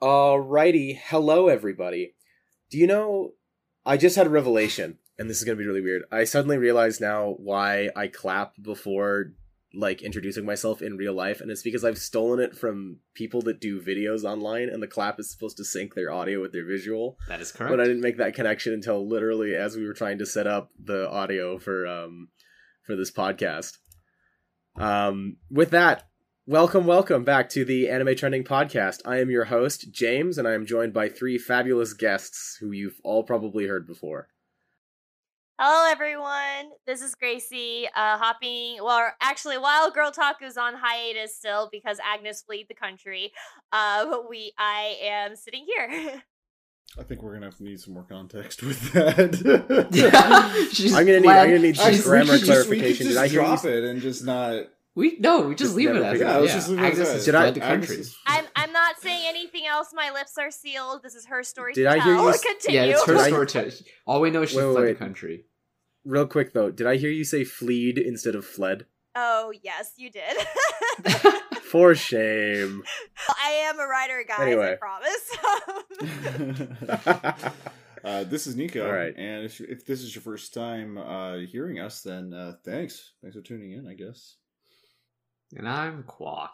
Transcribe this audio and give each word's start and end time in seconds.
Alrighty, 0.00 0.98
hello 1.08 1.48
everybody. 1.48 2.14
Do 2.70 2.78
you 2.78 2.86
know? 2.86 3.32
I 3.84 3.98
just 3.98 4.16
had 4.16 4.26
a 4.26 4.30
revelation, 4.30 4.98
and 5.18 5.28
this 5.28 5.38
is 5.38 5.44
gonna 5.44 5.56
be 5.56 5.66
really 5.66 5.82
weird. 5.82 6.04
I 6.10 6.24
suddenly 6.24 6.56
realize 6.56 7.00
now 7.00 7.34
why 7.38 7.90
I 7.94 8.06
clap 8.08 8.54
before 8.62 9.32
like 9.74 10.00
introducing 10.00 10.46
myself 10.46 10.80
in 10.80 10.96
real 10.96 11.12
life, 11.12 11.42
and 11.42 11.50
it's 11.50 11.62
because 11.62 11.84
I've 11.84 11.98
stolen 11.98 12.40
it 12.40 12.56
from 12.56 13.00
people 13.14 13.42
that 13.42 13.60
do 13.60 13.82
videos 13.82 14.24
online, 14.24 14.70
and 14.70 14.82
the 14.82 14.86
clap 14.86 15.20
is 15.20 15.30
supposed 15.30 15.58
to 15.58 15.64
sync 15.64 15.94
their 15.94 16.10
audio 16.10 16.40
with 16.40 16.52
their 16.52 16.66
visual. 16.66 17.18
That 17.28 17.42
is 17.42 17.52
correct. 17.52 17.70
But 17.70 17.80
I 17.80 17.84
didn't 17.84 18.00
make 18.00 18.16
that 18.16 18.34
connection 18.34 18.72
until 18.72 19.06
literally 19.06 19.54
as 19.54 19.76
we 19.76 19.86
were 19.86 19.92
trying 19.92 20.18
to 20.18 20.26
set 20.26 20.46
up 20.46 20.70
the 20.82 21.10
audio 21.10 21.58
for 21.58 21.86
um 21.86 22.28
for 22.84 22.96
this 22.96 23.10
podcast. 23.10 23.76
Um, 24.76 25.36
with 25.50 25.70
that, 25.70 26.09
welcome, 26.50 26.84
welcome 26.84 27.22
back 27.24 27.48
to 27.50 27.64
the 27.64 27.88
Anime 27.88 28.16
Trending 28.16 28.42
Podcast. 28.42 29.00
I 29.04 29.20
am 29.20 29.30
your 29.30 29.44
host, 29.44 29.92
James, 29.92 30.36
and 30.36 30.48
I 30.48 30.52
am 30.54 30.66
joined 30.66 30.92
by 30.92 31.08
three 31.08 31.38
fabulous 31.38 31.92
guests 31.92 32.56
who 32.60 32.72
you've 32.72 33.00
all 33.04 33.22
probably 33.22 33.68
heard 33.68 33.86
before. 33.86 34.26
Hello, 35.60 35.88
everyone. 35.88 36.72
This 36.86 37.02
is 37.02 37.14
Gracie. 37.14 37.86
Uh, 37.94 38.18
hopping. 38.18 38.78
Well, 38.82 39.12
actually, 39.20 39.58
while 39.58 39.90
Girl 39.92 40.10
Talk 40.10 40.42
is 40.42 40.56
on 40.56 40.74
hiatus 40.74 41.36
still 41.36 41.68
because 41.70 41.98
Agnes 42.04 42.42
fled 42.42 42.64
the 42.68 42.74
country, 42.74 43.30
uh, 43.70 44.18
we 44.28 44.52
I 44.58 44.96
am 45.02 45.36
sitting 45.36 45.66
here. 45.66 46.22
I 46.98 47.04
think 47.04 47.22
we're 47.22 47.34
gonna 47.34 47.46
have 47.46 47.56
to 47.58 47.62
need 47.62 47.78
some 47.78 47.94
more 47.94 48.02
context 48.02 48.62
with 48.64 48.92
that. 48.94 50.70
She's 50.72 50.92
I'm 50.92 51.06
gonna 51.06 51.20
need. 51.20 51.28
I'm 51.28 51.46
gonna 51.50 51.58
need 51.60 51.76
some 51.76 51.92
she's- 51.92 52.02
grammar 52.04 52.32
we 52.32 52.38
just, 52.40 52.68
we 52.68 52.76
could 52.80 52.96
clarification. 52.96 53.06
just 53.06 53.08
Did 53.10 53.16
I 53.18 53.28
hear 53.28 53.40
you? 53.42 53.46
drop 53.46 53.64
it 53.64 53.84
and 53.84 54.00
just 54.00 54.24
not. 54.24 54.64
We 54.96 55.16
no, 55.20 55.42
we 55.42 55.54
just 55.54 55.70
Just 55.70 55.76
leave 55.76 55.90
it 55.90 55.94
never 55.94 56.04
as 56.06 56.12
figure 56.12 56.26
that. 56.26 56.32
it 56.32 56.36
out. 56.36 56.40
let's 56.42 56.54
just 56.54 56.68
leave 56.68 56.78
it 56.80 56.82
as 56.82 56.90
Agnes 56.92 57.08
that. 57.08 57.14
has 57.14 57.24
Did 57.24 57.34
I- 57.34 57.40
fled 57.42 57.54
the 57.54 57.62
Agnes 57.64 57.86
country. 57.88 58.00
is- 58.02 58.16
I'm 58.26 58.44
I'm 58.56 58.72
not 58.72 59.00
saying 59.00 59.24
anything 59.28 59.66
else. 59.66 59.92
My 59.94 60.10
lips 60.10 60.36
are 60.38 60.50
sealed. 60.50 61.02
This 61.04 61.14
is 61.14 61.26
her 61.26 61.42
story. 61.44 61.72
Did 61.74 61.84
to 61.84 61.90
I 61.90 61.94
hear 62.00 62.14
tell. 62.14 62.24
you 62.24 62.30
s- 62.34 62.42
Continue. 62.42 62.80
Yeah, 62.80 62.86
it's 62.86 63.04
her 63.06 63.18
story. 63.18 63.46
To, 63.46 63.72
all 64.06 64.20
we 64.20 64.30
know 64.30 64.42
is 64.42 64.50
she 64.50 64.56
Wait, 64.56 64.64
wait, 64.66 64.72
fled 64.72 64.84
wait. 64.84 64.92
the 64.94 64.98
country. 64.98 65.44
Real 66.04 66.26
quick 66.26 66.52
though, 66.52 66.70
did 66.70 66.86
I 66.88 66.96
hear 66.96 67.10
you 67.10 67.24
say 67.24 67.44
fleed 67.44 67.98
instead 67.98 68.34
of 68.34 68.44
fled? 68.44 68.86
Oh 69.14 69.52
yes, 69.62 69.92
you 69.96 70.10
did. 70.10 70.36
For 71.62 71.94
shame. 71.94 72.82
I 73.40 73.50
am 73.50 73.78
a 73.78 73.86
writer, 73.86 74.24
guys. 74.26 74.40
Anyway. 74.40 74.72
I 74.72 74.76
promise. 74.76 75.36
uh, 78.04 78.24
this 78.24 78.46
is 78.48 78.56
Nico. 78.56 78.84
All 78.86 78.92
right. 78.92 79.14
And 79.16 79.44
if, 79.44 79.60
if 79.60 79.86
this 79.86 80.02
is 80.02 80.12
your 80.14 80.22
first 80.22 80.52
time 80.54 80.98
uh, 80.98 81.36
hearing 81.38 81.78
us, 81.78 82.02
then 82.02 82.32
uh, 82.34 82.54
thanks. 82.64 83.12
Thanks 83.22 83.36
for 83.36 83.42
tuning 83.42 83.70
in. 83.72 83.86
I 83.86 83.94
guess. 83.94 84.36
And 85.56 85.68
I'm 85.68 86.04
Kwok. 86.04 86.50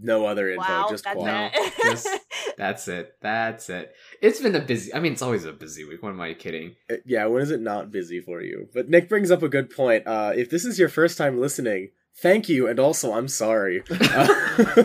no 0.00 0.26
other 0.26 0.50
info, 0.50 0.62
wow, 0.62 0.86
just 0.90 1.04
that's 1.04 1.16
qual. 1.16 1.50
it. 1.52 1.72
Just- 1.82 2.08
That's 2.58 2.88
it. 2.88 3.14
That's 3.22 3.70
it. 3.70 3.94
It's 4.20 4.40
been 4.40 4.56
a 4.56 4.60
busy. 4.60 4.92
I 4.92 4.98
mean, 4.98 5.12
it's 5.12 5.22
always 5.22 5.44
a 5.44 5.52
busy 5.52 5.84
week. 5.84 6.02
What 6.02 6.10
am 6.10 6.20
I 6.20 6.34
kidding? 6.34 6.74
Uh, 6.90 6.96
yeah, 7.06 7.24
when 7.26 7.40
is 7.40 7.52
it 7.52 7.60
not 7.60 7.92
busy 7.92 8.20
for 8.20 8.42
you? 8.42 8.68
But 8.74 8.88
Nick 8.88 9.08
brings 9.08 9.30
up 9.30 9.44
a 9.44 9.48
good 9.48 9.70
point. 9.70 10.08
Uh, 10.08 10.32
if 10.34 10.50
this 10.50 10.64
is 10.64 10.76
your 10.76 10.88
first 10.88 11.16
time 11.16 11.40
listening, 11.40 11.90
thank 12.20 12.48
you, 12.48 12.66
and 12.66 12.80
also 12.80 13.12
I'm 13.12 13.28
sorry. 13.28 13.84
Uh, 13.88 14.84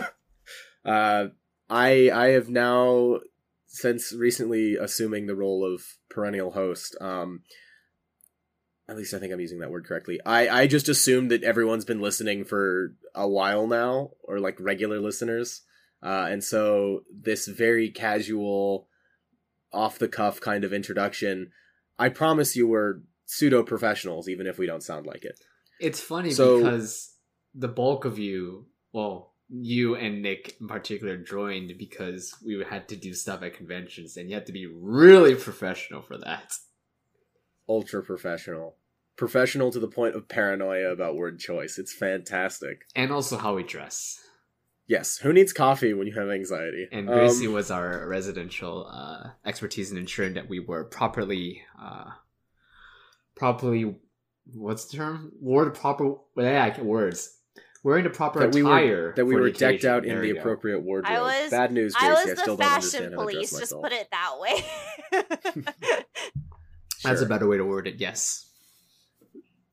uh, 0.84 1.26
I 1.68 2.10
I 2.14 2.26
have 2.28 2.48
now 2.48 3.18
since 3.66 4.12
recently 4.12 4.76
assuming 4.76 5.26
the 5.26 5.34
role 5.34 5.64
of 5.64 5.82
perennial 6.08 6.52
host. 6.52 6.96
Um, 7.00 7.40
at 8.88 8.96
least 8.96 9.14
I 9.14 9.18
think 9.18 9.32
I'm 9.32 9.40
using 9.40 9.60
that 9.60 9.70
word 9.70 9.86
correctly. 9.86 10.20
I 10.26 10.48
I 10.48 10.66
just 10.66 10.88
assumed 10.88 11.30
that 11.30 11.42
everyone's 11.42 11.84
been 11.84 12.00
listening 12.00 12.44
for 12.44 12.94
a 13.14 13.28
while 13.28 13.66
now, 13.66 14.10
or 14.22 14.38
like 14.40 14.56
regular 14.60 15.00
listeners. 15.00 15.62
Uh, 16.02 16.26
and 16.30 16.44
so 16.44 17.00
this 17.10 17.46
very 17.46 17.88
casual, 17.90 18.88
off 19.72 19.98
the 19.98 20.08
cuff 20.08 20.38
kind 20.38 20.62
of 20.64 20.72
introduction, 20.72 21.50
I 21.98 22.10
promise 22.10 22.54
you 22.56 22.68
we're 22.68 23.00
pseudo 23.24 23.62
professionals, 23.62 24.28
even 24.28 24.46
if 24.46 24.58
we 24.58 24.66
don't 24.66 24.82
sound 24.82 25.06
like 25.06 25.24
it. 25.24 25.38
It's 25.80 26.00
funny 26.00 26.30
So- 26.30 26.58
because 26.58 27.14
the 27.54 27.68
bulk 27.68 28.04
of 28.04 28.18
you, 28.18 28.66
well, 28.92 29.32
you 29.48 29.94
and 29.94 30.20
Nick 30.22 30.56
in 30.60 30.68
particular, 30.68 31.16
joined 31.16 31.78
because 31.78 32.34
we 32.44 32.62
had 32.68 32.88
to 32.88 32.96
do 32.96 33.14
stuff 33.14 33.42
at 33.42 33.54
conventions, 33.54 34.16
and 34.16 34.28
you 34.28 34.34
had 34.34 34.46
to 34.46 34.52
be 34.52 34.66
really 34.66 35.34
professional 35.34 36.02
for 36.02 36.18
that. 36.18 36.52
Ultra 37.68 38.02
professional. 38.02 38.76
Professional 39.16 39.70
to 39.70 39.78
the 39.78 39.88
point 39.88 40.16
of 40.16 40.28
paranoia 40.28 40.90
about 40.90 41.14
word 41.16 41.38
choice. 41.38 41.78
It's 41.78 41.94
fantastic. 41.94 42.82
And 42.96 43.12
also 43.12 43.36
how 43.38 43.54
we 43.54 43.62
dress. 43.62 44.20
Yes, 44.86 45.16
who 45.18 45.32
needs 45.32 45.52
coffee 45.52 45.94
when 45.94 46.06
you 46.06 46.14
have 46.14 46.28
anxiety? 46.28 46.88
And 46.92 47.08
Um, 47.08 47.14
Gracie 47.16 47.48
was 47.48 47.70
our 47.70 48.06
residential 48.08 48.86
uh, 48.90 49.30
expertise 49.46 49.90
in 49.92 49.96
ensuring 49.98 50.34
that 50.34 50.48
we 50.48 50.60
were 50.60 50.84
properly, 50.84 51.62
uh, 51.80 52.10
properly, 53.34 53.96
what's 54.52 54.84
the 54.86 54.96
term? 54.98 55.32
Wore 55.40 55.64
Word 55.64 55.74
proper. 55.74 56.16
Yeah, 56.36 56.80
words. 56.82 57.38
Wearing 57.82 58.04
the 58.04 58.10
proper 58.10 58.40
that 58.40 58.54
we 58.54 58.62
attire. 58.62 59.08
were 59.08 59.12
that 59.16 59.26
we 59.26 59.34
were 59.36 59.48
decked 59.50 59.84
occasion. 59.84 59.90
out 59.90 60.04
in 60.06 60.20
the 60.20 60.32
go. 60.32 60.40
appropriate 60.40 60.80
wardrobe. 60.82 61.12
I 61.16 61.20
was- 61.20 61.50
Bad 61.50 61.70
news, 61.72 61.94
I 61.98 62.08
Gracie. 62.08 62.30
was 62.30 62.38
I, 62.38 62.42
still 62.42 62.56
the 62.56 62.62
don't 62.64 62.72
fashion 62.72 63.04
understand 63.04 63.14
how 63.14 63.26
to 63.26 63.32
dress 63.32 63.34
police. 63.34 63.50
Just 63.50 63.60
myself. 63.72 63.82
put 63.82 63.92
it 63.92 64.08
that 64.10 64.40
way. 64.40 66.04
That's 67.04 67.20
a 67.20 67.26
better 67.26 67.46
way 67.46 67.58
to 67.58 67.64
word 67.64 67.86
it. 67.86 67.96
Yes. 67.96 68.43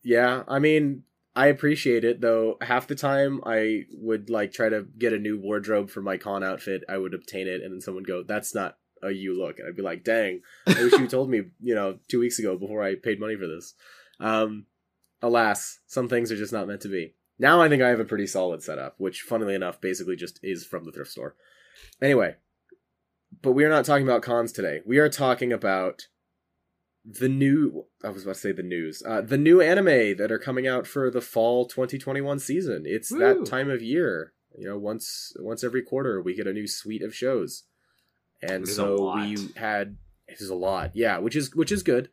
Yeah, 0.04 0.44
I 0.48 0.60
mean, 0.60 1.04
I 1.36 1.48
appreciate 1.48 2.04
it 2.04 2.22
though. 2.22 2.58
Half 2.62 2.88
the 2.88 2.96
time, 2.96 3.42
I 3.46 3.86
would 3.92 4.30
like 4.30 4.52
try 4.52 4.70
to 4.70 4.86
get 4.98 5.14
a 5.14 5.20
new 5.20 5.40
wardrobe 5.40 5.90
for 5.90 6.02
my 6.02 6.18
con 6.18 6.44
outfit. 6.44 6.84
I 6.90 6.98
would 6.98 7.14
obtain 7.14 7.48
it, 7.48 7.62
and 7.62 7.74
then 7.74 7.82
someone 7.82 8.04
would 8.04 8.08
go, 8.08 8.24
"That's 8.24 8.54
not 8.54 8.78
a 9.02 9.12
you 9.12 9.38
look," 9.38 9.60
and 9.60 9.68
I'd 9.68 9.76
be 9.76 9.82
like, 9.82 10.04
"Dang, 10.04 10.42
I 10.68 10.84
wish 10.84 10.94
you 10.94 11.08
told 11.08 11.30
me, 11.30 11.44
you 11.62 11.76
know, 11.76 12.00
two 12.10 12.20
weeks 12.20 12.40
ago 12.40 12.58
before 12.58 12.84
I 12.84 12.96
paid 12.96 13.20
money 13.20 13.36
for 13.36 13.48
this." 13.48 13.76
Um, 14.20 14.66
alas, 15.22 15.80
some 15.88 16.10
things 16.10 16.32
are 16.32 16.38
just 16.38 16.54
not 16.54 16.68
meant 16.68 16.82
to 16.82 16.90
be. 16.90 17.16
Now 17.40 17.62
I 17.62 17.70
think 17.70 17.82
I 17.82 17.90
have 17.90 18.00
a 18.00 18.06
pretty 18.06 18.28
solid 18.28 18.62
setup, 18.62 18.96
which, 18.98 19.22
funnily 19.22 19.56
enough, 19.56 19.82
basically 19.82 20.16
just 20.16 20.40
is 20.44 20.66
from 20.66 20.86
the 20.86 20.92
thrift 20.92 21.12
store. 21.12 21.36
Anyway, 22.02 22.36
but 23.42 23.54
we 23.54 23.64
are 23.64 23.70
not 23.70 23.86
talking 23.86 24.06
about 24.06 24.22
cons 24.22 24.52
today. 24.52 24.82
We 24.86 25.00
are 25.00 25.10
talking 25.10 25.54
about 25.54 26.08
the 27.04 27.30
new 27.30 27.86
I 28.04 28.10
was 28.10 28.24
about 28.24 28.36
to 28.36 28.40
say 28.42 28.52
the 28.52 28.64
news. 28.64 29.02
Uh 29.06 29.22
the 29.22 29.38
new 29.38 29.62
anime 29.62 30.18
that 30.18 30.32
are 30.32 30.40
coming 30.40 30.68
out 30.68 30.86
for 30.86 31.10
the 31.10 31.22
fall 31.22 31.66
2021 31.66 32.40
season. 32.40 32.84
It's 32.86 33.12
Woo. 33.12 33.20
that 33.20 33.46
time 33.46 33.70
of 33.70 33.82
year. 33.82 34.34
You 34.58 34.68
know, 34.68 34.78
once 34.78 35.34
once 35.40 35.64
every 35.64 35.82
quarter 35.82 36.22
we 36.22 36.36
get 36.36 36.48
a 36.48 36.54
new 36.54 36.68
suite 36.68 37.02
of 37.02 37.16
shows. 37.16 37.64
And 38.42 38.64
It 38.64 38.70
is 38.70 38.72
a 38.72 38.76
so 38.76 39.16
we 39.16 39.38
had 39.56 39.98
it 40.28 40.40
is 40.40 40.50
a 40.50 40.56
lot. 40.56 40.92
Yeah, 40.94 41.18
which 41.18 41.36
is 41.36 41.56
which 41.56 41.72
is 41.72 41.84
good. 41.84 42.10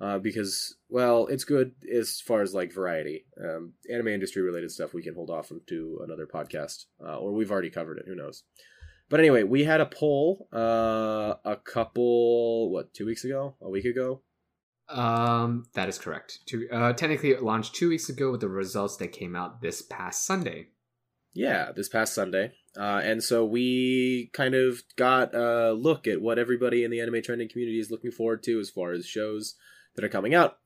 Uh 0.00 0.18
because 0.18 0.76
well, 0.88 1.26
it's 1.28 1.44
good 1.44 1.72
as 1.92 2.20
far 2.20 2.42
as 2.42 2.54
like 2.54 2.72
variety. 2.72 3.26
Um 3.40 3.74
anime 3.92 4.08
industry 4.08 4.42
related 4.42 4.72
stuff 4.72 4.94
we 4.94 5.02
can 5.02 5.14
hold 5.14 5.30
off 5.30 5.52
to 5.68 6.00
another 6.02 6.26
podcast. 6.26 6.86
Uh, 7.04 7.18
or 7.18 7.32
we've 7.32 7.52
already 7.52 7.70
covered 7.70 7.98
it, 7.98 8.06
who 8.06 8.16
knows. 8.16 8.42
But 9.08 9.20
anyway, 9.20 9.42
we 9.42 9.64
had 9.64 9.80
a 9.80 9.86
poll 9.86 10.48
uh 10.52 11.34
a 11.44 11.56
couple 11.62 12.70
what, 12.70 12.94
2 12.94 13.06
weeks 13.06 13.24
ago? 13.24 13.54
A 13.60 13.70
week 13.70 13.84
ago? 13.84 14.22
Um, 14.88 15.64
that 15.74 15.88
is 15.88 15.98
correct. 15.98 16.40
Two, 16.46 16.68
uh, 16.70 16.92
technically, 16.92 17.30
it 17.30 17.42
launched 17.42 17.74
two 17.74 17.88
weeks 17.88 18.08
ago 18.08 18.30
with 18.30 18.40
the 18.40 18.48
results 18.48 18.96
that 18.98 19.12
came 19.12 19.34
out 19.34 19.62
this 19.62 19.82
past 19.82 20.26
Sunday. 20.26 20.68
Yeah, 21.32 21.72
this 21.74 21.88
past 21.88 22.14
Sunday. 22.14 22.52
Uh, 22.76 23.00
and 23.02 23.22
so 23.22 23.44
we 23.44 24.30
kind 24.32 24.54
of 24.54 24.82
got 24.96 25.34
a 25.34 25.72
look 25.72 26.06
at 26.06 26.20
what 26.20 26.38
everybody 26.38 26.84
in 26.84 26.90
the 26.90 27.00
anime 27.00 27.22
trending 27.22 27.48
community 27.48 27.78
is 27.78 27.90
looking 27.90 28.10
forward 28.10 28.42
to 28.44 28.60
as 28.60 28.70
far 28.70 28.92
as 28.92 29.06
shows 29.06 29.54
that 29.94 30.04
are 30.04 30.08
coming 30.08 30.34
out. 30.34 30.58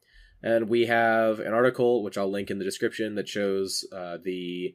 And 0.42 0.68
we 0.68 0.86
have 0.86 1.40
an 1.40 1.52
article, 1.52 2.02
which 2.02 2.16
I'll 2.16 2.30
link 2.30 2.50
in 2.50 2.58
the 2.58 2.64
description, 2.64 3.14
that 3.16 3.28
shows 3.28 3.84
uh, 3.92 4.18
the 4.22 4.74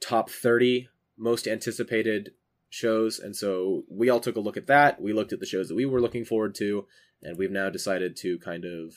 top 0.00 0.30
30 0.30 0.88
most 1.16 1.46
anticipated 1.46 2.32
shows. 2.72 3.18
And 3.18 3.36
so 3.36 3.84
we 3.90 4.08
all 4.08 4.18
took 4.18 4.36
a 4.36 4.40
look 4.40 4.56
at 4.56 4.66
that. 4.66 5.00
We 5.00 5.12
looked 5.12 5.32
at 5.34 5.40
the 5.40 5.46
shows 5.46 5.68
that 5.68 5.74
we 5.74 5.84
were 5.84 6.00
looking 6.00 6.24
forward 6.24 6.54
to, 6.56 6.86
and 7.22 7.36
we've 7.36 7.50
now 7.50 7.68
decided 7.68 8.16
to 8.16 8.38
kind 8.38 8.64
of, 8.64 8.94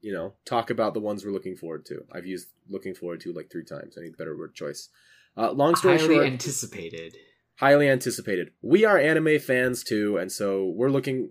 you 0.00 0.12
know, 0.12 0.34
talk 0.46 0.70
about 0.70 0.94
the 0.94 1.00
ones 1.00 1.24
we're 1.24 1.32
looking 1.32 1.56
forward 1.56 1.84
to. 1.86 2.04
I've 2.12 2.26
used 2.26 2.46
looking 2.70 2.94
forward 2.94 3.20
to 3.22 3.32
like 3.32 3.50
three 3.50 3.64
times. 3.64 3.96
I 3.98 4.02
need 4.02 4.14
a 4.14 4.16
better 4.16 4.38
word 4.38 4.54
choice. 4.54 4.88
Uh, 5.36 5.50
long 5.50 5.74
story 5.74 5.98
Highly 5.98 6.14
short, 6.14 6.26
anticipated. 6.28 7.16
highly 7.56 7.88
anticipated. 7.88 8.52
We 8.62 8.84
are 8.84 8.98
anime 8.98 9.40
fans 9.40 9.82
too, 9.82 10.16
and 10.16 10.30
so 10.30 10.72
we're 10.76 10.90
looking 10.90 11.30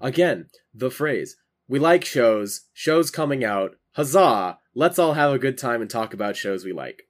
again, 0.00 0.46
the 0.74 0.90
phrase. 0.90 1.36
We 1.68 1.78
like 1.78 2.06
shows, 2.06 2.62
shows 2.72 3.10
coming 3.10 3.44
out. 3.44 3.76
Huzzah! 3.92 4.58
Let's 4.74 4.98
all 4.98 5.12
have 5.12 5.32
a 5.32 5.38
good 5.38 5.58
time 5.58 5.82
and 5.82 5.90
talk 5.90 6.14
about 6.14 6.36
shows 6.36 6.64
we 6.64 6.72
like. 6.72 7.02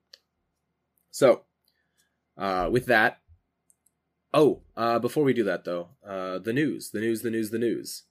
So, 1.13 1.43
uh, 2.37 2.69
with 2.71 2.87
that, 2.87 3.21
oh, 4.33 4.63
uh, 4.77 4.99
before 4.99 5.25
we 5.25 5.33
do 5.33 5.45
that 5.45 5.65
though, 5.65 5.89
uh, 6.07 6.39
the 6.39 6.53
news, 6.53 6.91
the 6.91 7.01
news, 7.01 7.23
the 7.23 7.31
news, 7.31 7.51
the 7.51 7.59
news. 7.59 8.05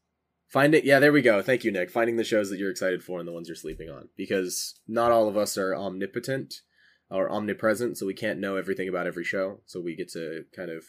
Find 0.48 0.75
it. 0.75 0.83
Yeah, 0.86 1.00
there 1.00 1.12
we 1.12 1.22
go. 1.22 1.42
Thank 1.42 1.63
you, 1.63 1.72
Nick. 1.72 1.89
Finding 1.89 2.18
the 2.18 2.24
shows 2.24 2.50
that 2.50 2.60
you're 2.60 2.69
excited 2.72 3.04
for 3.04 3.19
and 3.19 3.27
the 3.27 3.33
ones 3.33 3.48
you're 3.48 3.56
sleeping 3.56 3.89
on, 3.89 4.10
because 4.16 4.80
not 4.88 5.12
all 5.12 5.27
of 5.27 5.36
us 5.36 5.57
are 5.57 5.75
omnipotent. 5.75 6.62
or 7.10 7.30
omnipresent, 7.30 7.98
so 7.98 8.06
we 8.06 8.13
can't 8.13 8.39
know 8.39 8.56
everything 8.56 8.89
about 8.89 9.07
every 9.07 9.24
show. 9.24 9.62
So 9.66 9.80
we 9.80 9.95
get 9.95 10.12
to 10.13 10.45
kind 10.56 10.71
of 10.71 10.86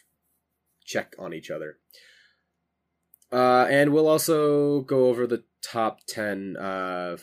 check 0.84 1.14
on 1.18 1.34
each 1.34 1.50
other. 1.50 1.78
Uh, 3.32 3.66
and 3.68 3.92
we'll 3.92 4.08
also 4.08 4.80
go 4.80 5.06
over 5.06 5.26
the 5.26 5.44
top 5.62 6.00
10 6.08 6.56
uh, 6.56 7.16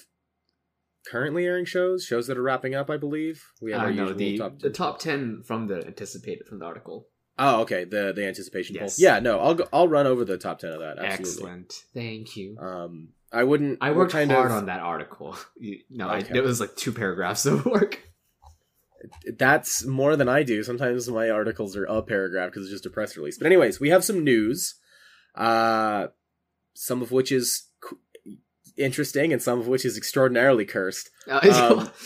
currently 1.10 1.46
airing 1.46 1.66
shows, 1.66 2.04
shows 2.06 2.28
that 2.28 2.38
are 2.38 2.42
wrapping 2.42 2.76
up, 2.76 2.90
I 2.90 2.98
believe. 2.98 3.44
We 3.62 3.72
have 3.72 3.82
I 3.82 3.86
our 3.86 3.92
don't 3.92 3.98
usual 4.00 4.18
the 4.18 4.38
top 4.38 4.60
the 4.60 4.70
top 4.70 5.00
ten 5.00 5.44
from 5.44 5.68
the 5.68 5.86
anticipated 5.86 6.48
from 6.48 6.60
the 6.60 6.66
article. 6.66 7.08
Oh, 7.38 7.62
okay. 7.62 7.84
The 7.84 8.14
the 8.16 8.26
anticipation 8.26 8.76
Yes. 8.76 8.98
poll. 8.98 9.04
Yeah, 9.04 9.20
no, 9.20 9.40
I'll 9.40 9.56
go, 9.56 9.68
I'll 9.74 9.88
run 9.88 10.06
over 10.08 10.24
the 10.24 10.38
top 10.38 10.60
10 10.60 10.72
of 10.72 10.80
that. 10.82 11.00
Absolutely. 11.00 11.32
Excellent, 11.32 11.74
thank 11.94 12.38
you. 12.38 12.58
Um, 12.60 13.10
I 13.32 13.44
wouldn't. 13.44 13.80
I 13.82 13.92
worked 13.92 14.12
kind 14.12 14.32
hard 14.32 14.52
of, 14.52 14.58
on 14.58 14.66
that 14.68 14.82
article. 14.82 15.36
No, 15.90 16.10
I, 16.10 16.20
it 16.20 16.44
was 16.44 16.60
like 16.60 16.76
two 16.76 16.92
paragraphs 16.92 17.46
of 17.46 17.66
work. 17.66 18.00
That's 19.38 19.86
more 19.86 20.16
than 20.16 20.30
I 20.30 20.44
do. 20.44 20.64
Sometimes 20.64 21.10
my 21.10 21.30
articles 21.30 21.76
are 21.76 21.86
a 21.86 22.02
paragraph 22.02 22.50
because 22.52 22.64
it's 22.64 22.72
just 22.72 22.86
a 22.86 22.90
press 22.90 23.18
release. 23.18 23.38
But 23.38 23.48
anyways, 23.48 23.80
we 23.80 23.90
have 23.90 24.04
some 24.04 24.24
news. 24.24 24.76
Uh, 25.36 26.08
some 26.74 27.02
of 27.02 27.12
which 27.12 27.32
is 27.32 27.64
interesting, 28.78 29.34
and 29.34 29.42
some 29.42 29.60
of 29.60 29.68
which 29.68 29.86
is 29.86 29.98
extraordinarily 29.98 30.66
cursed. 30.66 31.10
Um, 31.28 31.92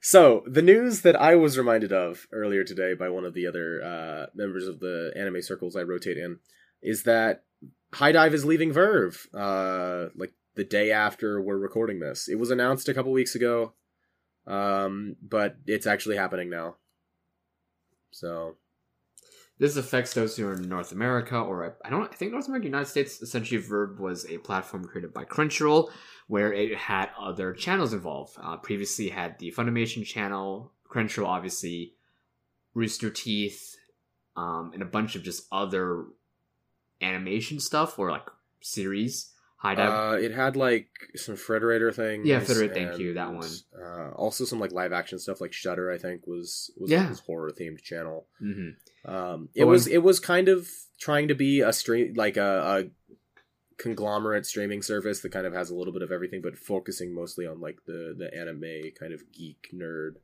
So 0.00 0.42
the 0.46 0.62
news 0.62 1.02
that 1.02 1.14
I 1.14 1.34
was 1.36 1.58
reminded 1.58 1.92
of 1.92 2.26
earlier 2.32 2.64
today 2.64 2.94
by 2.94 3.10
one 3.10 3.26
of 3.26 3.34
the 3.34 3.46
other 3.46 3.82
uh, 3.84 4.26
members 4.34 4.66
of 4.66 4.80
the 4.80 5.12
anime 5.14 5.42
circles 5.42 5.76
I 5.76 5.82
rotate 5.82 6.16
in 6.16 6.38
is 6.82 7.02
that 7.02 7.44
HIDIVE 7.92 8.32
is 8.32 8.46
leaving 8.46 8.72
VRV. 8.72 9.26
Uh, 9.34 10.08
like 10.16 10.32
the 10.54 10.64
day 10.64 10.90
after 10.90 11.40
we're 11.40 11.58
recording 11.58 12.00
this, 12.00 12.28
it 12.28 12.38
was 12.38 12.50
announced 12.50 12.88
a 12.88 12.94
couple 12.94 13.12
weeks 13.12 13.34
ago, 13.34 13.74
um, 14.46 15.16
but 15.20 15.56
it's 15.66 15.86
actually 15.86 16.16
happening 16.16 16.48
now. 16.48 16.76
So 18.10 18.56
This 19.60 19.76
affects 19.76 20.14
those 20.14 20.36
who 20.36 20.48
are 20.48 20.54
in 20.54 20.68
North 20.70 20.90
America, 20.90 21.38
or 21.38 21.76
I 21.84 21.90
don't. 21.90 22.10
I 22.10 22.16
think 22.16 22.32
North 22.32 22.48
America, 22.48 22.64
United 22.66 22.86
States. 22.88 23.20
Essentially, 23.20 23.60
VRV 23.62 23.98
was 23.98 24.24
a 24.30 24.38
platform 24.38 24.86
created 24.86 25.12
by 25.12 25.24
Crunchyroll, 25.26 25.90
where 26.28 26.50
it 26.50 26.74
had 26.74 27.10
other 27.20 27.52
channels 27.52 27.92
involved. 27.92 28.36
Uh, 28.42 28.56
previously, 28.56 29.10
had 29.10 29.38
the 29.38 29.52
Funimation 29.52 30.02
channel, 30.04 30.72
Crunchyroll, 30.90 31.26
obviously, 31.26 31.92
Rooster 32.72 33.10
Teeth, 33.10 33.76
um, 34.34 34.70
and 34.72 34.82
a 34.82 34.86
bunch 34.86 35.14
of 35.14 35.22
just 35.22 35.46
other 35.52 36.06
animation 37.02 37.60
stuff 37.60 37.98
or 37.98 38.10
like 38.10 38.26
series. 38.60 39.32
HIDIVE. 39.62 39.90
uh, 39.90 40.16
it 40.16 40.32
had 40.32 40.56
like 40.56 40.88
some 41.16 41.34
Frederator 41.36 41.94
things. 41.94 42.26
Yeah, 42.26 42.40
Frederator, 42.40 42.72
thank 42.72 42.98
you, 42.98 43.12
that 43.12 43.30
one. 43.30 43.50
Uh, 43.78 44.08
also 44.12 44.46
some 44.46 44.58
like 44.58 44.72
live 44.72 44.94
action 44.94 45.18
stuff 45.18 45.42
like 45.42 45.52
Shudder. 45.52 45.90
I 45.90 45.98
think 45.98 46.26
was 46.26 46.70
was 46.78 46.90
Yeah. 46.90 47.08
his 47.08 47.20
horror 47.20 47.50
themed 47.50 47.82
channel. 47.82 48.26
hmm 48.38 48.70
Um, 49.04 49.48
it 49.54 49.64
was 49.64 49.86
it 49.86 50.02
was 50.02 50.20
kind 50.20 50.48
of 50.48 50.68
trying 50.98 51.28
to 51.28 51.34
be 51.34 51.60
a 51.60 51.72
stream 51.72 52.14
like 52.14 52.36
a, 52.36 52.86
a 52.86 52.90
conglomerate 53.78 54.44
streaming 54.44 54.82
service 54.82 55.20
that 55.20 55.32
kind 55.32 55.46
of 55.46 55.54
has 55.54 55.70
a 55.70 55.74
little 55.74 55.92
bit 55.92 56.02
of 56.02 56.12
everything, 56.12 56.42
but 56.42 56.58
focusing 56.58 57.14
mostly 57.14 57.46
on 57.46 57.60
like 57.60 57.78
the 57.86 58.14
the 58.16 58.32
anime 58.36 58.92
kind 58.98 59.12
of 59.12 59.22
geek 59.32 59.70
nerd 59.74 60.16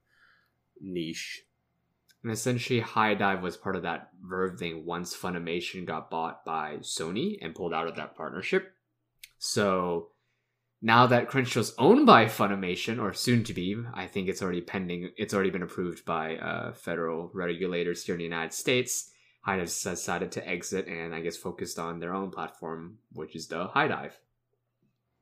niche. 0.80 1.44
And 2.22 2.32
essentially, 2.32 2.80
HIDIVE 2.80 3.40
was 3.40 3.56
part 3.56 3.76
of 3.76 3.82
that 3.82 4.10
VRV 4.28 4.58
thing 4.58 4.84
once 4.84 5.16
Funimation 5.16 5.86
got 5.86 6.10
bought 6.10 6.44
by 6.44 6.78
Sony 6.78 7.38
and 7.40 7.54
pulled 7.54 7.72
out 7.72 7.86
of 7.86 7.96
that 7.96 8.16
partnership. 8.16 8.72
So 9.38 10.08
now 10.82 11.06
that 11.06 11.28
Crunchyroll's 11.28 11.74
owned 11.78 12.06
by 12.06 12.26
Funimation, 12.26 13.00
or 13.02 13.12
soon 13.12 13.44
to 13.44 13.54
be, 13.54 13.76
I 13.94 14.06
think 14.06 14.28
it's 14.28 14.42
already 14.42 14.60
pending, 14.60 15.10
it's 15.16 15.32
already 15.34 15.50
been 15.50 15.62
approved 15.62 16.04
by 16.04 16.36
uh, 16.36 16.72
federal 16.74 17.30
regulators 17.34 18.04
here 18.04 18.14
in 18.14 18.18
the 18.18 18.24
United 18.24 18.52
States. 18.52 19.10
HIDIVE 19.46 19.66
decided 19.66 20.32
to 20.32 20.48
exit 20.48 20.86
and 20.88 21.14
I 21.14 21.20
guess 21.20 21.36
focused 21.36 21.78
on 21.78 22.00
their 22.00 22.12
own 22.14 22.30
platform, 22.30 22.98
which 23.12 23.36
is 23.36 23.46
the 23.46 23.68
HIDIVE. 23.68 24.16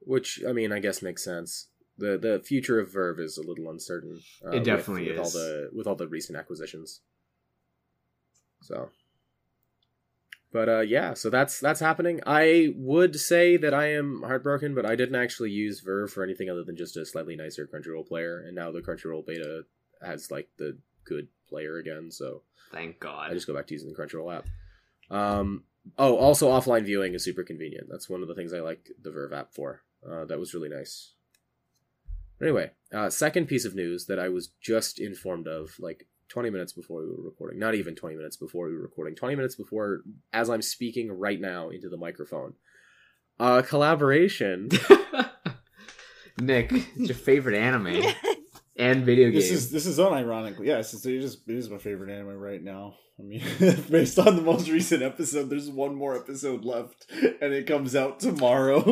Which 0.00 0.40
I 0.48 0.52
mean, 0.52 0.72
I 0.72 0.80
guess 0.80 1.02
makes 1.02 1.22
sense. 1.24 1.68
the 1.98 2.18
The 2.18 2.42
future 2.44 2.80
of 2.80 2.90
VRV 2.90 3.20
is 3.20 3.38
a 3.38 3.42
little 3.46 3.70
uncertain. 3.70 4.20
uh, 4.44 4.50
It 4.52 4.64
definitely 4.64 5.08
with, 5.10 5.18
with 5.18 5.26
is. 5.26 5.34
all 5.34 5.40
the 5.40 5.70
with 5.74 5.86
all 5.86 5.94
the 5.94 6.08
recent 6.08 6.38
acquisitions. 6.38 7.00
So, 8.62 8.88
but 10.54 10.68
uh, 10.68 10.80
yeah, 10.82 11.14
so 11.14 11.30
that's 11.30 11.58
that's 11.58 11.80
happening. 11.80 12.20
I 12.24 12.72
would 12.76 13.18
say 13.18 13.56
that 13.56 13.74
I 13.74 13.90
am 13.90 14.22
heartbroken, 14.22 14.72
but 14.72 14.86
I 14.86 14.94
didn't 14.94 15.16
actually 15.16 15.50
use 15.50 15.82
VRV 15.82 16.10
for 16.10 16.22
anything 16.22 16.48
other 16.48 16.62
than 16.62 16.76
just 16.76 16.96
a 16.96 17.04
slightly 17.04 17.34
nicer 17.34 17.66
Crunchyroll 17.66 18.06
player, 18.06 18.38
and 18.46 18.54
now 18.54 18.70
the 18.70 18.80
Crunchyroll 18.80 19.26
beta 19.26 19.64
has 20.00 20.30
like 20.30 20.48
the 20.56 20.78
good 21.04 21.26
player 21.48 21.78
again. 21.78 22.12
So 22.12 22.42
Thank 22.70 23.00
God. 23.00 23.32
I 23.32 23.34
just 23.34 23.48
go 23.48 23.54
back 23.54 23.66
to 23.66 23.74
using 23.74 23.92
the 23.92 23.96
Crunchyroll 23.96 24.32
app. 24.32 24.46
Um, 25.10 25.64
oh, 25.98 26.16
also 26.16 26.48
offline 26.50 26.84
viewing 26.84 27.14
is 27.14 27.24
super 27.24 27.42
convenient. 27.42 27.88
That's 27.90 28.08
one 28.08 28.22
of 28.22 28.28
the 28.28 28.34
things 28.36 28.54
I 28.54 28.60
like 28.60 28.90
the 29.02 29.10
VRV 29.10 29.36
app 29.36 29.54
for. 29.54 29.82
Uh, 30.08 30.24
that 30.26 30.38
was 30.38 30.54
really 30.54 30.68
nice. 30.68 31.14
Anyway, 32.40 32.70
uh, 32.92 33.10
second 33.10 33.46
piece 33.46 33.64
of 33.64 33.74
news 33.74 34.06
that 34.06 34.20
I 34.20 34.28
was 34.28 34.50
just 34.60 35.00
informed 35.00 35.48
of, 35.48 35.74
like 35.80 36.06
20 36.34 36.50
minutes 36.50 36.72
before 36.72 37.02
we 37.02 37.06
were 37.06 37.22
recording. 37.22 37.60
Not 37.60 37.76
even 37.76 37.94
20 37.94 38.16
minutes 38.16 38.36
before 38.36 38.66
we 38.66 38.75
were 38.75 38.82
recording. 38.82 39.14
20 39.14 39.36
minutes 39.36 39.54
before, 39.54 40.00
as 40.32 40.50
I'm 40.50 40.62
speaking 40.62 41.12
right 41.12 41.40
now 41.40 41.69
into 41.69 41.88
the 41.88 41.96
microphone. 41.96 42.54
Uh, 43.38 43.62
collaboration. 43.62 44.69
Nick, 46.40 46.72
it's 46.72 47.08
your 47.08 47.14
favorite 47.14 47.54
anime 47.54 48.02
and 48.76 49.04
video 49.04 49.26
game. 49.26 49.36
This 49.36 49.52
is 49.52 49.70
this 49.70 49.86
is 49.86 49.98
unironically, 49.98 50.66
yes. 50.66 50.92
It's, 50.92 51.06
it 51.06 51.22
is 51.22 51.34
it 51.46 51.54
is 51.54 51.70
my 51.70 51.78
favorite 51.78 52.10
anime 52.10 52.36
right 52.36 52.62
now. 52.62 52.96
I 53.16 53.22
mean, 53.22 53.44
based 53.90 54.19
on 54.19 54.34
the 54.34 54.42
most 54.42 54.69
recent 54.69 55.04
episode, 55.04 55.48
there's 55.50 55.70
one 55.70 55.94
more 55.94 56.16
episode 56.16 56.64
left, 56.64 57.06
and 57.12 57.52
it 57.52 57.69
comes 57.69 57.94
out 57.94 58.19
tomorrow. 58.19 58.82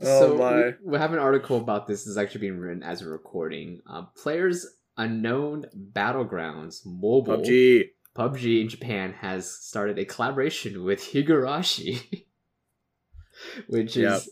Oh 0.00 0.20
so 0.20 0.36
my. 0.36 0.56
We, 0.56 0.74
we 0.84 0.98
have 0.98 1.12
an 1.12 1.18
article 1.18 1.56
about 1.56 1.86
this. 1.86 2.04
This 2.04 2.12
is 2.12 2.18
actually 2.18 2.42
being 2.42 2.58
written 2.58 2.82
as 2.82 3.02
a 3.02 3.08
recording. 3.08 3.80
Uh, 3.88 4.02
Players 4.22 4.66
Unknown 4.96 5.66
Battlegrounds 5.92 6.84
Mobile 6.86 7.38
PUBG. 7.38 7.84
PUBG 8.16 8.62
in 8.62 8.68
Japan 8.68 9.12
has 9.20 9.50
started 9.50 9.98
a 9.98 10.04
collaboration 10.04 10.84
with 10.84 11.00
Higurashi, 11.00 12.24
which 13.68 13.96
is 13.96 14.02
Yep. 14.02 14.22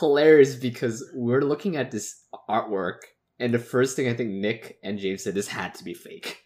hilarious 0.00 0.54
because 0.54 1.04
we're 1.12 1.40
looking 1.42 1.76
at 1.76 1.90
this 1.90 2.20
artwork, 2.48 2.98
and 3.40 3.52
the 3.52 3.58
first 3.58 3.96
thing 3.96 4.08
I 4.08 4.14
think 4.14 4.30
Nick 4.30 4.78
and 4.82 4.98
James 4.98 5.24
said 5.24 5.34
this 5.34 5.48
had 5.48 5.74
to 5.76 5.84
be 5.84 5.94
fake. 5.94 6.38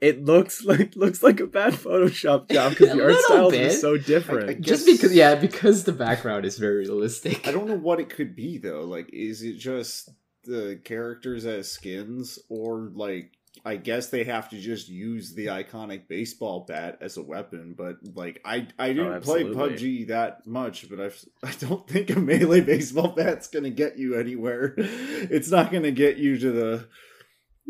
It 0.00 0.24
looks 0.24 0.64
like 0.64 0.94
looks 0.96 1.22
like 1.22 1.40
a 1.40 1.46
bad 1.46 1.72
Photoshop 1.74 2.50
job 2.50 2.70
because 2.76 2.88
the 2.94 3.02
art 3.02 3.12
little 3.12 3.22
styles 3.22 3.52
bit. 3.52 3.66
are 3.68 3.74
so 3.74 3.96
different. 3.96 4.48
I- 4.50 4.52
I 4.52 4.56
Just 4.56 4.84
because, 4.84 5.14
yeah, 5.14 5.36
because 5.36 5.84
the 5.84 5.92
background 5.92 6.44
is 6.44 6.58
very 6.58 6.78
realistic. 6.78 7.46
I 7.46 7.52
don't 7.52 7.68
know 7.68 7.78
what 7.78 8.00
it 8.00 8.10
could 8.10 8.34
be 8.36 8.58
though. 8.58 8.82
Like, 8.82 9.08
is 9.12 9.42
it 9.42 9.54
just 9.58 10.10
the 10.46 10.80
characters 10.84 11.44
as 11.44 11.70
skins, 11.70 12.38
or 12.48 12.90
like? 12.94 13.32
I 13.64 13.76
guess 13.76 14.10
they 14.10 14.24
have 14.24 14.50
to 14.50 14.60
just 14.60 14.88
use 14.88 15.32
the 15.32 15.46
iconic 15.46 16.08
baseball 16.08 16.66
bat 16.68 16.98
as 17.00 17.16
a 17.16 17.22
weapon, 17.22 17.74
but 17.76 17.96
like 18.14 18.40
I 18.44 18.68
I 18.78 18.88
didn't 18.92 19.22
play 19.22 19.44
Oh, 19.44 19.48
absolutely. 19.48 20.04
PUBG 20.04 20.08
that 20.08 20.46
much, 20.46 20.88
but 20.90 21.00
I've, 21.00 21.24
I 21.42 21.52
don't 21.58 21.88
think 21.88 22.10
a 22.10 22.20
melee 22.20 22.60
baseball 22.60 23.08
bat's 23.08 23.48
gonna 23.48 23.70
get 23.70 23.98
you 23.98 24.14
anywhere. 24.14 24.74
It's 24.78 25.50
not 25.50 25.72
gonna 25.72 25.90
get 25.90 26.18
you 26.18 26.38
to 26.38 26.52
the 26.52 26.88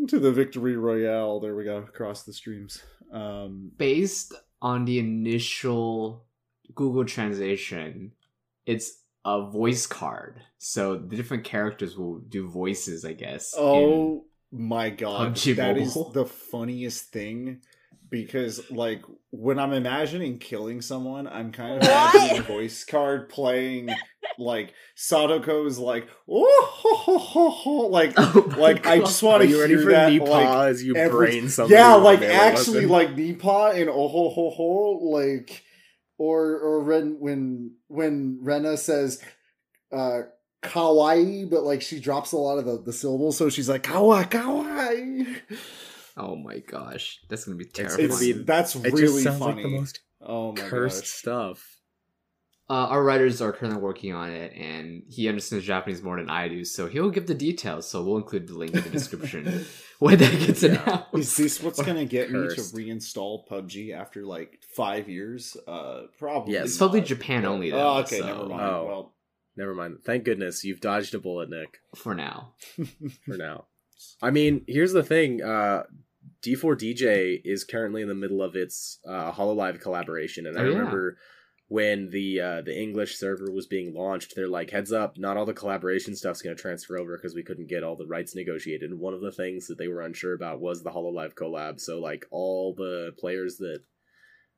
to 0.09 0.19
the 0.19 0.31
victory 0.31 0.75
royale. 0.77 1.39
There 1.39 1.55
we 1.55 1.63
go 1.63 1.77
across 1.77 2.23
the 2.23 2.33
streams. 2.33 2.83
Um, 3.11 3.71
based 3.77 4.33
on 4.61 4.85
the 4.85 4.99
initial 4.99 6.25
Google 6.75 7.05
translation, 7.05 8.11
it's 8.65 8.99
a 9.27 9.41
voice 9.51 9.85
card. 9.85 10.39
So 10.57 10.95
the 10.97 11.17
different 11.17 11.43
characters 11.43 11.97
will 11.97 12.19
do 12.19 12.47
voices, 12.49 13.03
I 13.03 13.11
guess. 13.11 13.53
Oh 13.57 14.25
my 14.51 14.89
god, 14.89 15.35
PUBG 15.35 15.57
that 15.57 15.77
is 15.77 15.95
Mobile. 15.95 16.11
the 16.13 16.25
funniest 16.25 17.11
thing 17.11 17.59
because 18.09 18.71
like 18.71 19.01
when 19.31 19.59
I'm 19.59 19.73
imagining 19.73 20.39
killing 20.39 20.81
someone, 20.81 21.27
I'm 21.27 21.51
kind 21.51 21.75
of 21.77 21.83
imagining 21.83 22.37
a 22.39 22.43
voice 22.43 22.85
card 22.85 23.27
playing 23.27 23.89
like 24.39 24.73
Satoko's 24.95 25.77
like 25.77 26.07
oh 26.29 26.65
ho, 26.71 26.95
ho, 26.95 27.17
ho, 27.17 27.49
ho," 27.49 27.71
like 27.87 28.13
Oh 28.17 28.45
my 28.51 28.57
like 28.57 28.87
I 28.87 28.99
just 28.99 29.21
want 29.21 29.43
to 29.43 29.49
you 29.49 29.59
ready 29.59 29.73
hear 29.73 29.83
for 29.83 29.91
that 29.91 30.09
Nipa 30.13 30.23
like 30.23 30.69
as 30.69 30.81
you 30.83 30.95
every- 30.95 31.27
brain 31.27 31.49
something 31.49 31.75
yeah, 31.77 31.95
like 31.95 32.21
actually 32.21 32.85
weapon? 32.85 33.09
like 33.09 33.17
Nipa 33.17 33.73
and 33.75 33.89
oh 33.89 34.07
ho 34.07 34.29
ho 34.29 34.49
ho 34.51 34.99
like 35.03 35.63
or 36.17 36.57
or 36.59 36.79
when 36.83 37.17
when 37.19 37.71
when 37.87 38.39
Rena 38.41 38.77
says 38.77 39.21
uh 39.91 40.21
kawaii 40.63 41.49
but 41.49 41.63
like 41.63 41.81
she 41.81 41.99
drops 41.99 42.31
a 42.31 42.37
lot 42.37 42.57
of 42.57 42.65
the, 42.65 42.81
the 42.81 42.91
syllables 42.93 43.37
so 43.37 43.49
she's 43.49 43.69
like 43.69 43.83
kawa 43.83 44.23
kawaii 44.25 45.25
Oh 46.19 46.35
my 46.35 46.57
gosh, 46.57 47.19
that's 47.29 47.45
gonna 47.45 47.57
be 47.57 47.65
It's- 47.65 47.95
terrifying. 47.95 48.29
it's 48.39 48.45
that's 48.45 48.75
it 48.75 48.91
really 48.91 49.01
just 49.01 49.23
sounds 49.23 49.37
funny 49.39 49.61
like 49.61 49.71
the 49.71 49.77
most 49.77 49.99
oh 50.19 50.51
my 50.53 50.61
cursed 50.61 51.01
gosh 51.03 51.09
stuff. 51.09 51.76
Uh, 52.69 52.73
our 52.87 53.01
writers 53.01 53.41
are 53.41 53.53
currently 53.53 53.79
working 53.79 54.13
on 54.13 54.29
it, 54.29 54.51
and 54.53 55.03
he 55.07 55.29
understands 55.29 55.65
Japanese 55.65 56.03
more 56.03 56.17
than 56.17 56.29
I 56.29 56.49
do, 56.49 56.65
so 56.65 56.87
he'll 56.87 57.09
give 57.09 57.25
the 57.25 57.33
details. 57.33 57.89
So 57.89 58.03
we'll 58.03 58.17
include 58.17 58.47
the 58.47 58.57
link 58.57 58.73
in 58.75 58.81
the 58.83 58.89
description 58.89 59.65
when 59.99 60.17
that 60.17 60.37
gets 60.45 60.63
Yeah. 60.63 60.81
announced. 60.83 61.07
Is 61.13 61.35
this 61.37 61.63
what's 61.63 61.81
gonna 61.81 62.03
get 62.03 62.29
me 62.29 62.39
to 62.39 62.61
reinstall 62.75 63.47
PUBG 63.47 63.93
after 63.93 64.25
like 64.25 64.59
five 64.75 65.07
years? 65.07 65.55
Uh, 65.65 66.07
probably. 66.19 66.53
Yes. 66.55 66.65
It's 66.65 66.77
probably. 66.77 66.99
Japan 67.01 67.43
Yeah. 67.43 67.49
only, 67.49 67.71
though, 67.71 67.79
Oh, 67.95 67.97
okay, 67.99 68.19
so- 68.19 68.25
never 68.25 68.45
mind. 68.47 68.61
Oh. 68.61 68.85
Well, 68.85 69.13
Never 69.55 69.73
mind. 69.73 69.99
Thank 70.05 70.23
goodness 70.25 70.63
you've 70.63 70.81
dodged 70.81 71.15
a 71.15 71.19
bullet, 71.19 71.49
Nick. 71.49 71.79
for 71.95 72.13
now. 72.13 72.53
For 73.25 73.37
now. 73.37 73.65
I 74.21 74.29
mean, 74.29 74.63
here's 74.67 74.93
the 74.93 75.01
thing. 75.01 75.41
Uh, 75.41 75.81
D4DJ 76.45 77.41
is 77.43 77.63
currently 77.63 78.01
in 78.01 78.07
the 78.07 78.13
middle 78.13 78.43
of 78.43 78.55
its 78.55 78.99
uh, 79.07 79.31
Hololive 79.31 79.81
collaboration, 79.81 80.45
and 80.45 80.57
I 80.57 80.61
Oh, 80.61 80.69
yeah. 80.69 80.77
When 81.69 82.09
the 82.09 82.39
uh, 82.39 82.61
the 82.61 82.77
English 82.77 83.17
server 83.17 83.51
was 83.51 83.67
being 83.67 83.93
launched, 83.93 84.35
they're 84.35 84.47
like, 84.47 84.69
"Heads 84.69 84.91
up, 84.91 85.17
not 85.17 85.37
all 85.37 85.45
the 85.45 85.53
collaboration 85.53 86.15
stuff's 86.15 86.41
going 86.41 86.55
to 86.55 86.61
transfer 86.61 86.97
over 86.97 87.17
because 87.17 87.35
we 87.35 87.43
couldn't 87.43 87.69
get 87.69 87.83
all 87.83 87.95
the 87.95 88.07
rights 88.07 88.35
negotiated." 88.35 88.89
And 88.89 88.99
one 88.99 89.13
of 89.13 89.21
the 89.21 89.31
things 89.31 89.67
that 89.67 89.77
they 89.77 89.87
were 89.87 90.01
unsure 90.01 90.33
about 90.33 90.61
was 90.61 90.81
the 90.81 90.91
Hololive 90.91 91.33
collab. 91.33 91.79
So, 91.79 91.99
like, 91.99 92.25
all 92.31 92.73
the 92.73 93.11
players 93.19 93.57
that 93.57 93.79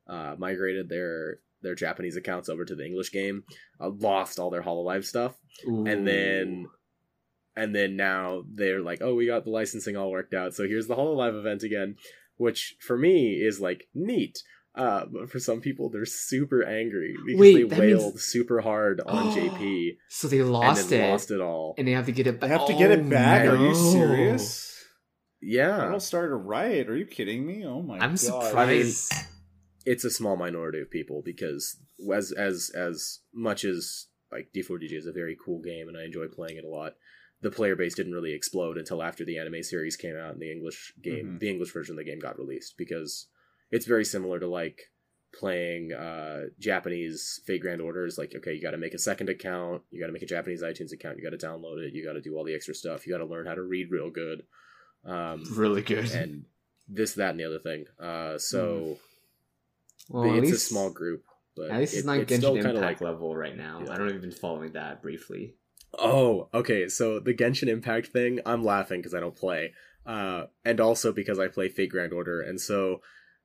uh, 0.08 0.36
migrated 0.38 0.88
their 0.88 1.40
their 1.62 1.74
Japanese 1.74 2.16
accounts 2.16 2.48
over 2.48 2.64
to 2.64 2.74
the 2.74 2.86
English 2.86 3.12
game 3.12 3.44
uh, 3.80 3.90
lost 3.90 4.38
all 4.38 4.50
their 4.50 4.62
Hololive 4.62 5.04
stuff 5.04 5.34
and 5.86 6.06
then 6.06 6.66
and 7.56 7.74
then 7.74 7.96
now 7.96 8.42
they're 8.54 8.80
like 8.80 9.00
oh 9.02 9.14
we 9.14 9.26
got 9.26 9.44
the 9.44 9.50
licensing 9.50 9.96
all 9.96 10.10
worked 10.10 10.34
out 10.34 10.54
so 10.54 10.66
here's 10.66 10.86
the 10.86 10.94
hololive 10.94 11.38
event 11.38 11.62
again 11.62 11.96
which 12.36 12.76
for 12.80 12.96
me 12.96 13.34
is 13.34 13.60
like 13.60 13.88
neat 13.94 14.42
uh 14.80 15.04
but 15.12 15.30
for 15.30 15.38
some 15.38 15.60
people 15.60 15.90
they're 15.90 16.04
super 16.06 16.62
angry 16.64 17.14
because 17.26 17.40
Wait, 17.40 17.54
they 17.54 17.62
that 17.64 17.78
means- 17.78 17.98
wailed 18.00 18.20
super 18.20 18.60
hard 18.60 19.00
on 19.06 19.32
jp 19.36 19.96
so 20.08 20.26
they 20.28 20.42
lost 20.42 20.90
then 20.90 21.04
it, 21.04 21.10
lost 21.10 21.30
it 21.30 21.40
all 21.40 21.74
and 21.78 21.86
they 21.86 21.92
have 21.92 22.06
to 22.06 22.12
get 22.12 22.26
it 22.26 22.36
I 22.36 22.48
back. 22.48 22.50
have 22.50 22.66
to 22.68 22.74
get 22.74 22.90
it 22.90 23.00
Oh, 23.00 23.10
back. 23.10 23.46
Are 23.46 23.56
you 23.56 23.74
serious? 23.74 24.84
yeah 25.42 25.76
That'll 25.78 26.00
start 26.00 26.30
a 26.32 26.34
riot. 26.36 26.88
Are 26.90 26.96
you 26.96 27.06
kidding 27.06 27.46
me? 27.46 27.64
Oh 27.64 27.82
my 27.82 27.98
god. 27.98 28.04
I'm 28.04 28.10
god! 28.10 28.18
surprised. 28.18 29.12
it's 29.86 30.04
a 30.04 30.10
small 30.10 30.36
minority 30.36 30.80
of 30.80 30.90
people 30.90 31.22
because 31.24 31.76
as 32.14 32.32
as 32.32 32.70
as 32.74 33.20
much 33.34 33.64
as 33.64 34.06
like 34.32 34.48
D4DJ 34.54 34.92
is 34.92 35.06
a 35.06 35.12
very 35.12 35.36
cool 35.44 35.60
game 35.60 35.88
and 35.88 35.96
I 35.96 36.04
enjoy 36.04 36.26
playing 36.28 36.56
it 36.58 36.64
a 36.64 36.68
lot, 36.68 36.92
the 37.42 37.50
player 37.50 37.74
base 37.74 37.94
didn't 37.94 38.12
really 38.12 38.34
explode 38.34 38.76
until 38.78 39.02
after 39.02 39.24
the 39.24 39.38
anime 39.38 39.62
series 39.62 39.96
came 39.96 40.16
out 40.16 40.32
and 40.34 40.40
the 40.40 40.52
English 40.52 40.92
game, 41.02 41.24
Mhm. 41.26 41.40
the 41.40 41.48
English 41.50 41.72
version 41.72 41.94
of 41.94 41.98
the 41.98 42.04
game 42.10 42.18
got 42.20 42.38
released 42.38 42.74
because 42.78 43.26
it's 43.70 43.86
very 43.86 44.04
similar 44.04 44.38
to 44.40 44.46
like 44.48 44.90
playing 45.38 45.92
uh 45.92 46.46
Japanese 46.58 47.40
Fate 47.46 47.60
Grand 47.62 47.80
Orders 47.80 48.18
like 48.18 48.34
okay 48.36 48.52
you 48.54 48.60
got 48.60 48.72
to 48.72 48.78
make 48.78 48.94
a 48.94 48.98
second 48.98 49.28
account 49.28 49.82
you 49.90 50.00
got 50.00 50.08
to 50.08 50.12
make 50.12 50.22
a 50.22 50.26
Japanese 50.26 50.62
iTunes 50.62 50.92
account 50.92 51.16
you 51.18 51.22
got 51.22 51.38
to 51.38 51.46
download 51.46 51.78
it 51.86 51.94
you 51.94 52.04
got 52.04 52.14
to 52.14 52.20
do 52.20 52.36
all 52.36 52.44
the 52.44 52.54
extra 52.54 52.74
stuff 52.74 53.06
you 53.06 53.12
got 53.12 53.18
to 53.24 53.30
learn 53.30 53.46
how 53.46 53.54
to 53.54 53.62
read 53.62 53.90
real 53.90 54.10
good 54.10 54.42
um 55.04 55.44
Really 55.54 55.82
good. 55.82 56.10
and 56.10 56.44
this 56.88 57.14
that 57.14 57.30
and 57.30 57.38
the 57.40 57.44
other 57.44 57.60
thing 57.60 57.84
uh 58.00 58.36
so 58.38 58.98
well, 60.08 60.34
it's 60.34 60.48
at 60.48 60.54
a 60.54 60.58
small 60.58 60.90
group, 60.90 61.22
but 61.56 61.70
At 61.70 61.78
least 61.78 61.92
it's 61.94 62.02
it- 62.02 62.06
not 62.06 62.18
it's 62.18 62.32
Genshin 62.32 62.56
Impact 62.58 62.76
like- 62.80 63.00
level 63.00 63.36
right 63.36 63.56
now. 63.56 63.82
Yeah. 63.86 63.92
I 63.92 63.98
don't 63.98 64.12
even 64.14 64.32
following 64.32 64.72
that 64.72 65.00
briefly. 65.02 65.54
Oh, 65.96 66.48
okay. 66.52 66.88
So 66.88 67.20
the 67.20 67.32
Genshin 67.34 67.68
Impact 67.68 68.08
thing, 68.08 68.40
I'm 68.44 68.64
laughing 68.64 69.00
because 69.00 69.14
I 69.14 69.20
don't 69.20 69.36
play, 69.36 69.72
uh, 70.06 70.46
and 70.64 70.80
also 70.80 71.12
because 71.12 71.38
I 71.38 71.46
play 71.46 71.68
Fate 71.68 71.90
Grand 71.90 72.12
Order, 72.12 72.40
and 72.40 72.60
so 72.60 73.02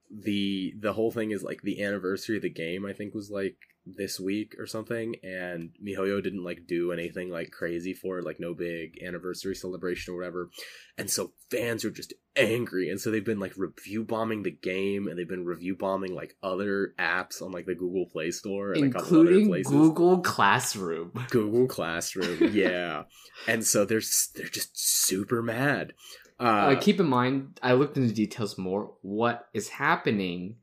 the 0.10 0.74
the 0.80 0.94
whole 0.94 1.12
thing 1.12 1.32
is 1.32 1.44
like 1.44 1.62
the 1.62 1.84
anniversary 1.84 2.38
of 2.38 2.44
the 2.44 2.50
game. 2.50 2.86
I 2.86 2.94
think 2.94 3.14
was 3.14 3.32
like 3.32 3.58
this 3.86 4.20
week 4.20 4.56
or 4.58 4.66
something, 4.66 5.16
and 5.24 5.72
Mihoyo 5.84 6.22
didn't 6.24 6.44
like 6.44 6.66
do 6.68 6.92
anything 6.92 7.30
like 7.30 7.52
crazy 7.52 7.94
for 7.94 8.18
it, 8.18 8.26
like 8.26 8.40
no 8.40 8.54
big 8.54 9.02
anniversary 9.06 9.56
celebration 9.56 10.14
or 10.14 10.18
whatever, 10.18 10.50
and 10.98 11.10
so 11.10 11.34
fans 11.52 11.86
are 11.86 11.92
just 11.92 12.14
angry, 12.36 12.90
and 12.90 13.00
so 13.00 13.12
they've 13.12 13.26
been 13.26 13.40
like 13.40 13.54
review 13.58 14.04
bombing 14.04 14.44
the 14.44 14.52
game, 14.52 15.08
and 15.08 15.18
they've 15.18 15.30
been 15.30 15.46
review 15.46 15.76
bombing 15.76 16.16
like 16.16 16.36
other 16.42 16.94
apps 17.00 17.42
on 17.42 17.52
like 17.52 17.66
the 17.66 17.76
Google 17.76 18.08
Play 18.12 18.32
Store, 18.32 18.74
and 18.74 18.86
a 18.86 18.90
couple 18.90 19.08
other 19.08 19.28
Including 19.28 19.48
places. 19.48 19.72
Google 19.72 20.20
Classroom. 20.20 21.12
Google 21.30 21.68
Classroom, 21.68 22.52
yeah. 22.54 23.04
and 23.48 23.66
so 23.66 23.86
they're 23.86 24.02
they're 24.36 24.48
just 24.48 24.78
super 24.78 25.42
mad. 25.42 25.94
Uh, 26.40 26.44
Uh, 26.44 26.80
keep 26.80 27.00
in 27.00 27.08
mind, 27.08 27.60
I 27.64 27.74
looked 27.74 27.98
into 27.98 28.14
details 28.14 28.58
more. 28.58 28.94
What 29.02 29.48
is 29.54 29.70
happening 29.70 30.58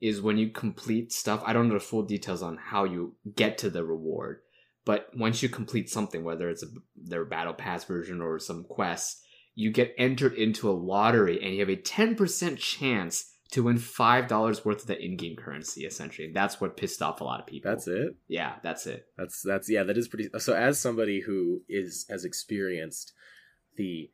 is 0.00 0.20
when 0.20 0.38
you 0.38 0.48
complete 0.50 1.12
stuff, 1.12 1.42
I 1.46 1.52
don't 1.52 1.68
know 1.68 1.74
the 1.74 1.80
full 1.80 2.02
details 2.02 2.42
on 2.42 2.56
how 2.56 2.84
you 2.84 3.14
get 3.36 3.58
to 3.58 3.70
the 3.70 3.84
reward, 3.84 4.40
but 4.84 5.08
once 5.16 5.42
you 5.42 5.48
complete 5.48 5.88
something, 5.90 6.24
whether 6.24 6.48
it's 6.50 6.62
a, 6.62 6.66
their 6.96 7.24
battle 7.24 7.52
pass 7.54 7.84
version 7.84 8.20
or 8.20 8.38
some 8.38 8.64
quest, 8.64 9.22
you 9.54 9.70
get 9.70 9.94
entered 9.98 10.34
into 10.34 10.68
a 10.68 10.72
lottery 10.72 11.40
and 11.42 11.52
you 11.54 11.60
have 11.60 11.68
a 11.68 11.76
10% 11.76 12.56
chance 12.58 13.26
to 13.52 13.62
win 13.62 13.76
$5 13.76 14.64
worth 14.64 14.80
of 14.80 14.86
the 14.86 14.98
in-game 14.98 15.36
currency, 15.36 15.84
essentially. 15.84 16.32
That's 16.32 16.58
what 16.58 16.76
pissed 16.76 17.02
off 17.02 17.20
a 17.20 17.24
lot 17.24 17.38
of 17.38 17.46
people. 17.46 17.70
that's 17.70 17.86
it. 17.86 18.16
Yeah, 18.26 18.54
that's 18.62 18.86
it. 18.86 19.06
That's 19.18 19.42
that's 19.42 19.68
yeah. 19.70 19.82
That 19.82 19.98
is 19.98 20.08
pretty. 20.08 20.30
So 20.38 20.54
as 20.54 20.80
somebody 20.80 21.20
who 21.20 21.60
is 21.68 22.06
has 22.08 22.24
experienced 22.24 23.12
the 23.76 24.08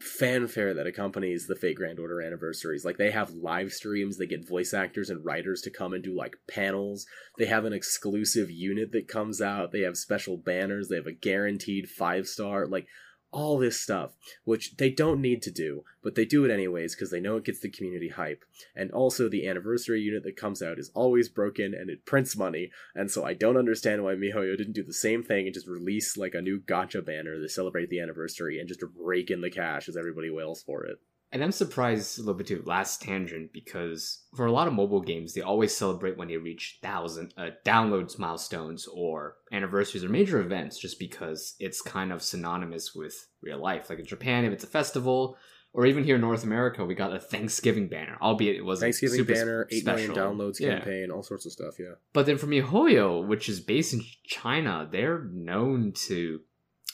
fanfare 0.00 0.74
that 0.74 0.86
accompanies 0.86 1.46
the 1.46 1.56
Fate 1.56 1.76
Grand 1.76 1.98
Order 1.98 2.20
anniversaries, 2.20 2.84
like 2.84 2.98
they 2.98 3.10
have 3.10 3.30
live 3.30 3.72
streams, 3.72 4.18
they 4.18 4.26
get 4.26 4.46
voice 4.46 4.74
actors 4.74 5.10
and 5.10 5.24
writers 5.24 5.62
to 5.62 5.70
come 5.70 5.92
and 5.92 6.04
do 6.04 6.14
like 6.14 6.36
panels. 6.48 7.06
They 7.38 7.46
have 7.46 7.64
an 7.64 7.72
exclusive 7.72 8.50
unit 8.50 8.92
that 8.92 9.08
comes 9.08 9.40
out. 9.40 9.72
They 9.72 9.82
have 9.82 9.96
special 9.96 10.36
banners. 10.36 10.88
They 10.88 10.96
have 10.96 11.06
a 11.06 11.12
guaranteed 11.12 11.88
five 11.88 12.26
star 12.26 12.66
like. 12.66 12.86
All 13.32 13.58
this 13.58 13.80
stuff, 13.80 14.12
which 14.44 14.76
they 14.76 14.90
don't 14.90 15.20
need 15.20 15.42
to 15.42 15.50
do, 15.50 15.84
but 16.02 16.14
they 16.14 16.24
do 16.24 16.44
it 16.44 16.50
anyways 16.50 16.94
because 16.94 17.10
they 17.10 17.20
know 17.20 17.36
it 17.36 17.44
gets 17.44 17.60
the 17.60 17.68
community 17.68 18.08
hype. 18.08 18.44
And 18.74 18.90
also, 18.92 19.28
the 19.28 19.46
anniversary 19.46 20.00
unit 20.00 20.22
that 20.22 20.36
comes 20.36 20.62
out 20.62 20.78
is 20.78 20.90
always 20.94 21.28
broken 21.28 21.74
and 21.74 21.90
it 21.90 22.06
prints 22.06 22.36
money, 22.36 22.70
and 22.94 23.10
so 23.10 23.24
I 23.24 23.34
don't 23.34 23.56
understand 23.56 24.04
why 24.04 24.14
MiHoYo 24.14 24.56
didn't 24.56 24.74
do 24.74 24.84
the 24.84 24.92
same 24.92 25.22
thing 25.22 25.46
and 25.46 25.54
just 25.54 25.66
release 25.66 26.16
like 26.16 26.34
a 26.34 26.40
new 26.40 26.60
gacha 26.60 27.04
banner 27.04 27.40
to 27.40 27.48
celebrate 27.48 27.90
the 27.90 28.00
anniversary 28.00 28.58
and 28.58 28.68
just 28.68 28.82
rake 28.96 29.30
in 29.30 29.40
the 29.40 29.50
cash 29.50 29.88
as 29.88 29.96
everybody 29.96 30.30
wails 30.30 30.62
for 30.62 30.84
it. 30.84 30.98
And 31.36 31.44
I'm 31.44 31.52
surprised 31.52 32.16
a 32.18 32.22
little 32.22 32.32
bit 32.32 32.46
too. 32.46 32.62
Last 32.64 33.02
tangent 33.02 33.52
because 33.52 34.24
for 34.34 34.46
a 34.46 34.52
lot 34.52 34.68
of 34.68 34.72
mobile 34.72 35.02
games, 35.02 35.34
they 35.34 35.42
always 35.42 35.76
celebrate 35.76 36.16
when 36.16 36.28
they 36.28 36.38
reach 36.38 36.78
thousand 36.80 37.34
uh, 37.36 37.50
downloads 37.62 38.18
milestones 38.18 38.86
or 38.90 39.36
anniversaries 39.52 40.02
or 40.02 40.08
major 40.08 40.40
events, 40.40 40.78
just 40.78 40.98
because 40.98 41.54
it's 41.60 41.82
kind 41.82 42.10
of 42.10 42.22
synonymous 42.22 42.94
with 42.94 43.28
real 43.42 43.58
life. 43.58 43.90
Like 43.90 43.98
in 43.98 44.06
Japan, 44.06 44.46
if 44.46 44.52
it's 44.54 44.64
a 44.64 44.66
festival, 44.66 45.36
or 45.74 45.84
even 45.84 46.04
here 46.04 46.14
in 46.14 46.22
North 46.22 46.42
America, 46.42 46.86
we 46.86 46.94
got 46.94 47.14
a 47.14 47.20
Thanksgiving 47.20 47.88
banner, 47.88 48.16
albeit 48.22 48.56
it 48.56 48.62
wasn't 48.64 48.86
Thanksgiving 48.86 49.18
super 49.18 49.34
banner, 49.34 49.68
eight 49.70 49.84
million 49.84 50.14
special. 50.14 50.32
downloads 50.32 50.58
Yeah. 50.58 50.76
campaign, 50.76 51.10
all 51.10 51.22
sorts 51.22 51.44
of 51.44 51.52
stuff. 51.52 51.74
Yeah, 51.78 51.96
But 52.14 52.24
then 52.24 52.38
for 52.38 52.46
MiHoYo, 52.46 53.26
which 53.28 53.50
is 53.50 53.60
based 53.60 53.92
in 53.92 54.00
China, 54.24 54.88
they're 54.90 55.24
known 55.30 55.92
to 56.06 56.40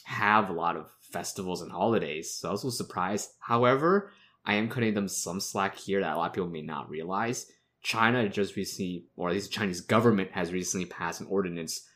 have 0.03 0.51
a 0.51 0.53
lot 0.53 0.77
of 0.77 0.91
festivals 1.13 1.63
and 1.63 1.71
holidays. 1.71 2.35
So 2.35 2.49
I 2.49 2.53
was 2.53 2.77
surprised. 2.77 3.31
However, 3.39 4.11
I 4.45 4.55
am 4.55 4.69
cutting 4.69 4.95
them 4.95 5.09
some 5.09 5.41
slack 5.41 5.77
here 5.77 6.01
that 6.01 6.15
a 6.15 6.17
lot 6.17 6.27
of 6.31 6.33
people 6.35 6.49
may 6.51 6.63
not 6.63 6.89
realize. 6.91 7.47
China 7.83 8.29
just 8.29 8.57
recently, 8.57 9.07
or 9.17 9.29
at 9.29 9.35
least 9.35 9.51
the 9.51 9.55
Chinese 9.57 9.81
government 9.81 10.31
has 10.33 10.53
recently 10.53 10.87
passed 10.87 11.21
an 11.21 11.27
ordinance 11.29 11.87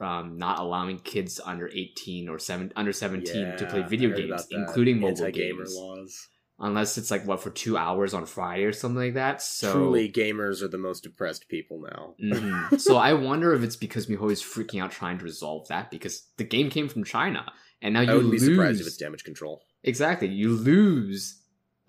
um, 0.00 0.38
not 0.38 0.58
allowing 0.58 0.98
kids 0.98 1.40
under 1.44 1.68
18 1.72 2.28
or 2.28 2.38
seven 2.38 2.72
under 2.74 2.92
17 2.92 3.56
to 3.58 3.66
play 3.66 3.82
video 3.82 4.16
games, 4.16 4.46
including 4.50 4.98
mobile 4.98 5.30
games. 5.30 5.74
laws. 5.76 6.28
Unless 6.62 6.98
it's 6.98 7.10
like 7.10 7.26
what 7.26 7.42
for 7.42 7.48
two 7.50 7.76
hours 7.78 8.12
on 8.12 8.26
Friday 8.26 8.64
or 8.64 8.72
something 8.72 8.98
like 9.00 9.14
that. 9.14 9.40
So 9.40 9.72
Truly, 9.72 10.10
gamers 10.10 10.62
are 10.62 10.68
the 10.68 10.76
most 10.78 11.02
depressed 11.02 11.48
people 11.48 11.80
now. 11.82 12.14
Mhm. 12.22 12.78
so 12.86 12.96
I 12.96 13.12
wonder 13.14 13.52
if 13.54 13.62
it's 13.62 13.76
because 13.76 14.06
Miho 14.08 14.30
is 14.30 14.42
freaking 14.42 14.82
out 14.82 14.90
trying 14.90 15.18
to 15.18 15.24
resolve 15.24 15.68
that 15.68 15.90
because 15.90 16.26
the 16.36 16.44
game 16.44 16.68
came 16.70 16.88
from 16.88 17.04
China 17.04 17.50
and 17.80 17.94
now 17.94 18.00
you 18.02 18.10
I 18.10 18.14
wouldn't 18.14 18.32
be 18.32 18.38
lose. 18.38 18.48
surprised 18.48 18.80
if 18.80 18.86
it's 18.86 18.96
damage 18.98 19.24
control. 19.24 19.62
exactly, 19.82 20.28
you 20.28 20.50
lose 20.50 21.39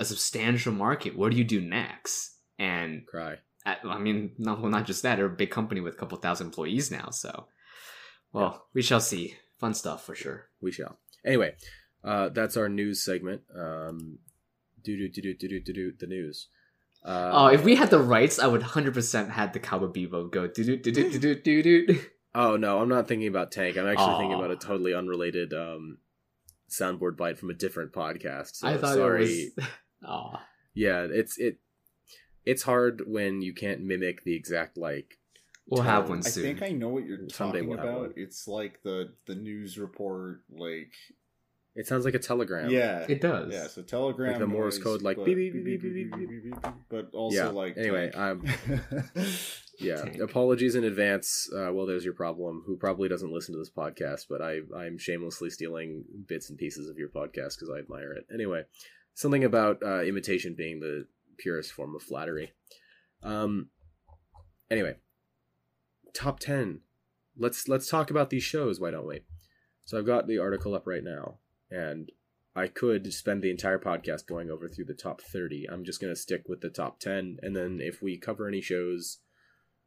a 0.01 0.05
substantial 0.05 0.74
market. 0.74 1.17
What 1.17 1.31
do 1.31 1.38
you 1.38 1.43
do 1.43 1.62
next? 1.62 2.38
And 2.58 3.05
cry. 3.08 3.38
At, 3.65 3.79
I 3.86 4.00
mean, 4.00 4.34
not, 4.38 4.62
well, 4.62 4.72
not 4.72 4.86
just 4.86 5.03
that. 5.03 5.15
They're 5.15 5.25
a 5.25 5.29
big 5.29 5.51
company 5.51 5.81
with 5.81 5.93
a 5.93 5.98
couple 5.98 6.17
thousand 6.17 6.48
employees 6.48 6.91
now. 6.91 7.10
So, 7.12 7.48
well, 8.34 8.51
yeah. 8.51 8.60
we 8.74 8.81
shall 8.81 9.00
see. 9.00 9.36
Fun 9.60 9.74
stuff 9.75 10.03
for 10.03 10.15
sure. 10.15 10.48
We 10.62 10.72
shall. 10.72 10.98
Anyway, 11.24 11.53
uh, 12.03 12.29
that's 12.29 12.58
our 12.58 12.67
news 12.67 13.03
segment. 13.03 13.41
Do 14.84 14.98
do 14.98 15.08
do 15.10 15.22
do 15.22 15.34
do 15.36 15.60
do 15.60 15.74
do 15.74 15.93
the 16.00 16.08
news. 16.08 16.48
Uh, 17.05 17.29
oh, 17.34 17.48
if 17.48 17.63
we 17.63 17.75
had 17.75 17.91
the 17.91 18.00
rights, 18.00 18.39
I 18.39 18.48
would 18.48 18.63
hundred 18.63 18.96
percent 18.96 19.29
had 19.29 19.53
the 19.53 19.60
Cowboy 19.60 20.08
go 20.08 20.48
do 20.48 20.63
do 20.63 20.77
do 20.77 20.91
do 20.91 21.20
do 21.20 21.36
do 21.36 21.63
do. 21.63 22.00
Oh 22.34 22.58
no, 22.58 22.79
I'm 22.79 22.89
not 22.89 23.08
thinking 23.08 23.27
about 23.27 23.51
Tank. 23.51 23.77
I'm 23.77 23.88
actually 23.88 24.05
Aww. 24.05 24.20
thinking 24.20 24.38
about 24.39 24.51
a 24.51 24.55
totally 24.55 24.96
unrelated 24.96 25.53
um, 25.53 26.00
soundboard 26.70 27.17
bite 27.17 27.38
from 27.38 27.51
a 27.51 27.53
different 27.53 27.91
podcast. 27.91 28.55
So 28.55 28.67
I 28.67 28.77
thought 28.77 28.96
sorry. 28.96 29.25
It 29.25 29.53
was... 29.58 29.67
Oh, 30.08 30.34
Yeah, 30.74 31.08
it's 31.10 31.38
it. 31.38 31.58
It's 32.46 32.63
hard 32.63 33.03
when 33.05 33.41
you 33.41 33.53
can't 33.53 33.81
mimic 33.81 34.24
the 34.24 34.36
exact 34.36 34.77
like 34.77 35.17
We'll 35.67 35.84
have 35.84 36.10
one 36.10 36.24
soon. 36.24 36.43
I 36.43 36.48
think 36.48 36.62
I 36.63 36.70
know 36.75 36.89
what 36.89 37.05
you're 37.05 37.29
Someday 37.29 37.60
talking 37.60 37.70
we'll 37.70 37.77
have 37.77 37.88
about. 37.88 38.00
one. 38.01 38.13
It's 38.17 38.48
like 38.48 38.81
the 38.84 39.13
the 39.27 39.36
news 39.36 39.77
report, 39.77 40.41
like 40.50 40.91
It 41.75 41.88
sounds 41.88 42.03
like 42.03 42.15
a 42.15 42.20
telegram. 42.20 42.70
yeah, 42.72 43.05
It 43.08 43.22
does. 43.22 43.53
Yeah, 43.53 43.67
so 43.67 43.81
telegram, 43.84 44.31
Like 44.31 44.39
the 44.39 44.48
Morse 44.48 44.77
noise, 44.77 44.84
code, 44.84 45.01
like 45.03 45.17
but 45.17 45.25
beep, 45.27 45.38
beep, 45.38 45.53
beep, 45.53 45.63
beep, 45.81 45.81
beep, 45.93 46.12
beep, 46.12 46.29
beep, 46.29 46.43
beep, 46.43 46.74
but 46.89 47.10
also 47.13 47.38
Yeah, 47.38 47.48
like 47.50 47.77
anyway, 47.77 48.10
tank. 48.12 48.17
I'm- 48.17 49.24
Yeah. 49.79 49.96
Tank. 50.03 50.20
Apologies 50.20 50.75
in 50.75 50.84
advance. 50.84 51.50
Uh, 51.51 51.72
well, 51.74 51.88
there's 51.88 52.05
your 52.05 52.13
problem. 52.13 52.63
Who 52.67 52.77
probably 52.77 53.10
doesn't 53.10 53.31
listen 53.31 53.55
to 53.55 53.60
this 53.60 53.72
podcast, 53.72 54.25
but 54.29 54.39
I 54.41 54.60
I'm 54.77 54.98
shamelessly 55.00 55.50
stealing 55.50 56.03
bits 56.27 56.50
and 56.50 56.58
pieces 56.60 56.88
of 56.88 56.98
your 57.00 57.10
podcast 57.10 57.55
because 57.58 57.70
I 57.75 57.79
admire 57.79 58.12
it. 58.13 58.25
Anyway, 58.31 58.63
something 59.13 59.44
about 59.44 59.82
uh, 59.84 60.01
imitation 60.01 60.56
being 60.58 60.80
the 60.80 61.08
purest 61.38 61.72
form 61.72 61.96
of 61.96 62.03
flattery. 62.03 62.53
Um. 63.24 63.70
Anyway, 64.70 64.96
top 66.13 66.39
ten. 66.39 66.82
Let's 67.38 67.68
let's 67.68 67.89
talk 67.89 68.10
about 68.10 68.30
these 68.30 68.44
shows. 68.44 68.80
Why 68.80 68.91
don't 68.91 69.08
we? 69.08 69.22
So 69.86 69.98
I've 69.98 70.06
got 70.06 70.27
the 70.27 70.39
article 70.39 70.75
up 70.75 70.88
right 70.88 71.03
now, 71.03 71.39
and 71.70 72.12
I 72.56 72.68
could 72.68 73.13
spend 73.13 73.41
the 73.41 73.50
entire 73.50 73.80
podcast 73.80 74.27
going 74.27 74.51
over 74.51 74.68
through 74.68 74.86
the 74.86 74.94
top 74.94 75.22
30. 75.22 75.68
I'm 75.72 75.86
just 75.86 76.01
to 76.01 76.15
stick 76.15 76.44
with 76.50 76.62
the 76.62 76.70
top 76.70 77.00
10, 77.00 77.38
and 77.41 77.56
then 77.56 77.80
if 77.82 78.01
we 78.01 78.18
cover 78.18 78.48
any 78.48 78.62
shows 78.62 79.20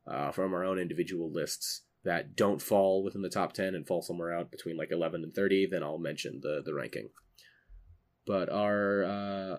uh, 0.07 0.31
from 0.31 0.55
our 0.55 0.65
own 0.65 0.79
individual 0.79 1.31
lists 1.31 1.83
that 2.05 2.37
don't 2.37 2.63
fall 2.63 3.03
within 3.03 3.23
the 3.23 3.29
top 3.29 3.53
10 3.53 3.75
and 3.75 3.87
fall 3.87 4.03
somewhere 4.03 4.33
out 4.33 4.51
between 4.51 4.77
like 4.77 4.91
11 4.91 5.23
and 5.25 5.35
30, 5.35 5.67
then 5.71 5.83
I'll 5.83 5.99
mention 5.99 6.41
the, 6.43 6.63
the 6.65 6.75
ranking. 6.75 7.11
But 8.27 8.51
our 8.51 9.05
uh, 9.05 9.57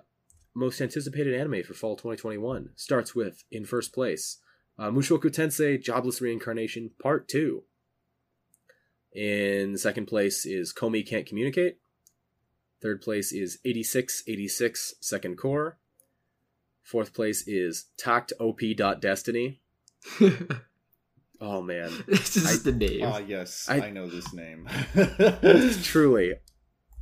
most 0.55 0.81
anticipated 0.81 1.33
anime 1.39 1.63
for 1.63 1.73
fall 1.73 1.95
2021 1.95 2.69
starts 2.75 3.13
with, 3.13 3.43
in 3.51 3.65
first 3.65 3.93
place, 3.93 4.37
uh, 4.79 4.89
Mushoku 4.89 5.25
Tensei 5.25 5.81
Jobless 5.81 6.21
Reincarnation 6.21 6.91
Part 7.01 7.27
2. 7.27 7.63
In 9.13 9.77
second 9.77 10.07
place 10.07 10.45
is 10.45 10.73
Komi 10.73 11.07
Can't 11.07 11.25
Communicate. 11.25 11.77
Third 12.81 13.01
place 13.01 13.31
is 13.31 13.59
8686 13.63 14.95
Second 14.99 15.37
Core. 15.37 15.77
Fourth 16.83 17.13
place 17.13 17.47
is 17.47 17.85
Takt 17.97 18.33
OP 18.39 18.59
Destiny. 18.99 19.61
Oh 21.41 21.61
man. 21.61 21.91
it's 22.07 22.33
just 22.33 22.63
the 22.63 22.71
name. 22.71 23.01
Ah, 23.03 23.17
yes, 23.17 23.67
I- 23.69 23.87
I, 23.87 23.89
know 23.91 24.07
this 24.07 24.33
name. 24.33 24.67
Truly. 25.83 26.35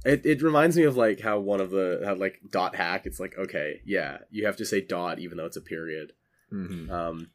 It, 0.06 0.26
it 0.26 0.42
reminds 0.42 0.76
me 0.76 0.84
of 0.84 0.98
like 0.98 1.22
how 1.22 1.40
one 1.40 1.62
of 1.62 1.70
the 1.70 2.02
how 2.06 2.16
like 2.16 2.40
dot 2.52 2.76
hack 2.76 3.06
it's 3.06 3.20
like 3.20 3.38
okay 3.38 3.82
yeah 3.86 4.18
you 4.32 4.46
have 4.46 4.58
to 4.58 4.66
say 4.66 4.82
dot 4.82 5.20
even 5.20 5.38
though 5.38 5.46
it's 5.46 5.58
a 5.58 5.62
period. 5.62 6.14
Mhm. 6.52 6.90
um 6.92 7.32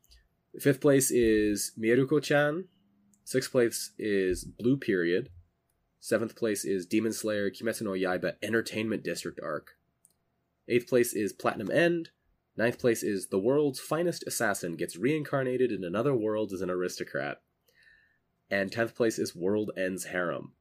fifth 0.60 0.80
place 0.80 1.10
is 1.10 1.72
Mieruko 1.78 2.22
chan 2.22 2.68
sixth 3.24 3.50
place 3.50 3.92
is 3.98 4.44
blue 4.44 4.76
period. 4.76 5.30
Seventh 6.00 6.36
place 6.36 6.64
is 6.64 6.86
demon 6.86 7.12
slayer 7.12 7.50
kimetsu 7.50 7.82
no 7.82 7.90
yaiba 7.90 8.34
entertainment 8.42 9.02
district 9.02 9.40
arc. 9.42 9.72
Eighth 10.68 10.88
place 10.88 11.14
is 11.14 11.32
platinum 11.32 11.70
end. 11.70 12.10
Ninth 12.56 12.78
place 12.78 13.02
is 13.02 13.28
the 13.28 13.38
world's 13.38 13.80
finest 13.80 14.24
assassin 14.26 14.76
gets 14.76 14.96
reincarnated 14.96 15.70
in 15.72 15.84
another 15.84 16.14
world 16.14 16.52
as 16.52 16.60
an 16.60 16.70
aristocrat. 16.70 17.40
And 18.50 18.70
10th 18.70 18.94
place 18.96 19.18
is 19.18 19.34
world 19.36 19.70
ends 19.76 20.06
harem 20.06 20.54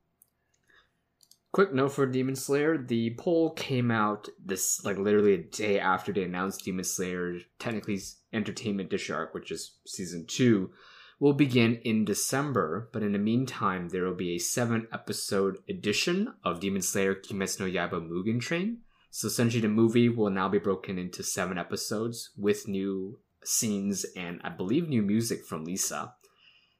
Quick 1.51 1.73
note 1.73 1.93
for 1.93 2.05
Demon 2.05 2.35
Slayer: 2.35 2.77
the 2.77 3.15
poll 3.17 3.51
came 3.51 3.89
out 3.89 4.27
this 4.43 4.83
like 4.83 4.97
literally 4.97 5.33
a 5.33 5.37
day 5.37 5.79
after 5.79 6.11
they 6.11 6.23
announced 6.23 6.65
Demon 6.65 6.83
Slayer, 6.83 7.39
technically 7.57 7.99
Entertainment 8.33 8.89
Dish 8.89 9.09
Arc, 9.09 9.33
which 9.33 9.51
is 9.51 9.77
season 9.85 10.25
two, 10.27 10.71
will 11.19 11.33
begin 11.33 11.75
in 11.83 12.05
December. 12.05 12.89
But 12.91 13.01
in 13.01 13.13
the 13.13 13.19
meantime, 13.19 13.89
there 13.89 14.03
will 14.03 14.13
be 14.13 14.35
a 14.35 14.39
seven 14.39 14.87
episode 14.91 15.59
edition 15.69 16.33
of 16.43 16.59
Demon 16.59 16.81
Slayer 16.81 17.15
Kimetsu 17.15 17.61
no 17.61 17.65
Yaiba 17.65 18.07
Mugen 18.07 18.41
Train. 18.41 18.79
So 19.09 19.27
essentially, 19.27 19.61
the 19.61 19.69
movie 19.69 20.09
will 20.09 20.29
now 20.29 20.49
be 20.49 20.59
broken 20.59 20.99
into 20.99 21.23
seven 21.23 21.57
episodes 21.57 22.31
with 22.37 22.67
new 22.67 23.19
scenes 23.43 24.05
and 24.17 24.41
I 24.43 24.49
believe 24.49 24.89
new 24.89 25.01
music 25.01 25.45
from 25.45 25.63
Lisa. 25.63 26.13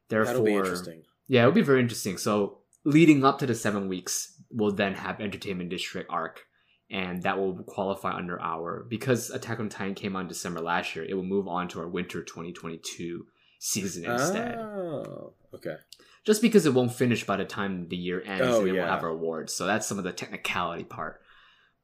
Therefore, 0.10 0.34
that'll 0.34 0.46
be 0.46 0.54
interesting 0.54 1.04
yeah, 1.28 1.42
it'll 1.42 1.54
be 1.54 1.62
very 1.62 1.82
interesting. 1.82 2.18
So 2.18 2.60
leading 2.88 3.26
up 3.26 3.40
to 3.40 3.46
the 3.46 3.54
seven 3.54 3.90
weeks, 3.90 4.34
we'll 4.50 4.72
then 4.72 4.94
have 4.94 5.20
Entertainment 5.20 5.70
District 5.70 6.10
arc, 6.10 6.46
and 6.90 7.22
that 7.24 7.38
will 7.38 7.64
qualify 7.64 8.16
under 8.16 8.42
our 8.42 8.86
because 8.90 9.30
Attack 9.30 9.60
on 9.60 9.68
Titan 9.70 9.94
came 9.94 10.16
on 10.16 10.28
December 10.28 10.62
last 10.62 10.96
year. 10.96 11.04
It 11.04 11.14
will 11.14 11.24
move 11.24 11.48
on 11.48 11.68
to 11.70 11.80
our 11.82 11.88
winter 11.90 12.24
2022 12.24 13.26
season 13.60 14.06
oh, 14.08 14.14
instead. 14.14 14.56
oh 14.56 15.34
okay 15.54 15.76
Just 16.24 16.42
because 16.44 16.66
it 16.66 16.74
won't 16.74 16.94
finish 16.94 17.26
by 17.26 17.36
the 17.36 17.44
time 17.46 17.88
the 17.90 17.98
year 17.98 18.22
ends, 18.26 18.44
Oh, 18.46 18.60
and 18.60 18.68
then 18.68 18.76
yeah. 18.76 18.84
we'll 18.84 18.92
have 18.92 19.04
our 19.04 19.10
awards. 19.10 19.52
So 19.54 19.66
that's 19.66 19.86
some 19.86 19.98
of 19.98 20.06
the 20.06 20.14
technicality 20.14 20.84
part. 20.86 21.22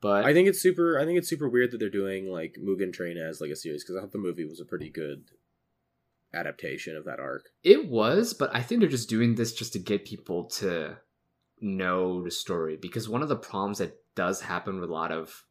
But 0.02 0.26
I 0.26 0.34
think 0.34 0.48
it's 0.48 0.62
super. 0.62 1.00
I 1.00 1.06
think 1.06 1.18
it's 1.18 1.30
super 1.30 1.50
weird 1.50 1.72
that 1.72 1.80
they're 1.80 1.90
doing 1.90 2.28
like 2.28 2.56
Mugen 2.62 2.94
Train 2.94 3.18
as 3.18 3.42
like 3.42 3.52
a 3.52 3.56
series 3.56 3.84
because 3.84 3.98
I 3.98 4.02
thought 4.02 4.12
the 4.12 4.18
movie 4.18 4.46
was 4.46 4.60
a 4.62 4.66
pretty 4.66 4.90
good 4.90 5.24
adaptation 6.34 6.96
of 6.96 7.06
that 7.06 7.20
arc. 7.20 7.50
It 7.64 7.88
was, 7.88 8.34
but 8.34 8.54
I 8.54 8.62
think 8.62 8.82
they're 8.82 8.90
just 8.90 9.10
doing 9.10 9.36
this 9.36 9.54
just 9.54 9.74
to 9.74 9.80
get 9.80 10.06
people 10.06 10.46
to 10.46 10.98
know 11.62 12.24
the 12.24 12.32
story 12.32 12.78
because 12.82 13.08
one 13.08 13.22
of 13.22 13.30
the 13.30 13.36
problems 13.36 13.78
that 13.78 13.98
does 14.16 14.42
happen 14.42 14.80
with 14.80 14.90
a 14.90 14.94
lot 14.94 15.12
of 15.12 15.46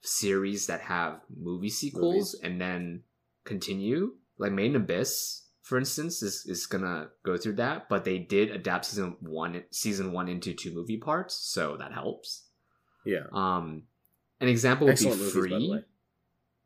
series 0.00 0.66
that 0.66 0.80
have 0.80 1.20
movie 1.34 1.68
sequels 1.68 2.34
Movies. 2.34 2.40
and 2.42 2.60
then 2.60 3.02
continue, 3.44 4.14
like 4.38 4.52
Made 4.52 4.70
in 4.70 4.76
Abyss, 4.76 5.42
for 5.62 5.78
instance, 5.78 6.22
is, 6.22 6.44
is 6.46 6.66
gonna 6.66 7.08
go 7.24 7.36
through 7.36 7.54
that, 7.54 7.88
but 7.88 8.04
they 8.04 8.18
did 8.18 8.50
adapt 8.50 8.84
season 8.86 9.16
one 9.20 9.62
season 9.70 10.12
one 10.12 10.28
into 10.28 10.54
two 10.54 10.74
movie 10.74 10.96
parts, 10.98 11.34
so 11.36 11.76
that 11.76 11.92
helps. 11.92 12.46
Yeah, 13.04 13.26
Um 13.32 13.84
an 14.40 14.48
example 14.48 14.86
would 14.86 14.92
excellent 14.92 15.18
be 15.18 15.24
movies 15.24 15.32
free. 15.32 15.84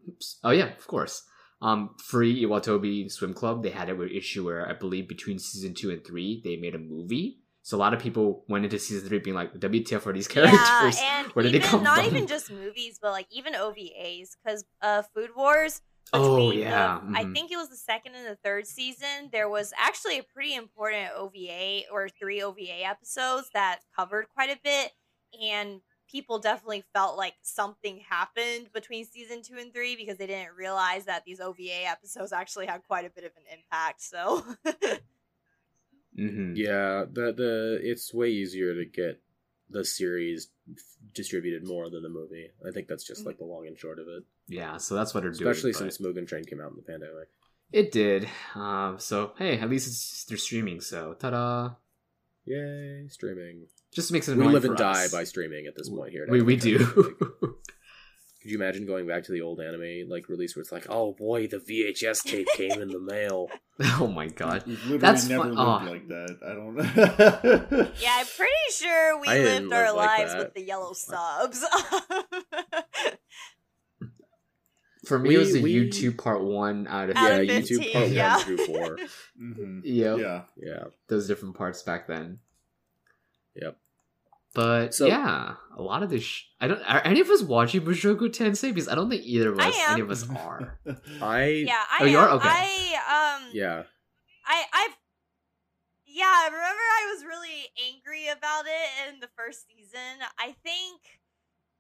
Oops. 0.08 0.38
Oh 0.44 0.50
yeah, 0.50 0.74
of 0.74 0.86
course. 0.86 1.24
Um, 1.62 1.94
free 2.04 2.44
Iwatobi 2.44 3.10
Swim 3.10 3.32
Club. 3.32 3.62
They 3.62 3.70
had 3.70 3.88
a 3.88 4.16
issue 4.16 4.44
where 4.44 4.68
I 4.68 4.74
believe 4.74 5.08
between 5.08 5.38
season 5.38 5.74
two 5.74 5.90
and 5.90 6.04
three 6.04 6.42
they 6.44 6.56
made 6.56 6.74
a 6.74 6.78
movie. 6.78 7.38
So 7.62 7.76
a 7.76 7.80
lot 7.80 7.94
of 7.94 7.98
people 8.00 8.44
went 8.48 8.64
into 8.64 8.78
season 8.78 9.08
three 9.08 9.18
being 9.18 9.34
like, 9.34 9.54
"WTF 9.54 10.06
are 10.06 10.12
these 10.12 10.28
characters? 10.28 10.60
Yeah, 11.00 11.22
and 11.22 11.32
Where 11.32 11.42
did 11.42 11.48
even, 11.48 11.62
they 11.62 11.66
come 11.66 11.82
not 11.82 11.96
from?" 11.96 12.04
Not 12.04 12.12
even 12.12 12.28
just 12.28 12.50
movies, 12.50 12.98
but 13.00 13.10
like 13.10 13.26
even 13.30 13.54
OVAs, 13.54 14.36
because 14.44 14.64
uh, 14.82 15.02
Food 15.14 15.30
Wars. 15.36 15.82
Oh, 16.12 16.36
between 16.36 16.60
the- 16.60 16.70
yeah, 16.70 17.00
I 17.14 17.24
think 17.24 17.50
it 17.50 17.56
was 17.56 17.68
the 17.68 17.76
second 17.76 18.14
and 18.14 18.24
the 18.24 18.36
third 18.36 18.66
season. 18.68 19.30
There 19.32 19.48
was 19.48 19.72
actually 19.76 20.18
a 20.18 20.22
pretty 20.22 20.54
important 20.54 21.10
OVA 21.16 21.88
or 21.90 22.08
three 22.08 22.40
OVA 22.40 22.84
episodes 22.84 23.50
that 23.54 23.80
covered 23.96 24.26
quite 24.32 24.50
a 24.50 24.60
bit, 24.62 24.92
and 25.42 25.80
people 26.10 26.38
definitely 26.38 26.84
felt 26.92 27.16
like 27.16 27.34
something 27.42 28.00
happened 28.08 28.72
between 28.72 29.04
season 29.04 29.42
two 29.42 29.56
and 29.58 29.72
three 29.72 29.96
because 29.96 30.18
they 30.18 30.26
didn't 30.26 30.54
realize 30.56 31.04
that 31.06 31.24
these 31.24 31.40
OVA 31.40 31.86
episodes 31.86 32.32
actually 32.32 32.66
had 32.66 32.82
quite 32.86 33.04
a 33.04 33.10
bit 33.10 33.24
of 33.24 33.32
an 33.36 33.42
impact. 33.58 34.02
So. 34.02 34.44
hmm 36.16 36.54
Yeah, 36.56 37.04
the 37.10 37.32
the 37.32 37.80
it's 37.82 38.12
way 38.14 38.28
easier 38.28 38.74
to 38.74 38.84
get 38.84 39.20
the 39.68 39.84
series 39.84 40.48
distributed 41.12 41.66
more 41.66 41.90
than 41.90 42.02
the 42.02 42.08
movie. 42.08 42.50
I 42.66 42.70
think 42.70 42.86
that's 42.88 43.04
just 43.04 43.26
like 43.26 43.38
the 43.38 43.44
long 43.44 43.66
and 43.66 43.78
short 43.78 43.98
of 43.98 44.06
it. 44.08 44.22
Yeah, 44.48 44.76
so 44.76 44.94
that's 44.94 45.12
what 45.12 45.22
they're 45.22 45.30
Especially 45.30 45.72
doing. 45.72 45.86
but 45.86 45.92
since 45.94 45.98
Mugen 45.98 46.26
Train 46.28 46.44
came 46.44 46.60
out 46.60 46.70
in 46.70 46.76
the 46.76 46.82
pandemic. 46.82 47.28
it 47.72 47.90
did. 47.90 48.28
Um, 48.54 48.98
so 48.98 49.32
hey, 49.38 49.58
at 49.58 49.68
least 49.68 49.88
it's 49.88 50.24
they're 50.24 50.38
streaming. 50.38 50.80
So 50.80 51.14
ta-da! 51.14 51.70
Yay, 52.44 53.08
streaming. 53.08 53.66
Just 53.96 54.12
makes 54.12 54.28
it 54.28 54.32
We 54.36 54.42
annoying 54.42 54.52
live 54.54 54.64
and 54.66 54.76
for 54.76 54.82
die 54.82 55.06
us. 55.06 55.10
by 55.12 55.24
streaming 55.24 55.66
at 55.66 55.74
this 55.74 55.88
point 55.88 56.12
here. 56.12 56.26
We 56.28 56.42
we 56.42 56.54
Anime 56.60 56.78
Time. 56.78 56.94
do. 56.94 57.16
Could 58.42 58.50
you 58.52 58.58
imagine 58.58 58.86
going 58.86 59.08
back 59.08 59.24
to 59.24 59.32
the 59.32 59.40
old 59.40 59.58
anime 59.58 60.08
like 60.08 60.28
release 60.28 60.54
where 60.54 60.60
it's 60.60 60.70
like, 60.70 60.86
oh 60.90 61.14
boy, 61.14 61.46
the 61.48 61.56
VHS 61.56 62.22
tape 62.22 62.46
came 62.54 62.80
in 62.82 62.88
the 62.88 63.00
mail. 63.00 63.48
oh 63.98 64.06
my 64.06 64.28
god. 64.28 64.64
We've 64.66 64.76
literally 64.82 64.98
That's 64.98 65.26
never 65.28 65.44
fun- 65.44 65.54
lived 65.56 65.88
oh. 65.88 65.90
like 65.90 66.08
that. 66.08 66.38
I 66.46 66.52
don't 66.52 66.74
know. 66.76 67.90
Yeah, 67.98 68.16
I'm 68.18 68.26
pretty 68.26 68.52
sure 68.72 69.18
we 69.20 69.28
I 69.28 69.38
lived 69.38 69.72
our 69.72 69.86
live 69.94 69.96
lives 69.96 70.32
that. 70.34 70.38
with 70.40 70.54
the 70.54 70.62
yellow 70.62 70.92
subs. 70.92 71.64
For 75.06 75.18
me, 75.18 75.28
We- 75.30 75.34
it 75.36 75.38
was 75.38 75.52
the 75.54 75.62
we- 75.62 75.74
YouTube 75.88 76.18
part 76.18 76.42
one 76.44 76.86
out 76.88 77.10
of 77.10 77.16
Out 77.16 77.30
yeah, 77.46 77.52
of 77.58 77.64
YouTube 77.64 77.92
part 77.92 78.08
yeah. 78.10 78.36
one 78.36 78.44
through 78.44 78.66
four. 78.66 78.98
hmm 79.38 79.80
Yep. 79.84 80.18
Yeah. 80.18 80.42
Yeah. 80.56 80.84
those 81.08 81.26
different 81.26 81.56
parts 81.56 81.82
back 81.82 82.06
then. 82.06 82.40
Yep. 83.54 83.76
But 84.56 84.94
So- 84.94 85.06
yeah, 85.06 85.54
a 85.76 85.82
lot 85.82 86.02
of 86.02 86.10
this. 86.10 86.22
Sh- 86.24 86.44
I 86.60 86.66
don't. 86.68 86.80
Are 86.82 87.02
any 87.04 87.20
of 87.20 87.28
us 87.30 87.42
watching 87.42 87.82
Mushoku 87.82 88.28
Tensei? 88.30 88.70
Because 88.74 88.88
I 88.88 88.94
don't 88.94 89.10
think 89.10 89.22
either 89.24 89.52
of 89.52 89.58
us, 89.60 89.76
any 89.90 90.00
of 90.00 90.10
us 90.10 90.28
are. 90.28 90.78
I 91.22 91.64
yeah, 91.68 91.84
I 91.90 91.98
Oh, 92.00 92.04
you 92.06 92.18
am. 92.18 92.24
are? 92.24 92.30
Okay. 92.36 92.48
I 92.48 93.36
um 93.38 93.50
yeah. 93.52 93.82
I 94.46 94.64
I've 94.72 94.96
yeah, 96.06 96.24
I 96.32 96.46
remember 96.46 96.64
I 96.80 97.12
was 97.14 97.24
really 97.26 97.68
angry 97.92 98.28
about 98.28 98.64
it 98.64 99.12
in 99.12 99.20
the 99.20 99.28
first 99.36 99.66
season. 99.68 100.24
I 100.38 100.56
think 100.64 101.02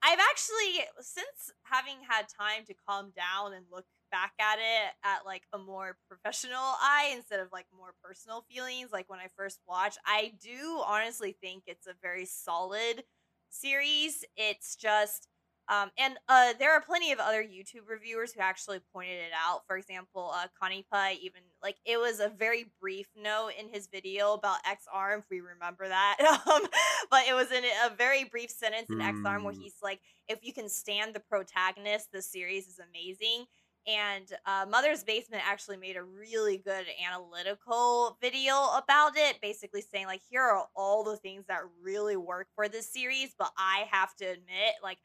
I've 0.02 0.18
actually 0.20 0.84
since 1.00 1.52
having 1.62 1.96
had 2.06 2.26
time 2.28 2.66
to 2.66 2.74
calm 2.86 3.12
down 3.16 3.54
and 3.54 3.64
look 3.72 3.86
back 4.10 4.32
at 4.40 4.58
it 4.58 4.92
at 5.04 5.24
like 5.26 5.42
a 5.52 5.58
more 5.58 5.96
professional 6.08 6.56
eye 6.80 7.12
instead 7.14 7.40
of 7.40 7.48
like 7.52 7.66
more 7.76 7.94
personal 8.02 8.44
feelings 8.50 8.90
like 8.92 9.08
when 9.08 9.20
I 9.20 9.28
first 9.36 9.60
watched, 9.66 9.98
I 10.06 10.32
do 10.42 10.82
honestly 10.86 11.36
think 11.40 11.64
it's 11.66 11.86
a 11.86 11.94
very 12.02 12.26
solid 12.26 13.04
series. 13.50 14.24
It's 14.36 14.76
just 14.76 15.28
um, 15.68 15.90
and 15.98 16.14
uh, 16.28 16.52
there 16.60 16.72
are 16.72 16.80
plenty 16.80 17.10
of 17.10 17.18
other 17.18 17.42
YouTube 17.42 17.88
reviewers 17.88 18.32
who 18.32 18.40
actually 18.40 18.78
pointed 18.92 19.16
it 19.16 19.32
out. 19.34 19.62
For 19.66 19.76
example, 19.76 20.30
uh, 20.32 20.46
Connie 20.60 20.86
Pie 20.92 21.18
even 21.22 21.42
like 21.60 21.76
it 21.84 21.98
was 21.98 22.20
a 22.20 22.28
very 22.28 22.66
brief 22.80 23.08
note 23.20 23.50
in 23.58 23.68
his 23.68 23.88
video 23.88 24.34
about 24.34 24.58
Ex-Arm, 24.64 25.20
if 25.20 25.24
we 25.28 25.40
remember 25.40 25.88
that. 25.88 26.18
um, 26.52 26.62
but 27.10 27.24
it 27.28 27.34
was 27.34 27.50
in 27.50 27.64
a 27.84 27.94
very 27.96 28.24
brief 28.24 28.50
sentence 28.50 28.92
in 28.92 29.00
Ex-Arm 29.00 29.42
where 29.42 29.54
Mm. 29.54 29.58
he's 29.60 29.76
like, 29.82 30.00
"If 30.28 30.44
you 30.44 30.52
can 30.52 30.68
stand 30.68 31.14
the 31.14 31.20
protagonist, 31.20 32.12
the 32.12 32.22
series 32.22 32.68
is 32.68 32.78
amazing." 32.78 33.46
And 33.86 34.26
uh, 34.44 34.66
Mother's 34.68 35.04
Basement 35.04 35.42
actually 35.46 35.76
made 35.76 35.96
a 35.96 36.02
really 36.02 36.58
good 36.58 36.86
analytical 37.06 38.18
video 38.20 38.54
about 38.76 39.16
it, 39.16 39.40
basically 39.40 39.80
saying 39.82 40.06
like, 40.06 40.22
"Here 40.28 40.42
are 40.42 40.66
all 40.74 41.04
the 41.04 41.16
things 41.16 41.44
that 41.48 41.60
really 41.80 42.16
work 42.16 42.48
for 42.54 42.68
this 42.68 42.92
series," 42.92 43.34
but 43.38 43.52
I 43.56 43.86
have 43.90 44.14
to 44.16 44.24
admit, 44.24 44.74
like. 44.82 44.98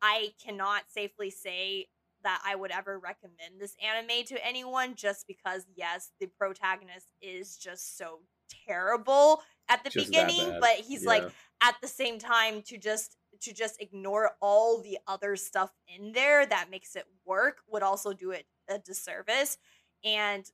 I 0.00 0.28
cannot 0.40 0.82
safely 0.88 1.28
say 1.28 1.88
that 2.22 2.40
I 2.44 2.54
would 2.54 2.70
ever 2.70 3.00
recommend 3.00 3.60
this 3.60 3.74
anime 3.84 4.24
to 4.26 4.46
anyone 4.46 4.94
just 4.94 5.26
because 5.26 5.66
yes, 5.76 6.12
the 6.20 6.28
protagonist 6.38 7.08
is 7.20 7.56
just 7.56 7.96
so 7.98 8.20
terrible 8.66 9.42
at 9.68 9.84
the 9.84 9.90
Just 9.90 10.06
beginning, 10.06 10.56
but 10.60 10.76
he's 10.86 11.04
like 11.04 11.24
at 11.62 11.74
the 11.82 11.88
same 11.88 12.18
time 12.18 12.62
to 12.62 12.78
just 12.78 13.16
to 13.40 13.52
just 13.52 13.80
ignore 13.80 14.32
all 14.40 14.80
the 14.80 14.98
other 15.06 15.36
stuff 15.36 15.70
in 15.96 16.12
there 16.12 16.46
that 16.46 16.70
makes 16.70 16.96
it 16.96 17.04
work 17.24 17.58
would 17.68 17.82
also 17.82 18.12
do 18.12 18.30
it 18.30 18.46
a 18.68 18.78
disservice. 18.78 19.58
And 20.04 20.44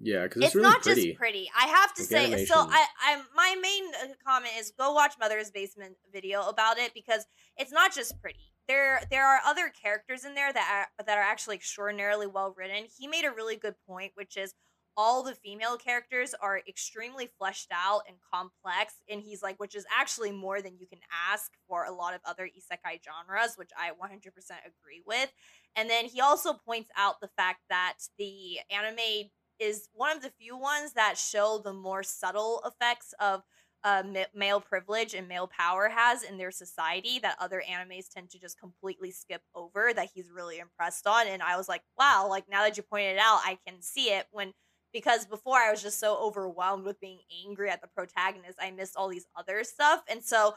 Yeah, 0.00 0.24
because 0.24 0.42
it's, 0.42 0.46
it's, 0.48 0.54
really 0.56 0.68
not 0.68 0.82
pretty. 0.82 1.06
just 1.06 1.18
pretty. 1.18 1.50
I 1.58 1.66
have 1.68 1.94
to 1.94 2.02
Like, 2.02 2.08
say, 2.08 2.46
so 2.46 2.60
animation. 2.60 2.72
I, 2.72 2.86
I, 3.00 3.22
my 3.34 3.56
main 3.60 3.84
uh, 3.94 4.14
comment 4.26 4.52
is 4.58 4.72
go 4.78 4.92
watch 4.92 5.14
Mother's 5.20 5.50
Basement 5.50 5.96
video 6.12 6.48
about 6.48 6.78
it 6.78 6.92
because 6.94 7.26
it's 7.56 7.72
not 7.72 7.94
just 7.94 8.20
pretty. 8.20 8.52
There, 8.68 9.00
there 9.10 9.26
are 9.26 9.40
other 9.46 9.70
characters 9.70 10.24
in 10.24 10.34
there 10.34 10.52
that 10.52 10.88
are, 10.98 11.04
that 11.04 11.16
are 11.16 11.22
actually 11.22 11.56
extraordinarily 11.56 12.26
well 12.26 12.54
written. 12.56 12.84
He 12.98 13.08
made 13.08 13.24
a 13.24 13.30
really 13.30 13.56
good 13.56 13.74
point, 13.86 14.12
which 14.14 14.36
is 14.36 14.54
all 14.98 15.22
the 15.22 15.36
female 15.36 15.76
characters 15.76 16.34
are 16.40 16.60
extremely 16.68 17.28
fleshed 17.38 17.70
out 17.72 18.02
and 18.08 18.16
complex, 18.34 18.94
and 19.08 19.22
he's 19.22 19.42
like, 19.42 19.58
which 19.60 19.76
is 19.76 19.86
actually 19.96 20.32
more 20.32 20.60
than 20.60 20.76
you 20.76 20.88
can 20.88 20.98
ask 21.32 21.52
for 21.68 21.84
a 21.84 21.92
lot 21.92 22.14
of 22.14 22.20
other 22.26 22.46
isekai 22.46 22.98
genres, 23.04 23.54
which 23.56 23.70
I 23.78 23.92
100% 23.96 24.58
agree 24.66 25.00
with. 25.06 25.32
And 25.76 25.88
then 25.88 26.06
he 26.06 26.20
also 26.20 26.52
points 26.52 26.90
out 26.96 27.20
the 27.20 27.30
fact 27.36 27.60
that 27.70 27.94
the 28.18 28.58
anime 28.70 29.30
is 29.60 29.88
one 29.92 30.16
of 30.16 30.22
the 30.22 30.32
few 30.38 30.58
ones 30.58 30.94
that 30.94 31.16
show 31.16 31.60
the 31.62 31.72
more 31.72 32.02
subtle 32.02 32.60
effects 32.66 33.14
of 33.20 33.42
uh, 33.84 34.02
ma- 34.04 34.24
male 34.34 34.60
privilege 34.60 35.14
and 35.14 35.28
male 35.28 35.46
power 35.46 35.88
has 35.88 36.24
in 36.24 36.36
their 36.36 36.50
society 36.50 37.20
that 37.20 37.36
other 37.40 37.62
animes 37.70 38.08
tend 38.12 38.28
to 38.30 38.40
just 38.40 38.58
completely 38.58 39.12
skip 39.12 39.42
over 39.54 39.92
that 39.94 40.08
he's 40.12 40.32
really 40.32 40.58
impressed 40.58 41.06
on 41.06 41.28
and 41.28 41.42
i 41.44 41.56
was 41.56 41.68
like 41.68 41.82
wow 41.96 42.26
like 42.28 42.44
now 42.50 42.64
that 42.64 42.76
you 42.76 42.82
pointed 42.82 43.14
it 43.14 43.20
out 43.20 43.38
i 43.44 43.56
can 43.64 43.80
see 43.80 44.06
it 44.06 44.26
when 44.32 44.52
because 44.98 45.24
before 45.26 45.58
i 45.58 45.70
was 45.70 45.80
just 45.80 46.00
so 46.00 46.16
overwhelmed 46.18 46.84
with 46.84 46.98
being 46.98 47.20
angry 47.46 47.70
at 47.70 47.80
the 47.80 47.88
protagonist 47.88 48.58
i 48.60 48.70
missed 48.72 48.96
all 48.96 49.08
these 49.08 49.26
other 49.36 49.62
stuff 49.62 50.02
and 50.10 50.24
so 50.24 50.54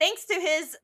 thanks 0.00 0.24
to 0.24 0.34
his 0.34 0.76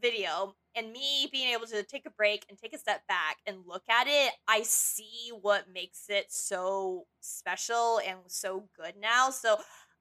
video 0.00 0.54
and 0.76 0.92
me 0.92 1.28
being 1.30 1.52
able 1.52 1.66
to 1.66 1.82
take 1.82 2.06
a 2.06 2.10
break 2.10 2.44
and 2.48 2.58
take 2.58 2.74
a 2.74 2.78
step 2.78 3.02
back 3.08 3.38
and 3.46 3.58
look 3.66 3.82
at 3.90 4.06
it, 4.06 4.32
I 4.46 4.62
see 4.62 5.30
what 5.40 5.64
makes 5.72 6.04
it 6.08 6.26
so 6.28 7.06
special 7.20 8.00
and 8.06 8.18
so 8.28 8.68
good 8.76 8.94
now. 9.00 9.30
So, 9.30 9.56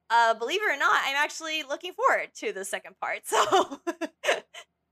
uh, 0.10 0.34
believe 0.36 0.62
it 0.62 0.74
or 0.74 0.78
not, 0.78 1.02
I'm 1.06 1.16
actually 1.16 1.64
looking 1.64 1.94
forward 1.94 2.30
to 2.36 2.54
the 2.54 2.64
second 2.64 2.96
part. 3.02 3.22
So, 3.26 3.82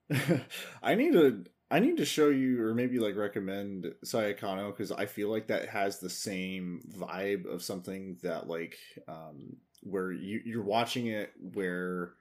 I 0.83 0.95
need 0.95 1.13
to 1.13 1.45
I 1.71 1.79
need 1.79 1.97
to 1.97 2.05
show 2.05 2.29
you 2.29 2.63
or 2.63 2.75
maybe 2.75 2.99
like 2.99 3.15
recommend 3.15 3.91
Saekano 4.05 4.67
because 4.67 4.91
I 4.91 5.07
feel 5.07 5.29
like 5.29 5.47
that 5.47 5.67
has 5.69 5.99
the 5.99 6.09
same 6.09 6.81
vibe 6.95 7.45
of 7.51 7.63
something 7.63 8.17
that 8.21 8.47
like 8.47 8.77
um 9.07 9.57
where 9.81 10.11
you 10.11 10.41
you're 10.45 10.63
watching 10.63 11.07
it 11.07 11.31
where 11.53 12.13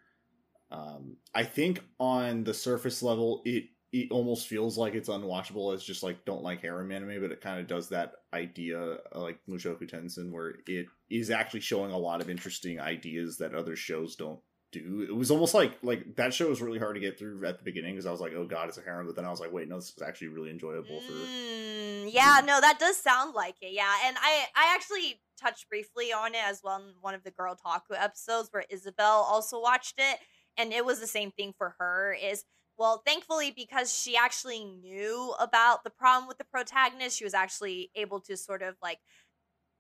um 0.71 1.17
I 1.35 1.45
think 1.45 1.83
on 2.01 2.45
the 2.45 2.55
surface 2.55 3.03
level 3.03 3.43
it 3.45 3.65
it 3.93 4.11
almost 4.11 4.49
feels 4.49 4.77
like 4.77 4.95
it's 4.95 5.09
unwatchable 5.09 5.73
as 5.73 5.85
just 5.85 6.03
like 6.03 6.25
don't 6.25 6.43
like 6.43 6.61
harem 6.61 6.91
anime, 6.91 7.21
but 7.21 7.31
it 7.31 7.41
kind 7.41 7.61
of 7.61 7.69
does 7.69 7.89
that 7.91 8.15
idea 8.33 8.99
uh, 9.15 9.21
like 9.21 9.39
Mushoku 9.49 9.89
Tensei 9.89 10.29
where 10.33 10.57
it 10.67 10.87
is 11.11 11.31
actually 11.31 11.61
showing 11.61 11.93
a 11.93 11.99
lot 11.99 12.21
of 12.21 12.29
interesting 12.29 12.81
ideas 12.81 13.39
that 13.39 13.55
other 13.55 13.77
shows 13.77 14.17
don't 14.17 14.41
do. 14.81 15.07
It 15.09 15.15
was 15.15 15.31
almost 15.31 15.55
like 15.55 15.79
like 15.83 16.17
that 16.17 16.35
show 16.35 16.49
was 16.49 16.61
really 16.61 16.79
hard 16.79 16.95
to 16.97 17.01
get 17.01 17.19
through 17.19 17.45
at 17.47 17.59
the 17.59 17.65
beginning 17.65 17.95
because 17.95 18.07
I 18.07 18.11
was 18.11 18.21
like, 18.21 18.33
oh 18.35 18.47
god, 18.47 18.69
it's 18.69 18.79
a 18.79 18.83
harem, 18.83 19.07
but 19.07 19.17
then 19.17 19.25
I 19.25 19.31
was 19.31 19.41
like, 19.41 19.53
wait, 19.53 19.69
no, 19.69 19.77
this 19.77 19.93
is 19.97 20.03
actually 20.03 20.29
really 20.29 20.51
enjoyable 20.51 21.01
for. 21.01 21.13
Mm, 21.13 22.13
yeah, 22.13 22.41
no, 22.45 22.61
that 22.61 22.79
does 22.79 22.97
sound 22.97 23.35
like 23.35 23.57
it. 23.63 23.73
Yeah, 23.73 23.93
and 24.05 24.17
I 24.21 24.47
I 24.55 24.75
actually 24.75 25.21
touched 25.41 25.69
briefly 25.69 26.13
on 26.13 26.35
it 26.35 26.43
as 26.45 26.61
well 26.63 26.77
in 26.77 26.95
one 27.01 27.15
of 27.15 27.25
the 27.25 27.31
Girl 27.31 27.57
Taku 27.57 27.95
episodes 27.95 28.49
where 28.51 28.65
Isabel 28.71 29.27
also 29.29 29.61
watched 29.61 29.95
it, 29.99 30.19
and 30.57 30.73
it 30.73 30.85
was 30.85 31.01
the 31.01 31.07
same 31.07 31.31
thing 31.31 31.55
for 31.57 31.75
her. 31.79 32.17
Is 32.21 32.45
well, 32.77 33.03
thankfully 33.07 33.53
because 33.55 33.97
she 33.97 34.17
actually 34.17 34.65
knew 34.65 35.33
about 35.39 35.85
the 35.85 35.91
problem 35.91 36.27
with 36.27 36.39
the 36.39 36.45
protagonist, 36.45 37.17
she 37.17 37.25
was 37.25 37.35
actually 37.35 37.91
able 37.95 38.21
to 38.21 38.37
sort 38.37 38.63
of 38.63 38.77
like 38.83 38.99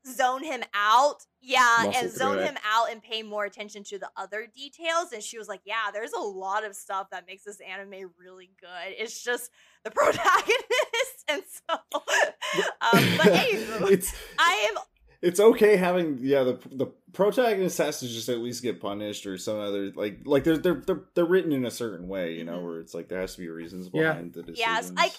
zone 0.06 0.42
him 0.44 0.62
out 0.74 1.24
yeah 1.40 1.76
Muscle 1.84 2.00
and 2.02 2.10
zone 2.12 2.38
it. 2.38 2.44
him 2.46 2.56
out 2.70 2.90
and 2.90 3.02
pay 3.02 3.22
more 3.22 3.44
attention 3.44 3.82
to 3.84 3.98
the 3.98 4.08
other 4.16 4.46
details 4.54 5.12
and 5.12 5.22
she 5.22 5.38
was 5.38 5.48
like 5.48 5.60
yeah 5.64 5.90
there's 5.92 6.12
a 6.12 6.20
lot 6.20 6.64
of 6.64 6.74
stuff 6.76 7.08
that 7.10 7.26
makes 7.26 7.44
this 7.44 7.58
anime 7.60 8.10
really 8.18 8.50
good 8.60 8.94
it's 8.98 9.22
just 9.24 9.50
the 9.84 9.90
protagonist 10.44 11.24
and 11.28 11.42
so 11.48 11.74
um 11.74 13.16
but 13.16 13.26
anywho 13.32 13.90
it's 13.90 14.14
i 14.38 14.68
am 14.70 14.82
it's 15.22 15.40
okay 15.40 15.76
having 15.76 16.18
yeah 16.20 16.42
the 16.42 16.58
the 16.72 16.86
protagonist 17.14 17.78
has 17.78 18.00
to 18.00 18.06
just 18.06 18.28
at 18.28 18.38
least 18.38 18.62
get 18.62 18.80
punished 18.80 19.24
or 19.26 19.38
some 19.38 19.58
other 19.58 19.90
like 19.94 20.18
like 20.26 20.44
they're 20.44 20.58
they're 20.58 20.82
they're, 20.86 21.00
they're 21.14 21.24
written 21.24 21.52
in 21.52 21.64
a 21.64 21.70
certain 21.70 22.08
way 22.08 22.34
you 22.34 22.44
know 22.44 22.58
Mhm. 22.58 22.64
where 22.64 22.80
it's 22.80 22.92
like 22.92 23.08
there 23.08 23.20
has 23.20 23.34
to 23.36 23.40
be 23.40 23.48
reasons 23.48 23.88
Yeah. 23.92 24.12
behind 24.12 24.34
the 24.34 24.42
decisions. 24.42 24.58
Yes, 24.58 24.92
I- 24.98 25.12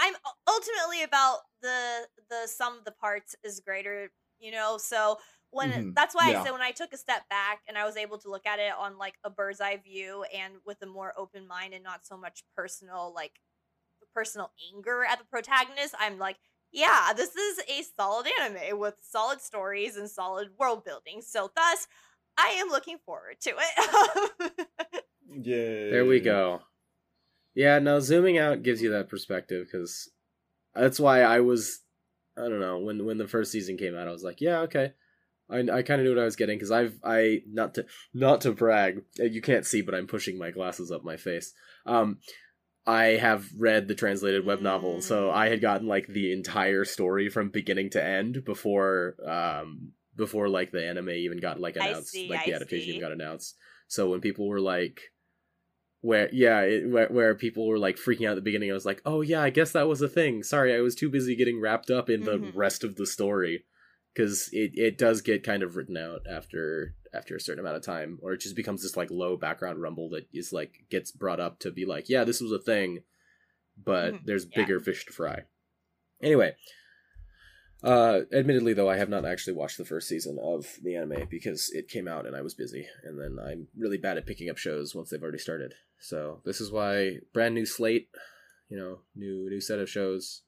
I'm 0.00 0.14
ultimately 0.48 1.04
about 1.04 1.40
the 1.62 2.08
the 2.30 2.48
sum 2.48 2.78
of 2.78 2.86
the 2.86 2.92
parts 2.92 3.36
is 3.44 3.60
greater, 3.60 4.10
you 4.40 4.52
know. 4.52 4.78
So 4.78 5.18
when 5.50 5.84
Mhm. 5.84 5.96
that's 5.96 6.14
why 6.14 6.30
Yeah. 6.30 6.34
I 6.34 6.36
said 6.42 6.52
when 6.52 6.62
I 6.62 6.72
took 6.72 6.92
a 6.94 6.98
step 6.98 7.28
back 7.28 7.62
and 7.68 7.78
I 7.78 7.84
was 7.86 7.96
able 7.98 8.18
to 8.20 8.30
look 8.30 8.46
at 8.46 8.60
it 8.60 8.72
on 8.74 8.98
like 8.98 9.16
a 9.24 9.30
bird's 9.30 9.60
eye 9.60 9.76
view 9.78 10.24
and 10.34 10.56
with 10.64 10.82
a 10.82 10.86
more 10.86 11.14
open 11.18 11.46
mind 11.46 11.74
and 11.74 11.84
not 11.84 12.06
so 12.06 12.16
much 12.16 12.44
personal 12.56 13.12
like 13.14 13.40
personal 14.14 14.52
anger 14.74 15.04
at 15.04 15.18
the 15.18 15.24
protagonist, 15.26 15.94
I'm 15.98 16.18
like, 16.18 16.38
yeah, 16.72 17.12
this 17.14 17.36
is 17.36 17.60
a 17.68 17.82
solid 17.82 18.28
anime 18.40 18.78
with 18.78 18.96
solid 19.02 19.40
stories 19.40 19.96
and 19.96 20.10
solid 20.10 20.52
world 20.58 20.84
building. 20.84 21.22
So 21.22 21.50
thus, 21.54 21.88
I 22.38 22.48
am 22.50 22.68
looking 22.68 22.98
forward 22.98 23.40
to 23.42 23.54
it. 23.56 24.66
yeah 25.26 25.90
There 25.90 26.06
we 26.06 26.20
go. 26.20 26.62
Yeah, 27.60 27.78
no, 27.78 28.00
zooming 28.00 28.38
out 28.38 28.62
gives 28.62 28.80
you 28.80 28.92
that 28.92 29.10
perspective 29.10 29.66
because 29.70 30.08
that's 30.74 30.98
why 30.98 31.20
I 31.20 31.40
was, 31.40 31.80
I 32.34 32.48
don't 32.48 32.58
know, 32.58 32.78
when 32.78 33.04
when 33.04 33.18
the 33.18 33.28
first 33.28 33.52
season 33.52 33.76
came 33.76 33.94
out, 33.94 34.08
I 34.08 34.12
was 34.12 34.24
like, 34.24 34.40
yeah, 34.40 34.60
okay, 34.60 34.92
I 35.50 35.58
I 35.58 35.82
kind 35.82 36.00
of 36.00 36.04
knew 36.06 36.14
what 36.14 36.22
I 36.22 36.24
was 36.24 36.36
getting 36.36 36.56
because 36.56 36.70
I've 36.70 36.98
I 37.04 37.42
not 37.46 37.74
to 37.74 37.84
not 38.14 38.40
to 38.40 38.52
brag, 38.52 39.02
uh, 39.20 39.24
you 39.24 39.42
can't 39.42 39.66
see, 39.66 39.82
but 39.82 39.94
I'm 39.94 40.06
pushing 40.06 40.38
my 40.38 40.50
glasses 40.50 40.90
up 40.90 41.04
my 41.04 41.18
face. 41.18 41.52
Um, 41.84 42.20
I 42.86 43.18
have 43.20 43.46
read 43.54 43.88
the 43.88 43.94
translated 43.94 44.46
web 44.46 44.62
novel, 44.62 45.02
so 45.02 45.30
I 45.30 45.50
had 45.50 45.60
gotten 45.60 45.86
like 45.86 46.06
the 46.06 46.32
entire 46.32 46.86
story 46.86 47.28
from 47.28 47.50
beginning 47.50 47.90
to 47.90 48.02
end 48.02 48.42
before 48.46 49.16
um 49.28 49.92
before 50.16 50.48
like 50.48 50.72
the 50.72 50.88
anime 50.88 51.10
even 51.10 51.40
got 51.40 51.60
like 51.60 51.76
announced, 51.76 52.12
see, 52.12 52.26
like 52.26 52.40
I 52.40 52.44
the 52.46 52.54
adaptation 52.54 52.86
see. 52.86 52.90
even 52.92 53.02
got 53.02 53.12
announced. 53.12 53.54
So 53.86 54.08
when 54.08 54.22
people 54.22 54.48
were 54.48 54.62
like 54.62 55.02
where 56.02 56.28
yeah 56.32 56.60
it, 56.62 56.88
where, 56.88 57.08
where 57.08 57.34
people 57.34 57.66
were 57.68 57.78
like 57.78 57.96
freaking 57.96 58.26
out 58.26 58.32
at 58.32 58.36
the 58.36 58.40
beginning 58.40 58.70
i 58.70 58.74
was 58.74 58.86
like 58.86 59.02
oh 59.04 59.20
yeah 59.20 59.42
i 59.42 59.50
guess 59.50 59.72
that 59.72 59.86
was 59.88 60.00
a 60.00 60.08
thing 60.08 60.42
sorry 60.42 60.74
i 60.74 60.80
was 60.80 60.94
too 60.94 61.10
busy 61.10 61.36
getting 61.36 61.60
wrapped 61.60 61.90
up 61.90 62.08
in 62.08 62.22
the 62.24 62.38
Mhm. 62.38 62.52
rest 62.54 62.84
of 62.84 62.96
the 62.96 63.06
story 63.06 63.64
because 64.14 64.48
it, 64.52 64.72
it 64.74 64.96
does 64.98 65.20
get 65.20 65.44
kind 65.44 65.62
of 65.62 65.76
written 65.76 65.96
out 65.96 66.20
after 66.30 66.94
after 67.12 67.36
a 67.36 67.40
certain 67.40 67.60
amount 67.60 67.76
of 67.76 67.82
time 67.82 68.18
or 68.22 68.32
it 68.32 68.40
just 68.40 68.56
becomes 68.56 68.82
this 68.82 68.96
like 68.96 69.10
low 69.10 69.36
background 69.36 69.80
rumble 69.82 70.08
that 70.10 70.26
is 70.32 70.52
like 70.52 70.72
gets 70.90 71.10
brought 71.12 71.40
up 71.40 71.58
to 71.58 71.70
be 71.70 71.84
like 71.84 72.08
yeah 72.08 72.24
this 72.24 72.40
was 72.40 72.52
a 72.52 72.58
thing 72.58 73.00
but 73.82 74.14
Mhm. 74.14 74.24
there's 74.24 74.46
Yeah. 74.46 74.62
bigger 74.62 74.80
fish 74.80 75.04
to 75.06 75.12
fry 75.12 75.44
anyway 76.22 76.54
uh 77.82 78.20
admittedly 78.32 78.74
though 78.74 78.90
i 78.90 78.96
have 78.96 79.08
not 79.08 79.24
actually 79.24 79.54
watched 79.54 79.78
the 79.78 79.84
first 79.84 80.08
season 80.08 80.38
of 80.42 80.66
the 80.82 80.94
anime 80.94 81.26
because 81.30 81.70
it 81.72 81.88
came 81.88 82.06
out 82.06 82.26
and 82.26 82.36
i 82.36 82.42
was 82.42 82.54
busy 82.54 82.86
and 83.04 83.18
then 83.18 83.38
i'm 83.44 83.68
really 83.76 83.98
bad 83.98 84.16
at 84.16 84.26
picking 84.26 84.50
up 84.50 84.58
shows 84.58 84.94
once 84.94 85.10
they've 85.10 85.22
already 85.22 85.38
started 85.38 85.74
so 85.98 86.40
this 86.44 86.60
is 86.60 86.70
why 86.70 87.16
brand 87.32 87.54
new 87.54 87.64
slate 87.64 88.08
you 88.68 88.76
know 88.76 88.98
new 89.14 89.48
new 89.48 89.60
set 89.60 89.78
of 89.78 89.88
shows 89.88 90.42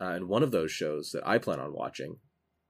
uh, 0.00 0.10
and 0.10 0.28
one 0.28 0.42
of 0.42 0.50
those 0.50 0.70
shows 0.70 1.12
that 1.12 1.26
I 1.26 1.38
plan 1.38 1.60
on 1.60 1.72
watching, 1.72 2.16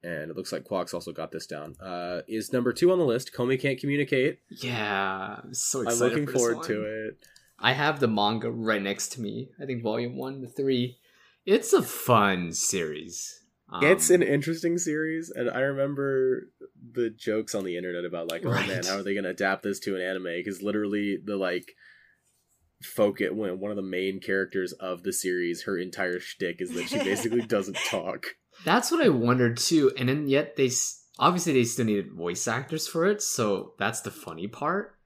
and 0.02 0.30
it 0.30 0.37
looks 0.37 0.52
like 0.52 0.64
Kwok's 0.64 0.94
also 0.94 1.12
got 1.12 1.32
this 1.32 1.46
down, 1.46 1.74
uh, 1.80 2.20
is 2.28 2.52
number 2.52 2.72
two 2.72 2.92
on 2.92 2.98
the 2.98 3.04
list. 3.04 3.32
Komi 3.34 3.60
Can't 3.60 3.78
Communicate. 3.78 4.40
Yeah, 4.50 5.40
I'm 5.42 5.54
so 5.54 5.82
excited. 5.82 6.02
I'm 6.02 6.08
looking 6.10 6.26
for 6.26 6.38
forward 6.38 6.56
one. 6.58 6.66
to 6.68 6.82
it. 6.82 7.26
I 7.58 7.72
have 7.72 8.00
the 8.00 8.08
manga 8.08 8.50
right 8.50 8.82
next 8.82 9.12
to 9.12 9.20
me. 9.20 9.48
I 9.60 9.64
think 9.64 9.82
volume 9.82 10.16
one 10.16 10.42
to 10.42 10.48
three. 10.48 10.98
It's 11.46 11.72
a 11.72 11.83
fun 11.83 12.52
series. 12.52 13.40
Um, 13.72 13.85
it's 13.85 14.11
an 14.11 14.22
interesting 14.22 14.78
series, 14.78 15.30
and 15.30 15.50
I 15.50 15.61
remember 15.61 16.48
the 16.92 17.11
jokes 17.11 17.54
on 17.54 17.64
the 17.64 17.76
internet 17.76 18.04
about 18.04 18.30
like, 18.30 18.44
oh 18.44 18.50
man, 18.50 18.85
how 18.85 18.96
are 18.96 19.02
they 19.02 19.14
gonna 19.14 19.30
adapt 19.30 19.62
this 19.62 19.80
to 19.80 19.96
an 19.96 20.02
anime? 20.02 20.24
Because 20.24 20.62
literally, 20.62 21.18
the 21.22 21.37
like 21.37 21.72
focus 22.83 23.30
when 23.33 23.59
one 23.59 23.70
of 23.70 23.76
the 23.76 23.83
main 23.83 24.20
characters 24.20 24.72
of 24.72 25.02
the 25.02 25.12
series, 25.12 25.64
her 25.64 25.78
entire 25.78 26.20
shtick 26.20 26.57
is 26.61 26.70
that 26.74 26.88
she 26.88 26.98
basically 26.98 27.40
doesn't 27.46 27.76
talk. 27.88 28.26
That's 28.64 28.90
what 28.90 29.04
I 29.04 29.09
wondered 29.09 29.57
too. 29.57 29.92
And 29.98 30.09
then 30.09 30.28
yet 30.28 30.57
they 30.57 30.70
obviously 31.18 31.54
they 31.54 31.64
still 31.64 31.87
needed 31.87 32.12
voice 32.12 32.46
actors 32.46 32.87
for 32.87 33.07
it, 33.07 33.22
so 33.22 33.72
that's 33.78 34.02
the 34.02 34.11
funny 34.11 34.46
part. 34.46 34.96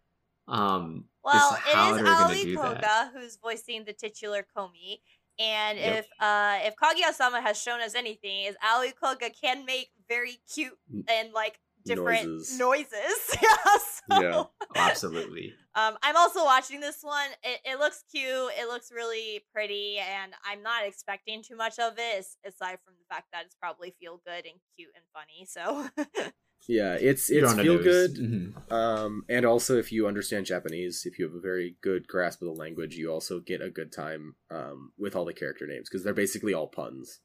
Um, 0.47 1.05
Well, 1.23 1.55
is 1.55 1.75
it 1.75 2.03
is 2.03 2.09
Aoi 2.09 2.45
do 2.45 2.57
that. 2.57 2.83
Koga 2.83 3.11
who's 3.15 3.37
voicing 3.37 3.85
the 3.85 3.93
titular 3.93 4.45
Komi. 4.57 5.01
And 5.39 5.79
Yep. 5.79 5.99
if 5.99 6.07
uh 6.21 6.59
if 6.63 6.75
Kaguya-sama 6.77 7.41
has 7.41 7.61
shown 7.61 7.81
us 7.81 7.95
anything, 7.95 8.45
is 8.45 8.57
Aoi 8.63 8.93
Koga 9.01 9.31
can 9.31 9.65
make 9.65 9.89
very 10.09 10.39
cute 10.53 10.77
and 11.09 11.33
like 11.33 11.59
different 11.85 12.27
Noises. 12.27 12.59
noises. 12.59 13.37
yeah. 13.43 13.79
So, 14.11 14.21
Yeah. 14.21 14.45
Absolutely. 14.77 15.55
Um, 15.75 15.97
I'm 16.03 16.17
also 16.17 16.45
watching 16.45 16.81
this 16.81 16.99
one. 17.03 17.29
It, 17.43 17.61
it 17.65 17.79
looks 17.79 18.03
cute. 18.13 18.51
It 18.59 18.67
looks 18.69 18.91
really 18.93 19.45
pretty, 19.55 19.99
and 19.99 20.33
I'm 20.45 20.63
not 20.63 20.85
expecting 20.85 21.43
too 21.43 21.57
much 21.57 21.79
of 21.79 21.95
it, 21.97 22.27
aside 22.45 22.79
from 22.85 22.95
the 22.99 23.05
fact 23.09 23.29
that 23.33 23.45
it's 23.47 23.55
probably 23.55 23.95
feel 24.01 24.21
good 24.27 24.45
and 24.45 24.61
cute 24.77 24.91
and 24.95 25.05
funny. 25.15 25.47
So, 25.47 25.89
Yeah, 26.67 26.95
it's 27.01 27.31
it's 27.31 27.55
feel 27.55 27.75
nose. 27.77 27.85
good. 27.85 28.15
Mhm. 28.17 28.73
Um, 28.73 29.25
and 29.29 29.47
also, 29.47 29.79
if 29.79 29.91
you 29.93 30.07
understand 30.07 30.47
Japanese, 30.47 31.03
if 31.07 31.19
you 31.19 31.25
have 31.27 31.35
a 31.35 31.41
very 31.41 31.77
good 31.83 32.07
grasp 32.09 32.43
of 32.43 32.47
the 32.47 32.53
language, 32.53 32.97
you 32.97 33.11
also 33.11 33.41
get 33.41 33.63
a 33.63 33.71
good 33.71 33.91
time 33.93 34.35
um, 34.51 34.93
with 34.99 35.17
all 35.17 35.25
the 35.25 35.33
character 35.33 35.67
names 35.67 35.89
because 35.89 36.05
they're 36.05 36.13
basically 36.15 36.53
all 36.53 36.67
puns. 36.69 37.21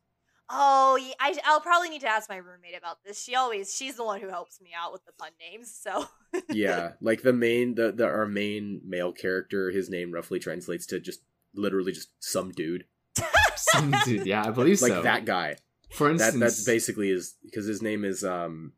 oh, 0.49 0.97
yeah, 0.97 1.13
I, 1.19 1.35
I'll 1.45 1.61
probably 1.61 1.89
need 1.89 2.01
to 2.01 2.07
ask 2.07 2.29
my 2.29 2.35
roommate 2.37 2.77
about 2.77 2.97
this. 3.03 3.21
She 3.21 3.33
always, 3.35 3.73
she's 3.73 3.95
the 3.95 4.03
one 4.03 4.21
who 4.21 4.29
helps 4.29 4.61
me 4.61 4.69
out 4.77 4.91
with 4.93 5.03
the 5.05 5.11
pun 5.17 5.31
names. 5.39 5.73
So, 5.75 6.05
yeah, 6.49 6.91
like 7.01 7.21
the 7.23 7.33
main, 7.33 7.75
the, 7.75 7.91
the 7.91 8.05
our 8.05 8.25
main 8.27 8.81
male 8.85 9.11
character, 9.13 9.71
his 9.71 9.89
name 9.89 10.11
roughly 10.13 10.39
translates 10.39 10.85
to 10.87 10.99
just 10.99 11.21
literally 11.55 11.91
just 11.91 12.09
some 12.19 12.51
dude, 12.51 12.85
Some 13.55 13.93
dude, 14.05 14.25
yeah, 14.25 14.45
I 14.45 14.51
believe 14.51 14.81
like 14.81 14.91
so. 14.91 15.01
that 15.03 15.25
guy. 15.25 15.55
For 15.91 16.09
instance, 16.09 16.33
That 16.33 16.39
that's 16.39 16.63
basically 16.65 17.09
his 17.09 17.35
because 17.43 17.65
his 17.65 17.81
name 17.81 18.03
is 18.05 18.23
um 18.23 18.73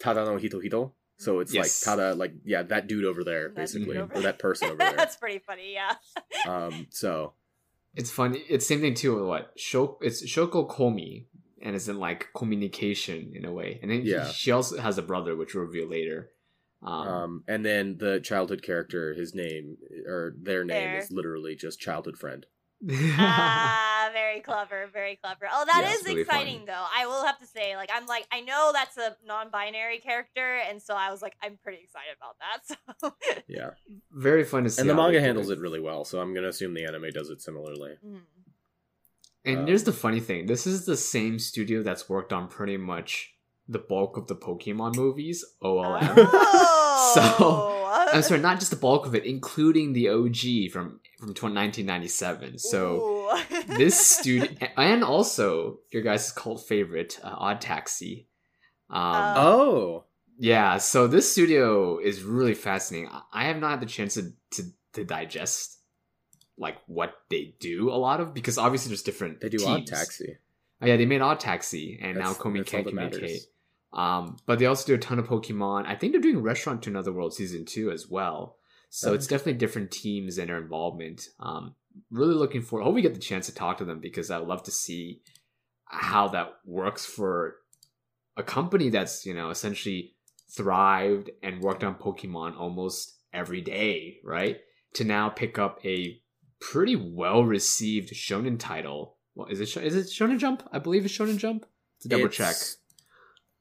Tada 0.00 0.24
no 0.26 0.36
Hito 0.36 0.60
Hito. 0.60 0.92
So 1.16 1.38
it's 1.40 1.54
Yes. 1.54 1.86
like 1.86 1.98
Tada, 1.98 2.16
like 2.16 2.32
yeah, 2.44 2.62
that 2.64 2.86
dude 2.88 3.04
over 3.04 3.22
there, 3.24 3.48
That 3.48 3.54
basically, 3.54 3.96
over 3.98 4.14
or 4.14 4.22
that 4.22 4.38
person 4.46 4.68
over 4.68 4.78
there. 4.78 4.94
that's 4.96 5.16
pretty 5.16 5.38
funny. 5.38 5.72
Yeah. 5.74 5.94
um, 6.48 6.86
so 6.90 7.34
It's 7.94 8.10
funny. 8.10 8.42
It's 8.48 8.66
same 8.66 8.80
thing 8.80 8.94
too 8.94 9.14
with 9.14 9.24
what 9.24 9.56
Shoko. 9.56 9.98
It's 10.00 10.22
Shoko 10.26 10.68
Komi, 10.68 11.26
and 11.62 11.76
it's 11.76 11.86
in 11.88 11.98
like 12.00 12.28
communication 12.34 13.32
in 13.34 13.44
a 13.44 13.52
way. 13.52 13.78
And 13.82 13.90
then 13.90 14.02
Yeah. 14.04 14.28
she 14.30 14.50
also 14.50 14.78
has 14.80 14.98
a 14.98 15.02
brother, 15.02 15.36
which 15.36 15.54
we'll 15.54 15.64
reveal 15.64 15.88
later. 15.88 16.30
Um, 16.82 17.08
Um, 17.08 17.44
and 17.48 17.64
then 17.64 17.96
the 17.98 18.20
childhood 18.20 18.62
character, 18.62 19.14
his 19.14 19.34
name 19.34 19.78
or 20.06 20.34
their 20.36 20.64
name 20.64 20.90
There. 20.90 20.98
is 20.98 21.10
literally 21.12 21.54
just 21.54 21.78
childhood 21.80 22.18
friend. 22.18 22.44
ah, 23.18 24.10
very 24.12 24.40
clever, 24.40 24.88
very 24.92 25.16
clever. 25.16 25.46
Oh, 25.52 25.64
that 25.66 25.80
Yeah, 25.82 25.90
is 25.90 26.00
it's 26.00 26.08
really 26.08 26.20
exciting 26.22 26.56
fun. 26.58 26.66
though. 26.66 26.84
I 26.96 27.06
will 27.06 27.24
have 27.24 27.38
to 27.40 27.46
say, 27.46 27.76
like, 27.76 27.90
I'm 27.92 28.06
like, 28.06 28.26
I 28.32 28.40
know 28.40 28.70
that's 28.72 28.96
a 28.96 29.16
non-binary 29.26 29.98
character, 29.98 30.56
and 30.68 30.80
so 30.82 30.94
I 30.94 31.10
was 31.10 31.22
like, 31.22 31.34
I'm 31.42 31.58
pretty 31.62 31.82
excited 31.82 32.16
about 32.18 32.36
that. 32.40 32.78
So, 33.00 33.14
Yeah, 33.48 33.70
very 34.12 34.44
fun 34.44 34.64
to 34.64 34.70
see. 34.70 34.80
and 34.80 34.88
the 34.90 34.94
manga 34.94 35.20
handles 35.20 35.50
it 35.50 35.58
really 35.58 35.80
well. 35.80 36.04
So 36.04 36.20
I'm 36.20 36.34
gonna 36.34 36.48
assume 36.48 36.74
the 36.74 36.84
anime 36.84 37.10
does 37.12 37.30
it 37.30 37.40
similarly. 37.42 37.94
Mhm. 38.06 38.20
And 39.46 39.58
Um, 39.60 39.66
here's 39.66 39.84
the 39.84 39.92
funny 39.92 40.20
thing: 40.20 40.46
this 40.46 40.66
is 40.66 40.86
the 40.86 40.96
same 40.96 41.38
studio 41.38 41.82
that's 41.82 42.08
worked 42.08 42.32
on 42.32 42.48
pretty 42.48 42.76
much 42.78 43.34
the 43.68 43.78
bulk 43.78 44.16
of 44.16 44.26
the 44.26 44.36
Pokemon 44.36 44.96
movies. 44.96 45.44
OLM. 45.62 46.14
Oh. 46.16 46.80
I'm 48.12 48.22
sorry, 48.22 48.40
not 48.40 48.58
just 48.58 48.70
the 48.70 48.76
bulk 48.76 49.06
of 49.06 49.14
it, 49.14 49.24
including 49.24 49.92
the 49.92 50.08
OG 50.08 50.70
from 50.72 51.00
from 51.18 51.54
1997. 51.54 52.58
So 52.58 53.36
this 53.66 53.98
studio, 54.18 54.48
and 54.76 55.02
also 55.04 55.78
your 55.92 56.02
guys' 56.02 56.32
cult 56.32 56.60
favorite, 56.66 57.18
uh, 57.22 57.34
Odd 57.36 57.60
Taxi. 57.60 58.28
Um, 58.90 59.00
Uh, 59.02 59.34
Oh, 59.38 60.04
Yeah, 60.38 60.78
so 60.78 61.06
this 61.06 61.30
studio 61.30 61.98
is 61.98 62.22
really 62.22 62.54
fascinating. 62.54 63.08
I- 63.08 63.22
I 63.32 63.44
have 63.46 63.58
not 63.58 63.70
had 63.70 63.80
the 63.80 63.86
chance 63.86 64.14
to, 64.14 64.32
to, 64.52 64.62
to 64.94 65.04
digest 65.04 65.78
like 66.58 66.76
what 66.86 67.14
they 67.30 67.54
do 67.58 67.90
a 67.90 67.96
lot 67.98 68.20
of 68.20 68.32
because 68.34 68.58
obviously 68.58 68.90
there's 68.90 69.02
different. 69.02 69.40
they 69.40 69.48
do 69.48 69.58
teams. 69.58 69.70
Odd 69.70 69.86
Taxi. 69.86 70.36
Oh, 70.82 70.86
yeah, 70.86 70.96
they 70.96 71.06
made 71.06 71.22
Odd 71.22 71.40
Taxi, 71.40 71.98
and 72.02 72.18
now 72.18 72.32
That's- 72.32 72.38
Komi 72.42 72.58
that's 72.58 72.70
can't 72.70 72.86
communicate. 72.86 73.22
matters. 73.22 73.46
Um, 73.94 74.36
but 74.44 74.58
they 74.58 74.66
also 74.66 74.86
do 74.86 74.94
a 74.94 74.98
ton 74.98 75.18
of 75.18 75.28
Pokemon. 75.28 75.86
I 75.86 75.94
think 75.94 76.12
they're 76.12 76.20
doing 76.20 76.42
Restaurant 76.42 76.82
to 76.82 76.90
Another 76.90 77.12
World 77.12 77.32
season 77.32 77.64
two 77.64 77.90
as 77.90 78.08
well. 78.08 78.56
So 78.90 79.12
it's 79.12 79.26
definitely 79.26 79.54
different 79.54 79.90
teams 79.90 80.38
and 80.38 80.48
their 80.48 80.58
involvement. 80.58 81.28
Um, 81.40 81.74
really 82.12 82.34
looking 82.34 82.62
forward. 82.62 82.82
I 82.82 82.86
hope 82.86 82.94
we 82.94 83.02
get 83.02 83.14
the 83.14 83.20
chance 83.20 83.46
to 83.46 83.54
talk 83.54 83.78
to 83.78 83.84
them 83.84 83.98
because 83.98 84.30
I'd 84.30 84.46
love 84.46 84.62
to 84.64 84.70
see 84.70 85.20
how 85.86 86.28
that 86.28 86.54
works 86.64 87.04
for 87.04 87.56
a 88.36 88.42
company 88.42 88.90
that's 88.90 89.26
you 89.26 89.34
know 89.34 89.50
essentially 89.50 90.14
thrived 90.56 91.30
and 91.42 91.60
worked 91.60 91.82
on 91.82 91.96
Pokemon 91.96 92.56
almost 92.58 93.18
every 93.32 93.60
day, 93.60 94.18
right? 94.22 94.58
To 94.94 95.04
now 95.04 95.28
pick 95.28 95.58
up 95.58 95.84
a 95.84 96.20
pretty 96.60 96.96
well 96.96 97.44
received 97.44 98.12
shonen 98.12 98.58
title. 98.58 99.16
Well, 99.34 99.48
is 99.48 99.60
it 99.60 99.76
is 99.76 99.96
it 99.96 100.06
Shonen 100.06 100.38
Jump? 100.38 100.62
I 100.72 100.78
believe 100.78 101.04
it's 101.04 101.16
Shonen 101.16 101.38
Jump. 101.38 101.66
To 102.02 102.08
double 102.08 102.28
check. 102.28 102.54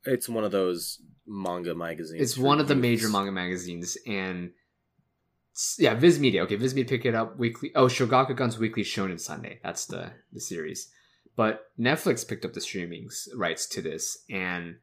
It's- 0.05 0.29
one 0.29 0.43
of 0.43 0.51
those 0.51 1.01
manga 1.25 1.73
magazines. 1.73 2.21
It's 2.21 2.37
one 2.37 2.59
of 2.59 2.67
the 2.67 2.75
major 2.75 3.09
manga 3.09 3.31
magazines, 3.31 3.97
and 4.05 4.51
yeah, 5.77 5.93
Viz 5.93 6.19
Media. 6.19 6.43
Okay, 6.43 6.55
Viz 6.55 6.73
Media 6.73 6.89
pick 6.97 7.05
it 7.05 7.15
up 7.15 7.37
weekly. 7.37 7.71
Oh, 7.75 7.85
Shogakukan's 7.85 8.57
Weekly 8.57 8.83
Shonen 8.83 9.19
Sunday. 9.19 9.59
That's 9.63 9.85
the 9.85 10.11
the 10.31 10.39
series. 10.41 10.91
But 11.35 11.71
Netflix 11.79 12.27
picked 12.27 12.45
up 12.45 12.53
the 12.53 12.59
streamings 12.59 13.27
rights 13.35 13.67
to 13.69 13.81
this, 13.81 14.23
and 14.29 14.77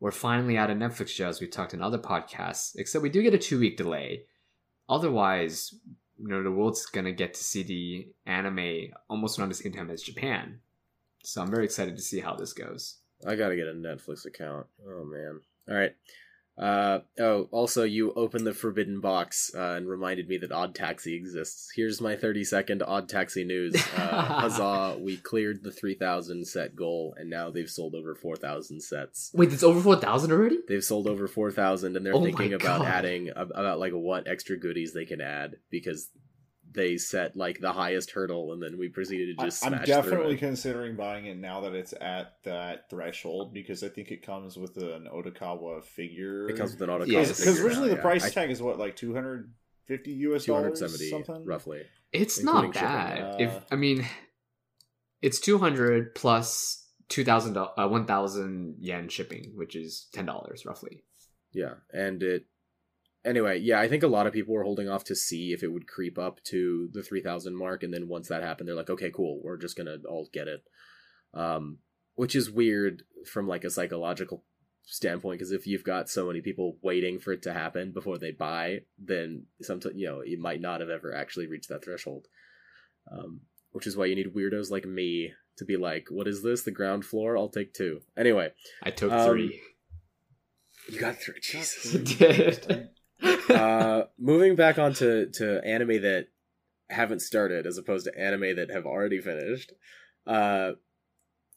we're 0.00 0.10
finally 0.10 0.58
out 0.58 0.70
of 0.70 0.76
Netflix 0.76 1.08
show, 1.08 1.28
as 1.28 1.40
we 1.40 1.46
talked 1.46 1.72
in 1.74 1.80
other 1.80 1.98
podcasts. 1.98 2.72
Except 2.76 3.02
we 3.02 3.08
do 3.10 3.22
get 3.22 3.34
a 3.34 3.38
two 3.38 3.58
week 3.58 3.76
delay. 3.76 4.24
Otherwise, 4.88 5.74
you 6.18 6.28
know, 6.28 6.42
the 6.42 6.50
world's 6.50 6.84
gonna 6.86 7.12
get 7.12 7.34
to 7.34 7.44
see 7.44 7.62
the 7.62 8.08
anime 8.26 8.92
almost 9.08 9.38
around 9.38 9.48
the 9.48 9.54
same 9.54 9.72
time 9.72 9.90
as 9.90 10.02
Japan. 10.02 10.60
So 11.22 11.40
I'm 11.40 11.50
very 11.50 11.64
excited 11.64 11.96
to 11.96 12.02
see 12.02 12.20
how 12.20 12.34
this 12.34 12.52
goes. 12.52 12.98
I 13.26 13.36
gotta 13.36 13.56
get 13.56 13.68
a 13.68 13.72
Netflix 13.72 14.26
account. 14.26 14.66
Oh 14.86 15.04
man. 15.04 15.40
All 15.68 15.74
right. 15.76 15.92
Uh 16.56 17.00
oh. 17.18 17.48
Also, 17.50 17.82
you 17.82 18.12
opened 18.12 18.46
the 18.46 18.54
forbidden 18.54 19.00
box 19.00 19.50
uh, 19.56 19.72
and 19.72 19.88
reminded 19.88 20.28
me 20.28 20.38
that 20.38 20.52
Odd 20.52 20.72
Taxi 20.72 21.16
exists. 21.16 21.72
Here's 21.74 22.00
my 22.00 22.14
30 22.14 22.44
second 22.44 22.82
Odd 22.84 23.08
Taxi 23.08 23.42
news. 23.44 23.74
Uh, 23.96 24.22
huzzah! 24.22 24.96
We 25.00 25.16
cleared 25.16 25.64
the 25.64 25.72
3,000 25.72 26.46
set 26.46 26.76
goal, 26.76 27.14
and 27.18 27.28
now 27.30 27.50
they've 27.50 27.68
sold 27.70 27.94
over 27.96 28.14
4,000 28.14 28.80
sets. 28.80 29.30
Wait, 29.34 29.52
it's 29.52 29.62
over 29.64 29.80
four 29.80 29.96
thousand 29.96 30.30
already? 30.30 30.58
They've 30.68 30.84
sold 30.84 31.08
over 31.08 31.26
4,000, 31.26 31.96
and 31.96 32.06
they're 32.06 32.14
Oh 32.14 32.22
thinking 32.22 32.52
about 32.52 32.80
God. 32.82 32.86
adding 32.86 33.30
about 33.34 33.80
like 33.80 33.92
what 33.92 34.28
extra 34.28 34.56
goodies 34.56 34.92
they 34.92 35.06
can 35.06 35.20
add 35.20 35.56
because 35.70 36.08
they 36.74 36.96
set 36.96 37.36
like 37.36 37.60
the 37.60 37.72
highest 37.72 38.10
hurdle, 38.10 38.52
and 38.52 38.62
then 38.62 38.76
we 38.78 38.88
proceeded 38.88 39.36
to 39.38 39.42
I, 39.42 39.46
just 39.46 39.64
I'm 39.64 39.82
definitely 39.84 40.34
it. 40.34 40.38
considering 40.38 40.96
buying 40.96 41.26
it 41.26 41.36
now 41.38 41.60
that 41.62 41.74
it's 41.74 41.94
at 42.00 42.34
that 42.44 42.90
threshold 42.90 43.54
because 43.54 43.82
I 43.82 43.88
think 43.88 44.10
it 44.10 44.22
comes 44.22 44.56
with 44.56 44.76
an 44.76 45.08
Odokawa 45.12 45.82
figure. 45.84 46.48
It 46.48 46.56
comes 46.56 46.72
with 46.72 46.82
an 46.82 46.90
auto 46.90 47.04
Yeah, 47.06 47.20
because 47.20 47.42
figure 47.44 47.64
originally 47.64 47.88
the 47.90 47.96
yeah. 47.96 48.02
price 48.02 48.24
I- 48.24 48.30
tag 48.30 48.50
is 48.50 48.60
what 48.60 48.78
like 48.78 48.96
250 48.96 50.10
US 50.12 50.44
dollars 50.46 50.78
270 50.80 51.10
something 51.10 51.44
roughly. 51.46 51.82
It's 52.12 52.42
not 52.42 52.74
bad. 52.74 53.20
uh, 53.22 53.36
if 53.38 53.64
I 53.72 53.76
mean, 53.76 54.06
it's 55.22 55.40
two 55.40 55.58
hundred 55.58 56.14
plus 56.14 56.86
two 57.08 57.24
thousand 57.24 57.56
uh, 57.56 57.88
one 57.88 58.06
thousand 58.06 58.76
yen 58.80 59.08
shipping, 59.08 59.52
which 59.54 59.74
is 59.76 60.08
ten 60.12 60.26
dollars 60.26 60.64
roughly. 60.66 61.02
Yeah, 61.52 61.74
and 61.92 62.22
it. 62.22 62.46
Anyway, 63.24 63.58
yeah, 63.58 63.80
I 63.80 63.88
think 63.88 64.02
a 64.02 64.08
lot 64.08 64.26
of 64.26 64.32
people 64.34 64.54
were 64.54 64.64
holding 64.64 64.88
off 64.88 65.04
to 65.04 65.14
see 65.16 65.52
if 65.52 65.62
it 65.62 65.72
would 65.72 65.88
creep 65.88 66.18
up 66.18 66.42
to 66.44 66.88
the 66.92 67.02
three 67.02 67.22
thousand 67.22 67.56
mark, 67.56 67.82
and 67.82 67.92
then 67.92 68.08
once 68.08 68.28
that 68.28 68.42
happened, 68.42 68.68
they're 68.68 68.76
like, 68.76 68.90
"Okay, 68.90 69.10
cool, 69.10 69.40
we're 69.42 69.56
just 69.56 69.76
gonna 69.76 69.96
all 70.08 70.28
get 70.32 70.46
it," 70.48 70.62
um, 71.32 71.78
which 72.16 72.34
is 72.34 72.50
weird 72.50 73.02
from 73.26 73.48
like 73.48 73.64
a 73.64 73.70
psychological 73.70 74.44
standpoint 74.86 75.38
because 75.38 75.52
if 75.52 75.66
you've 75.66 75.84
got 75.84 76.10
so 76.10 76.26
many 76.26 76.42
people 76.42 76.76
waiting 76.82 77.18
for 77.18 77.32
it 77.32 77.40
to 77.42 77.54
happen 77.54 77.90
before 77.92 78.18
they 78.18 78.30
buy, 78.30 78.80
then 78.98 79.46
sometimes 79.62 79.94
you 79.96 80.06
know 80.06 80.22
you 80.22 80.38
might 80.38 80.60
not 80.60 80.80
have 80.80 80.90
ever 80.90 81.14
actually 81.14 81.46
reached 81.46 81.70
that 81.70 81.82
threshold. 81.84 82.26
Um, 83.10 83.40
which 83.72 83.86
is 83.86 83.96
why 83.96 84.04
you 84.04 84.14
need 84.14 84.34
weirdos 84.34 84.70
like 84.70 84.84
me 84.84 85.32
to 85.56 85.64
be 85.64 85.76
like, 85.78 86.08
"What 86.10 86.28
is 86.28 86.42
this? 86.42 86.62
The 86.62 86.70
ground 86.70 87.04
floor? 87.06 87.36
I'll 87.38 87.48
take 87.48 87.72
two. 87.72 88.02
Anyway, 88.16 88.52
I 88.82 88.90
took 88.90 89.10
Um, 89.12 89.30
three. 89.30 89.60
you 90.88 91.00
got 91.00 91.16
three. 91.16 91.40
Jesus. 91.40 91.92
did. 92.18 92.90
Uh, 93.50 94.04
moving 94.18 94.56
back 94.56 94.78
onto 94.78 95.30
to 95.30 95.64
anime 95.64 96.02
that 96.02 96.28
haven't 96.90 97.20
started, 97.20 97.66
as 97.66 97.78
opposed 97.78 98.06
to 98.06 98.18
anime 98.18 98.56
that 98.56 98.70
have 98.70 98.86
already 98.86 99.20
finished. 99.20 99.72
Uh, 100.26 100.72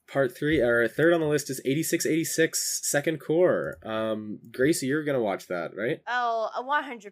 part 0.07 0.35
three 0.35 0.59
or 0.59 0.87
third 0.87 1.13
on 1.13 1.19
the 1.19 1.27
list 1.27 1.49
is 1.49 1.59
8686 1.65 2.81
Second 2.83 3.19
Cour. 3.19 3.77
Um, 3.83 4.39
Gracie, 4.51 4.87
you're 4.87 5.03
gonna 5.03 5.21
watch 5.21 5.47
that, 5.47 5.75
right? 5.75 5.99
Oh, 6.07 6.49
a 6.55 6.63
100%. 6.63 7.11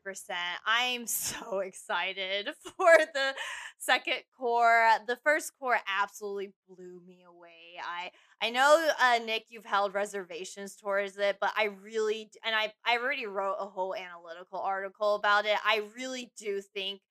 I'm 0.66 1.08
so 1.08 1.60
excited 1.66 2.50
for 2.78 2.96
the 3.14 3.36
second 3.78 4.22
cour. 4.38 4.90
The 5.08 5.18
first 5.24 5.52
cour 5.60 5.78
absolutely 5.88 6.54
blew 6.68 7.02
me 7.06 7.24
away. 7.28 7.80
I 7.84 8.12
I 8.42 8.50
know 8.50 8.90
uh, 9.00 9.20
Nick 9.26 9.46
you've 9.50 9.66
held 9.66 9.94
reservations 9.94 10.76
towards 10.76 11.18
it, 11.18 11.38
but 11.40 11.52
I 11.56 11.66
really 11.66 12.30
and 12.44 12.56
I 12.56 12.74
I 12.86 12.98
already 12.98 13.26
wrote 13.26 13.58
a 13.60 13.66
whole 13.66 13.96
analytical 13.96 14.60
article 14.60 15.16
about 15.16 15.46
it. 15.46 15.58
I 15.66 15.84
really 15.96 16.32
do 16.38 16.62
think 16.62 17.02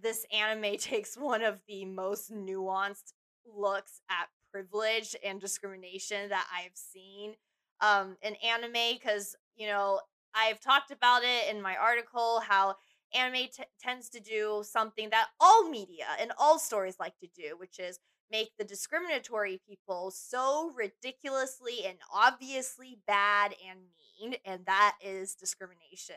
this 0.00 0.26
anime 0.32 0.76
takes 0.78 1.16
one 1.16 1.42
of 1.42 1.60
the 1.68 1.84
most 1.84 2.32
nuanced 2.32 3.12
looks 3.46 4.00
at 4.10 4.28
privilege 4.56 5.14
and 5.24 5.40
discrimination 5.40 6.28
that 6.30 6.46
I've 6.54 6.76
seen 6.76 7.34
um 7.80 8.16
in 8.22 8.36
anime 8.36 8.98
cuz 8.98 9.36
you 9.54 9.66
know 9.66 10.00
I've 10.34 10.60
talked 10.60 10.90
about 10.90 11.22
it 11.24 11.54
in 11.54 11.60
my 11.62 11.76
article 11.76 12.40
how 12.40 12.76
anime 13.14 13.48
t- 13.52 13.64
tends 13.80 14.08
to 14.10 14.20
do 14.20 14.62
something 14.64 15.10
that 15.10 15.28
all 15.40 15.68
media 15.68 16.06
and 16.20 16.32
all 16.38 16.58
stories 16.58 16.96
like 17.00 17.18
to 17.18 17.28
do, 17.34 17.56
which 17.56 17.78
is 17.78 17.98
make 18.30 18.50
the 18.58 18.64
discriminatory 18.64 19.60
people 19.68 20.10
so 20.10 20.72
ridiculously 20.74 21.84
and 21.86 21.98
obviously 22.12 22.98
bad 23.06 23.54
and 23.68 23.80
mean, 24.20 24.34
and 24.44 24.66
that 24.66 24.96
is 25.00 25.34
discrimination. 25.34 26.16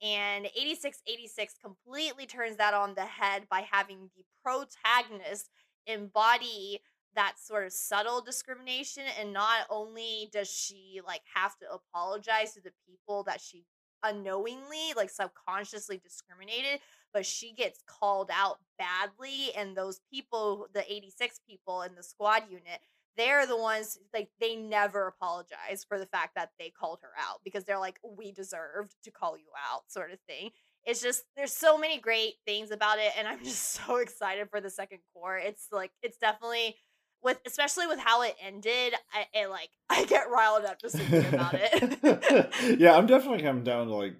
And 0.00 0.46
8686 0.46 1.54
completely 1.60 2.26
turns 2.26 2.56
that 2.58 2.74
on 2.74 2.94
the 2.94 3.04
head 3.04 3.48
by 3.50 3.66
having 3.68 4.10
the 4.16 4.24
protagonist 4.44 5.50
embody 5.86 6.80
that 7.14 7.34
sort 7.38 7.66
of 7.66 7.72
subtle 7.72 8.20
discrimination 8.20 9.04
and 9.20 9.32
not 9.32 9.66
only 9.70 10.28
does 10.32 10.50
she 10.50 11.00
like 11.06 11.22
have 11.34 11.56
to 11.58 11.66
apologize 11.70 12.52
to 12.52 12.60
the 12.60 12.72
people 12.86 13.24
that 13.24 13.40
she 13.40 13.64
unknowingly 14.04 14.92
like 14.96 15.10
subconsciously 15.10 15.98
discriminated 15.98 16.80
but 17.12 17.26
she 17.26 17.52
gets 17.52 17.82
called 17.86 18.30
out 18.32 18.58
badly 18.78 19.52
and 19.56 19.76
those 19.76 20.00
people 20.12 20.68
the 20.72 20.92
86 20.92 21.40
people 21.48 21.82
in 21.82 21.96
the 21.96 22.02
squad 22.02 22.44
unit 22.48 22.80
they're 23.18 23.46
the 23.46 23.56
ones 23.56 23.98
like 24.14 24.30
they 24.40 24.54
never 24.54 25.08
apologize 25.08 25.84
for 25.86 25.98
the 25.98 26.06
fact 26.06 26.36
that 26.36 26.50
they 26.58 26.70
called 26.70 27.00
her 27.02 27.10
out 27.18 27.40
because 27.44 27.64
they're 27.64 27.78
like 27.78 27.98
we 28.16 28.30
deserved 28.30 28.94
to 29.02 29.10
call 29.10 29.36
you 29.36 29.50
out 29.70 29.82
sort 29.88 30.12
of 30.12 30.20
thing. 30.20 30.50
It's 30.84 31.02
just 31.02 31.24
there's 31.36 31.52
so 31.52 31.76
many 31.76 31.98
great 31.98 32.34
things 32.46 32.70
about 32.70 32.98
it 32.98 33.12
and 33.18 33.26
i'm 33.26 33.40
just 33.44 33.72
so 33.72 33.96
excited 33.96 34.48
for 34.48 34.60
the 34.60 34.70
second 34.70 35.00
cour. 35.12 35.36
It's 35.36 35.66
like 35.72 35.90
it's 36.00 36.16
definitely 36.16 36.76
with 37.22 37.38
especially 37.46 37.86
with 37.86 37.98
how 37.98 38.22
it 38.22 38.34
ended 38.42 38.94
i 39.12 39.26
it, 39.34 39.48
like 39.50 39.70
i 39.90 40.04
get 40.04 40.30
riled 40.30 40.64
up 40.64 40.80
just 40.80 40.96
thinking 40.96 41.34
about 41.34 41.54
it 41.54 42.78
yeah, 42.80 42.96
I'm 42.96 43.06
definitely 43.06 43.42
coming 43.42 43.64
down 43.64 43.86
to 43.88 43.94
like 43.94 44.14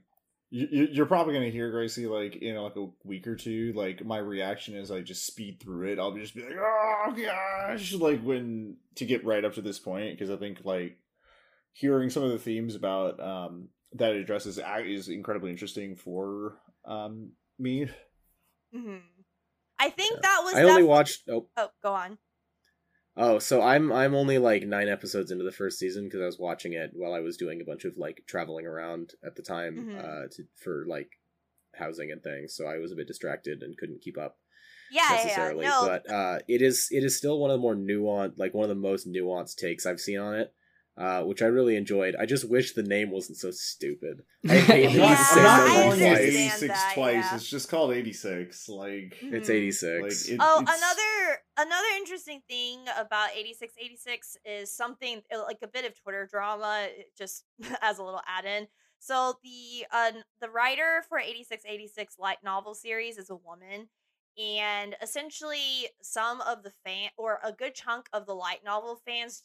you, 0.50 0.66
you- 0.70 0.88
you're 0.92 1.06
probably 1.06 1.34
gonna 1.34 1.50
hear 1.50 1.70
Gracie 1.70 2.06
like 2.06 2.36
in 2.36 2.56
like 2.56 2.76
a 2.76 2.86
week 3.04 3.26
or 3.26 3.36
two. 3.36 3.72
Like 3.76 4.02
my 4.04 4.16
reaction 4.18 4.74
is 4.74 4.90
I 4.90 5.02
just 5.02 5.26
speed 5.26 5.60
through 5.60 5.92
it. 5.92 5.98
I'll 5.98 6.14
just 6.16 6.34
be 6.34 6.42
like, 6.42 6.56
oh 6.58 7.14
gosh, 7.14 7.92
like 7.92 8.22
when 8.22 8.76
to 8.96 9.04
get 9.04 9.24
right 9.26 9.44
up 9.44 9.54
to 9.54 9.60
this 9.62 9.78
point 9.78 10.16
because 10.18 10.30
I 10.30 10.36
think 10.36 10.60
like 10.64 10.96
hearing 11.72 12.08
some 12.08 12.22
of 12.22 12.30
the 12.30 12.38
themes 12.38 12.74
about 12.74 13.20
um 13.20 13.68
that 13.92 14.12
it 14.14 14.22
addresses 14.22 14.58
ac- 14.58 14.92
is 14.92 15.08
incredibly 15.08 15.50
interesting 15.50 15.94
for 15.96 16.56
um 16.86 17.32
me. 17.58 17.86
Mm-hmm. 18.74 18.96
i 19.78 19.90
think 19.90 20.14
Yeah. 20.14 20.20
that 20.22 20.40
was 20.44 20.54
I 20.54 20.62
only 20.62 20.74
defi- 20.76 20.84
watched. 20.84 21.22
Oh, 21.30 21.46
oh 21.56 21.68
go 21.82 21.92
on 21.94 22.18
oh, 23.18 23.38
so 23.38 23.60
I'm 23.60 23.92
I'm 23.92 24.14
only 24.14 24.38
like 24.38 24.62
nine 24.66 24.88
episodes 24.88 25.30
into 25.30 25.44
the 25.44 25.52
first 25.52 25.78
season 25.78 26.04
because 26.04 26.22
I 26.22 26.26
was 26.26 26.38
watching 26.38 26.72
it 26.72 26.92
while 26.94 27.12
I 27.12 27.20
was 27.20 27.36
doing 27.36 27.60
a 27.60 27.64
bunch 27.64 27.84
of 27.84 27.98
like 27.98 28.22
traveling 28.26 28.64
around 28.66 29.12
at 29.24 29.36
the 29.36 29.42
time 29.42 29.74
Mhm. 29.76 29.98
uh, 29.98 30.28
to 30.36 30.44
for 30.56 30.86
like 30.88 31.10
housing 31.74 32.10
and 32.10 32.22
things. 32.22 32.54
So 32.54 32.66
I 32.66 32.78
was 32.78 32.92
a 32.92 32.96
bit 32.96 33.06
distracted 33.08 33.62
and 33.62 33.76
couldn't 33.76 34.00
keep 34.02 34.16
up. 34.16 34.38
yeah 34.90 35.02
yeah, 35.02 35.10
yeah 35.10 35.22
necessarily, 35.24 35.66
no 35.66 35.80
but 35.86 36.10
uh, 36.10 36.38
it 36.48 36.62
is 36.62 36.88
it 36.90 37.04
is 37.04 37.14
still 37.16 37.38
one 37.38 37.50
of 37.50 37.56
the 37.58 37.62
more 37.62 37.74
nuanced, 37.76 38.38
like 38.38 38.54
one 38.54 38.64
of 38.64 38.70
the 38.70 38.88
most 38.90 39.06
nuanced 39.06 39.56
takes 39.56 39.84
I've 39.84 40.00
seen 40.00 40.18
on 40.18 40.34
it, 40.34 40.54
uh, 40.98 41.22
which 41.22 41.42
I 41.42 41.46
really 41.46 41.76
enjoyed. 41.76 42.16
I 42.18 42.26
just 42.26 42.48
wish 42.50 42.72
the 42.74 42.82
name 42.82 43.10
wasn't 43.10 43.38
so 43.38 43.50
stupid. 43.52 44.22
I 44.48 44.56
hate 44.56 44.88
I'm 44.90 44.96
that 44.96 44.98
not, 44.98 45.08
you 45.08 45.08
Yeah, 45.08 45.24
say 45.24 45.40
I'm 45.40 45.44
not 45.44 45.68
calling 45.84 46.00
it 46.00 46.18
86 46.18 46.60
that, 46.68 46.90
twice. 46.94 47.14
yeah. 47.14 47.34
It's 47.36 47.48
just 47.48 47.68
called 47.70 47.92
86. 47.92 48.68
Like, 48.68 49.16
It's 49.22 49.48
Mhm. 49.48 49.54
eighty 49.54 49.70
six. 49.72 50.02
like 50.28 50.34
it, 50.34 50.40
oh 50.42 50.60
it's- 50.62 50.76
another 50.78 51.38
another 51.56 51.88
interesting 51.96 52.42
thing 52.48 52.80
about 52.98 53.30
8686 53.34 54.36
is 54.44 54.72
something 54.74 55.22
uh, 55.34 55.42
like 55.44 55.58
a 55.62 55.68
bit 55.68 55.84
of 55.84 55.92
twitter 56.00 56.26
drama 56.30 56.86
uh, 56.88 57.02
just 57.16 57.44
as 57.82 57.98
a 57.98 58.02
little 58.04 58.22
add-in 58.26 58.66
so 59.00 59.34
the 59.42 59.84
uh, 59.92 60.12
the 60.40 60.48
writer 60.50 61.04
for 61.08 61.18
8686 61.18 62.16
light 62.18 62.38
novel 62.44 62.74
series 62.74 63.18
is 63.18 63.30
a 63.30 63.36
woman 63.36 63.88
and 64.38 64.96
essentially 65.02 65.88
some 66.00 66.40
of 66.42 66.62
the 66.62 66.72
fan 66.84 67.10
or 67.16 67.40
a 67.44 67.52
good 67.52 67.74
chunk 67.74 68.08
of 68.12 68.26
the 68.26 68.34
light 68.34 68.60
novel 68.64 69.00
fans 69.06 69.42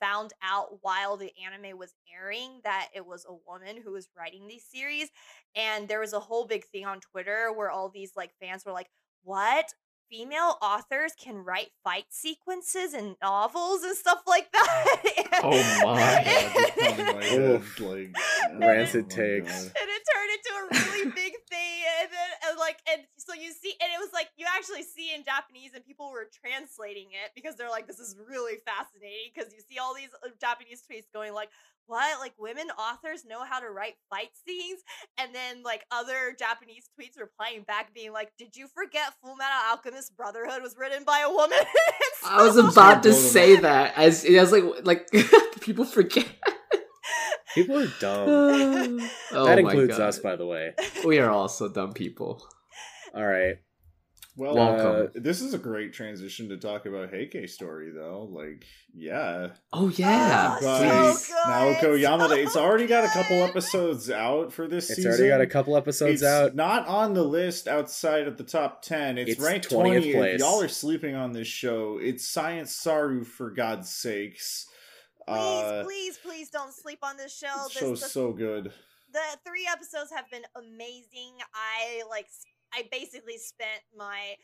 found 0.00 0.32
out 0.42 0.78
while 0.82 1.16
the 1.16 1.32
anime 1.44 1.78
was 1.78 1.94
airing 2.14 2.60
that 2.64 2.88
it 2.94 3.06
was 3.06 3.26
a 3.28 3.50
woman 3.50 3.80
who 3.82 3.92
was 3.92 4.08
writing 4.16 4.46
these 4.46 4.64
series 4.64 5.08
and 5.54 5.88
there 5.88 6.00
was 6.00 6.12
a 6.12 6.20
whole 6.20 6.46
big 6.46 6.64
thing 6.66 6.84
on 6.84 7.00
twitter 7.00 7.52
where 7.54 7.70
all 7.70 7.88
these 7.88 8.12
like 8.16 8.30
fans 8.40 8.64
were 8.64 8.72
like 8.72 8.90
what 9.24 9.66
female 10.10 10.56
authors 10.62 11.12
can 11.20 11.36
write 11.44 11.68
fight 11.84 12.04
sequences 12.10 12.94
and 12.94 13.16
novels 13.22 13.82
and 13.82 13.96
stuff 13.96 14.22
like 14.26 14.50
that 14.52 15.02
Oh 15.42 15.50
my. 15.84 16.22
God, 16.24 16.54
just 16.54 16.76
pounding 16.78 17.06
my 17.16 17.24
head, 17.24 17.40
Oof. 17.40 17.80
like, 17.80 18.16
Rancid 18.58 19.04
oh 19.06 19.08
takes. 19.16 19.52
God. 19.52 19.72
and 19.80 19.88
it 19.90 20.02
turned 20.06 20.32
into 20.32 20.50
a 20.58 20.64
really 20.90 21.04
big 21.10 21.32
thing 21.50 21.78
and 22.00 22.08
then 22.10 22.30
and 22.50 22.58
like 22.58 22.78
and 22.92 23.02
so 23.18 23.34
you 23.34 23.52
see 23.52 23.74
and 23.82 23.90
it 23.92 23.98
was 24.00 24.10
like 24.12 24.28
you 24.36 24.46
actually 24.56 24.82
see 24.82 25.14
in 25.14 25.24
japanese 25.24 25.70
and 25.74 25.84
people 25.84 26.10
were 26.10 26.28
translating 26.44 27.08
it 27.12 27.30
because 27.34 27.56
they're 27.56 27.70
like 27.70 27.86
this 27.86 27.98
is 27.98 28.16
really 28.28 28.56
fascinating 28.64 29.30
because 29.34 29.52
you 29.52 29.60
see 29.68 29.78
all 29.78 29.94
these 29.94 30.10
uh, 30.24 30.28
japanese 30.40 30.82
tweets 30.90 31.06
going 31.12 31.32
like 31.34 31.50
what 31.86 32.18
like 32.20 32.34
women 32.38 32.66
authors 32.78 33.24
know 33.24 33.44
how 33.44 33.60
to 33.60 33.70
write 33.70 33.94
fight 34.10 34.30
scenes 34.46 34.80
and 35.18 35.34
then 35.34 35.62
like 35.62 35.84
other 35.92 36.34
japanese 36.38 36.88
tweets 36.98 37.18
replying 37.20 37.62
back 37.62 37.94
being 37.94 38.12
like 38.12 38.32
did 38.38 38.56
you 38.56 38.66
forget 38.74 39.14
full 39.22 39.36
metal 39.36 39.60
alchemist 39.70 39.95
brotherhood 40.16 40.62
was 40.62 40.76
written 40.78 41.04
by 41.04 41.20
a 41.20 41.30
woman 41.30 41.58
And 42.24 42.34
I 42.40 42.42
was 42.42 42.54
so- 42.54 42.68
about 42.68 43.02
to 43.04 43.10
Blow 43.10 43.18
say 43.18 43.56
that 43.56 43.96
as 43.96 44.24
I 44.24 44.40
was 44.40 44.52
like 44.52 44.64
like 44.84 45.10
people 45.60 45.84
forget. 45.84 46.26
People 47.54 47.78
are 47.78 47.92
dumb. 48.00 48.28
oh 49.32 49.46
that 49.46 49.62
my 49.62 49.70
includes 49.70 49.98
us, 49.98 50.18
by 50.18 50.36
the 50.36 50.46
way. 50.46 50.74
We 51.04 51.18
are 51.18 51.30
also 51.30 51.68
dumb 51.68 51.92
people. 51.94 52.46
All 53.14 53.24
right. 53.24 53.56
Well, 54.38 54.54
Welcome. 54.54 55.06
uh, 55.16 55.20
this 55.22 55.40
is 55.40 55.54
a 55.54 55.58
great 55.58 55.94
transition 55.94 56.50
to 56.50 56.58
talk 56.58 56.84
about 56.84 57.10
Heike 57.10 57.48
story, 57.48 57.90
though. 57.90 58.28
Like, 58.30 58.66
yeah, 58.92 59.48
Oh 59.72 59.88
yeah, 59.88 60.58
Oh, 60.60 60.62
but 60.62 61.14
so 61.16 61.34
Naoko 61.50 61.98
Yamada. 61.98 62.28
so 62.28 62.34
It's 62.34 62.56
already 62.56 62.86
got 62.86 63.04
a 63.04 63.08
couple 63.08 63.36
episodes 63.42 64.10
out 64.10 64.52
for 64.52 64.68
this 64.68 64.90
It's 64.90 64.96
season. 64.96 65.10
already 65.12 65.28
got 65.28 65.40
a 65.40 65.46
couple 65.46 65.74
episodes 65.74 66.20
it's 66.20 66.22
out. 66.22 66.54
not 66.54 66.86
on 66.86 67.14
the 67.14 67.24
list 67.24 67.66
outside 67.66 68.26
of 68.28 68.36
the 68.36 68.44
top 68.44 68.82
10. 68.82 69.16
It's, 69.16 69.30
It's 69.32 69.40
ranked 69.40 69.70
20th 69.70 70.02
20. 70.02 70.12
place. 70.12 70.40
Y'all 70.40 70.60
are 70.62 70.68
sleeping 70.68 71.14
on 71.14 71.32
this 71.32 71.48
show, 71.48 71.98
it's 72.02 72.28
Science 72.28 72.74
Saru, 72.74 73.24
for 73.24 73.50
God's 73.50 73.90
sakes. 73.90 74.66
please 75.26 75.34
Uh, 75.38 75.82
please 75.84 76.18
please 76.18 76.50
don't 76.50 76.74
sleep 76.74 76.98
on 77.02 77.16
this 77.16 77.34
show 77.36 77.46
this 77.64 77.72
this, 77.72 77.82
show's 77.82 78.00
this 78.02 78.12
so 78.12 78.32
good. 78.32 78.70
the 79.12 79.20
three 79.46 79.66
episodes 79.70 80.10
have 80.14 80.30
been 80.30 80.44
amazing. 80.56 81.32
I 81.54 82.02
like 82.10 82.26
s- 82.26 82.44
I 82.72 82.88
basically 82.90 83.38
spent 83.38 83.82
my 83.96 84.36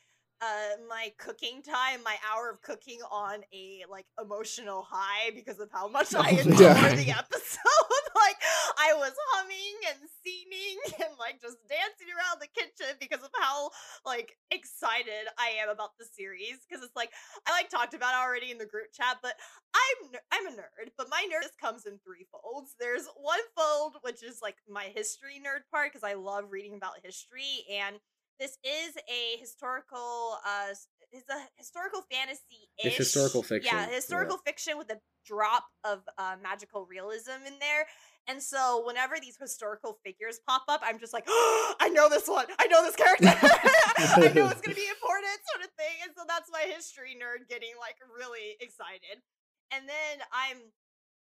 uh 0.42 0.76
my 0.88 1.12
cooking 1.18 1.62
time, 1.62 2.02
my 2.04 2.16
hour 2.26 2.50
of 2.50 2.60
cooking 2.62 2.98
on 3.10 3.40
a 3.54 3.84
like 3.88 4.06
emotional 4.20 4.82
high 4.88 5.30
because 5.34 5.60
of 5.60 5.70
how 5.72 5.88
much 5.88 6.14
I 6.14 6.30
adore 6.42 6.60
yeah. 6.60 6.94
the 6.94 7.10
episode. 7.10 8.04
like 8.16 8.36
I 8.78 8.94
was 8.94 9.12
humming 9.32 9.78
and 9.88 9.98
singing 10.22 10.78
and 11.06 11.18
like 11.18 11.40
just 11.40 11.56
dancing 11.68 12.10
around 12.10 12.42
the 12.42 12.50
kitchen 12.50 12.96
because 13.00 13.22
of 13.22 13.30
how 13.38 13.70
like 14.04 14.36
excited 14.50 15.30
I 15.38 15.62
am 15.62 15.68
about 15.68 15.96
the 15.98 16.04
series 16.04 16.58
because 16.68 16.84
it's 16.84 16.96
like 16.96 17.10
I 17.46 17.52
like 17.52 17.70
talked 17.70 17.94
about 17.94 18.14
already 18.14 18.50
in 18.50 18.58
the 18.58 18.66
group 18.66 18.92
chat, 18.92 19.18
but 19.22 19.34
I'm 19.74 20.18
I'm 20.32 20.46
a 20.48 20.56
nerd, 20.58 20.90
but 20.98 21.08
my 21.08 21.24
nerd 21.30 21.46
comes 21.60 21.86
in 21.86 21.98
three 22.04 22.26
folds. 22.32 22.74
There's 22.80 23.06
one 23.16 23.40
fold 23.56 23.96
which 24.02 24.22
is 24.22 24.40
like 24.42 24.56
my 24.68 24.90
history 24.94 25.38
nerd 25.38 25.70
part 25.70 25.92
because 25.92 26.04
I 26.08 26.14
love 26.14 26.46
reading 26.50 26.74
about 26.74 26.98
history, 27.02 27.64
and 27.70 27.96
this 28.42 28.58
is 28.64 28.96
a 29.08 29.38
historical 29.38 30.36
uh 30.44 30.74
it's 31.12 31.28
a 31.30 31.46
historical 31.56 32.02
fantasy 32.10 32.66
It's 32.78 32.96
historical 32.96 33.42
fiction, 33.42 33.70
yeah. 33.72 33.86
historical 33.86 34.38
fiction 34.38 34.78
with 34.78 34.90
a 34.90 34.98
drop 35.26 35.66
of 35.84 36.00
uh, 36.16 36.36
magical 36.42 36.86
realism 36.86 37.44
in 37.46 37.60
there. 37.60 37.86
And 38.26 38.42
so 38.42 38.82
whenever 38.86 39.20
these 39.20 39.36
historical 39.38 39.98
figures 40.04 40.40
pop 40.48 40.64
up 40.68 40.80
i'm 40.82 40.98
just 40.98 41.12
like 41.12 41.24
oh, 41.28 41.74
i 41.80 41.88
know 41.88 42.08
this 42.08 42.26
one 42.26 42.46
i 42.58 42.66
know 42.66 42.82
this 42.82 42.96
character 42.96 43.28
i 43.30 44.32
know 44.34 44.48
it's 44.50 44.60
gonna 44.60 44.74
be 44.74 44.90
important 44.98 45.38
sort 45.54 45.62
of 45.62 45.70
thing. 45.78 46.02
And 46.02 46.10
so 46.16 46.24
that's 46.26 46.50
my 46.50 46.66
history 46.66 47.14
nerd 47.14 47.46
getting 47.48 47.78
like 47.78 47.96
really 48.10 48.58
excited. 48.58 49.22
And 49.70 49.86
then 49.86 50.26
i'm 50.32 50.58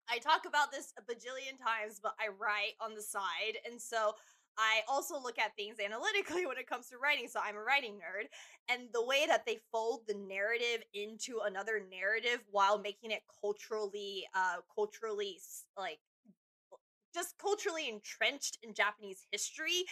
I 0.10 0.20
talk 0.20 0.46
about 0.46 0.72
this 0.72 0.94
a 0.98 1.02
bajillion 1.02 1.58
times, 1.58 2.00
but 2.02 2.14
I 2.20 2.30
write 2.30 2.78
on 2.80 2.94
the 2.94 3.02
side. 3.02 3.58
And 3.66 3.82
so 3.82 4.14
I 4.58 4.82
also 4.88 5.22
look 5.22 5.38
at 5.40 5.56
things 5.56 5.78
analytically 5.84 6.46
when 6.46 6.58
it 6.58 6.68
comes 6.68 6.90
to 6.90 6.98
writing. 6.98 7.28
So 7.28 7.40
I'm 7.44 7.56
a 7.56 7.62
writing 7.62 7.96
nerd. 7.96 8.28
And 8.70 8.90
the 8.94 9.06
way 9.06 9.26
that 9.28 9.46
they 9.46 9.60
fold 9.72 10.02
the 10.08 10.16
narrative 10.16 10.84
into 10.94 11.40
another 11.46 11.82
narrative 11.92 12.40
while 12.52 12.80
making 12.80 13.12
it 13.12 13.22
culturally, 13.42 14.26
uh, 14.34 14.58
culturally, 14.74 15.40
like, 15.78 16.00
just 17.14 17.38
culturally 17.38 17.90
entrenched 17.90 18.58
in 18.62 18.74
Japanese 18.74 19.26
history, 19.32 19.86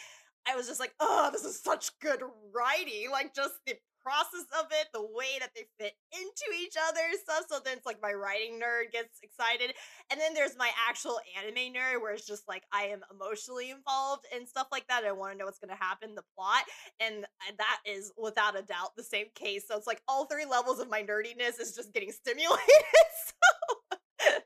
I 0.47 0.55
was 0.55 0.67
just 0.67 0.79
like, 0.79 0.93
oh, 0.99 1.29
this 1.31 1.45
is 1.45 1.61
such 1.61 1.97
good 1.99 2.21
writing. 2.53 3.09
Like, 3.11 3.33
just 3.33 3.55
the 3.65 3.75
process 4.03 4.45
of 4.59 4.67
it, 4.71 4.87
the 4.93 5.01
way 5.01 5.39
that 5.39 5.51
they 5.55 5.65
fit 5.79 5.93
into 6.11 6.47
each 6.61 6.75
other 6.89 7.01
stuff. 7.21 7.45
So 7.49 7.59
then 7.63 7.77
it's 7.77 7.85
like 7.85 8.01
my 8.01 8.11
writing 8.11 8.59
nerd 8.59 8.91
gets 8.91 9.19
excited. 9.23 9.73
And 10.11 10.19
then 10.19 10.33
there's 10.33 10.57
my 10.57 10.69
actual 10.87 11.19
anime 11.39 11.73
nerd 11.73 12.01
where 12.01 12.13
it's 12.13 12.27
just 12.27 12.47
like 12.47 12.63
I 12.71 12.83
am 12.83 13.01
emotionally 13.09 13.71
involved 13.71 14.25
and 14.33 14.47
stuff 14.47 14.67
like 14.71 14.87
that. 14.87 15.05
I 15.05 15.11
want 15.11 15.31
to 15.31 15.37
know 15.37 15.45
what's 15.45 15.59
going 15.59 15.75
to 15.75 15.83
happen, 15.83 16.15
the 16.15 16.23
plot. 16.35 16.63
And 16.99 17.25
that 17.57 17.79
is 17.85 18.11
without 18.17 18.59
a 18.59 18.61
doubt 18.61 18.95
the 18.95 19.03
same 19.03 19.27
case. 19.35 19.65
So 19.67 19.77
it's 19.77 19.87
like 19.87 20.01
all 20.07 20.25
three 20.25 20.45
levels 20.45 20.79
of 20.79 20.89
my 20.89 21.01
nerdiness 21.01 21.59
is 21.59 21.73
just 21.75 21.93
getting 21.93 22.11
stimulated. 22.23 22.59
so, 23.25 23.97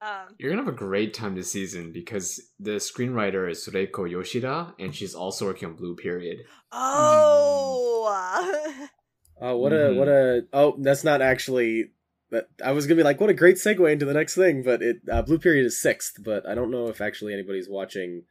um, 0.00 0.34
You're 0.38 0.50
gonna 0.50 0.62
have 0.64 0.72
a 0.72 0.76
great 0.76 1.14
time 1.14 1.34
this 1.34 1.50
season 1.50 1.92
because 1.92 2.40
the 2.60 2.72
screenwriter 2.72 3.50
is 3.50 3.66
Reiko 3.72 4.08
Yoshida, 4.10 4.74
and 4.78 4.94
she's 4.94 5.14
also 5.14 5.46
working 5.46 5.70
on 5.70 5.76
Blue 5.76 5.96
Period. 5.96 6.38
oh. 6.72 7.94
Oh, 9.40 9.56
what 9.56 9.72
Mhm. 9.72 9.96
a 9.96 9.98
what 9.98 10.08
a 10.08 10.42
oh, 10.52 10.76
that's 10.80 11.04
not 11.04 11.22
actually. 11.22 11.92
But 12.30 12.50
I 12.62 12.72
was 12.72 12.86
gonna 12.86 12.96
be 12.96 13.02
like, 13.04 13.20
what 13.20 13.30
a 13.30 13.34
great 13.34 13.56
segue 13.56 13.90
into 13.90 14.04
the 14.04 14.12
next 14.12 14.34
thing, 14.34 14.62
but 14.62 14.82
it 14.82 14.98
uh, 15.10 15.22
Blue 15.22 15.38
Period 15.38 15.64
is 15.64 15.80
sixth, 15.80 16.16
but 16.22 16.46
I 16.46 16.54
don't 16.54 16.70
know 16.70 16.88
if 16.88 17.00
actually 17.00 17.32
anybody's 17.34 17.68
watching 17.68 18.24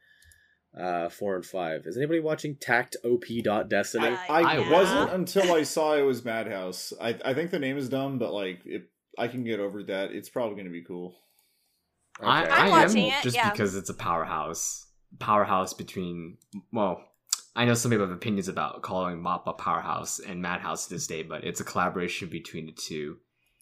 uh 0.78 1.08
four 1.08 1.34
and 1.34 1.44
five. 1.46 1.82
Is 1.86 1.96
anybody 1.96 2.20
watching 2.20 2.56
Takt 2.56 2.96
OP 3.04 3.24
dot 3.42 3.68
Destiny? 3.70 4.08
Uh, 4.08 4.16
I, 4.28 4.42
I 4.42 4.58
yeah. 4.58 4.70
wasn't 4.70 5.12
until 5.12 5.52
I 5.52 5.62
saw 5.62 5.96
it 5.96 6.02
was 6.02 6.24
Madhouse. 6.24 6.92
I 7.00 7.16
I 7.24 7.34
think 7.34 7.50
the 7.50 7.58
name 7.58 7.78
is 7.78 7.88
dumb, 7.88 8.18
but 8.18 8.32
like 8.32 8.60
it, 8.66 8.90
I 9.18 9.28
can 9.28 9.44
get 9.44 9.60
over 9.60 9.82
that. 9.84 10.12
It's 10.12 10.28
probably 10.28 10.54
going 10.56 10.66
to 10.66 10.72
be 10.72 10.84
cool. 10.84 11.16
I, 12.20 12.42
Okay. 12.44 12.52
I 12.52 12.56
I'm 12.58 12.64
am 12.66 12.70
watching 12.70 13.06
it, 13.06 13.22
just 13.22 13.36
yeah. 13.36 13.50
because 13.50 13.74
it's 13.76 13.90
a 13.90 13.94
powerhouse. 13.94 14.86
Powerhouse 15.18 15.72
between 15.74 16.36
well, 16.72 17.02
I 17.56 17.64
know 17.64 17.74
some 17.74 17.90
people 17.90 18.06
have 18.06 18.14
opinions 18.14 18.48
about 18.48 18.82
calling 18.82 19.18
Mappa 19.22 19.56
Powerhouse 19.56 20.18
and 20.18 20.42
Madhouse 20.42 20.86
to 20.86 20.94
this 20.94 21.06
day, 21.06 21.22
but 21.22 21.44
it's 21.44 21.60
a 21.60 21.64
collaboration 21.64 22.28
between 22.28 22.66
the 22.66 22.72
two. 22.72 23.16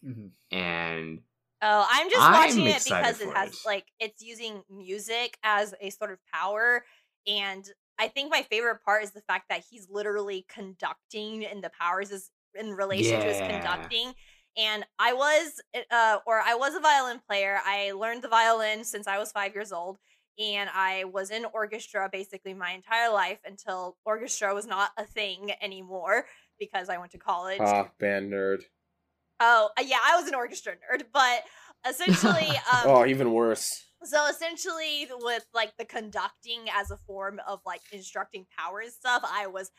Mm-hmm. 0.05 0.57
And 0.57 1.21
Oh, 1.63 1.87
I'm 1.91 2.11
just 2.11 2.23
I'm 2.23 2.33
watching 2.33 2.67
it 2.67 2.85
because 2.85 3.21
it 3.21 3.35
has 3.35 3.51
it. 3.55 3.59
like 3.65 3.87
it's 3.99 4.23
using 4.23 4.63
music 4.71 5.39
as 5.43 5.75
a 5.81 5.89
sort 5.91 6.11
of 6.13 6.19
power 6.33 6.85
and 7.27 7.65
I 7.99 8.09
think 8.09 8.31
my 8.31 8.43
favorite 8.43 8.83
part 8.85 9.05
is 9.05 9.13
the 9.13 9.23
fact 9.23 9.47
that 9.49 9.65
he's 9.71 9.89
literally 9.91 10.45
conducting 10.49 11.47
and 11.47 11.65
the 11.65 11.71
powers 11.71 12.11
is 12.11 12.31
in 12.55 12.73
relation 12.73 13.19
to 13.21 13.27
his 13.27 13.39
conducting. 13.39 14.13
And 14.57 14.85
I 14.99 15.13
was 15.13 15.61
uh 15.91 16.19
or 16.27 16.41
I 16.41 16.55
was 16.55 16.75
a 16.75 16.81
violin 16.81 17.21
player. 17.29 17.61
I 17.65 17.93
learned 17.93 18.23
the 18.23 18.29
violin 18.29 18.85
since 18.85 19.07
I 19.07 19.19
was 19.19 19.33
5 19.33 19.55
years 19.55 19.73
old 19.73 19.99
and 20.39 20.69
I 20.73 21.05
was 21.05 21.31
in 21.31 21.47
orchestra 21.53 22.09
basically 22.11 22.55
my 22.55 22.73
entire 22.73 23.13
life 23.13 23.39
until 23.45 23.97
orchestra 24.05 24.55
was 24.55 24.67
not 24.67 24.91
a 24.99 25.05
thing 25.05 25.53
anymore 25.63 26.27
because 26.59 26.89
I 26.89 26.99
went 26.99 27.13
to 27.13 27.19
college. 27.19 27.61
Ah, 27.61 27.91
band 27.99 28.33
nerd. 28.33 28.63
Oh, 29.41 29.71
uh, 29.79 29.83
yeah, 29.83 29.99
I 30.03 30.17
was 30.19 30.29
an 30.29 30.35
orchestra 30.35 30.73
nerd, 30.73 31.05
but 31.13 31.43
essentially, 31.89 32.49
um, 32.73 32.85
oh, 32.85 33.07
even 33.07 33.33
worse. 33.33 33.83
so 34.03 34.27
essentially, 34.29 35.09
with 35.21 35.47
like 35.55 35.73
the 35.79 35.85
conducting 35.85 36.65
as 36.75 36.91
a 36.91 36.97
form 36.97 37.41
of 37.47 37.61
like 37.67 37.83
instructing 37.93 38.47
power 38.59 38.81
and 38.81 38.93
stuff, 38.93 39.23
I 39.25 39.47
was 39.47 39.71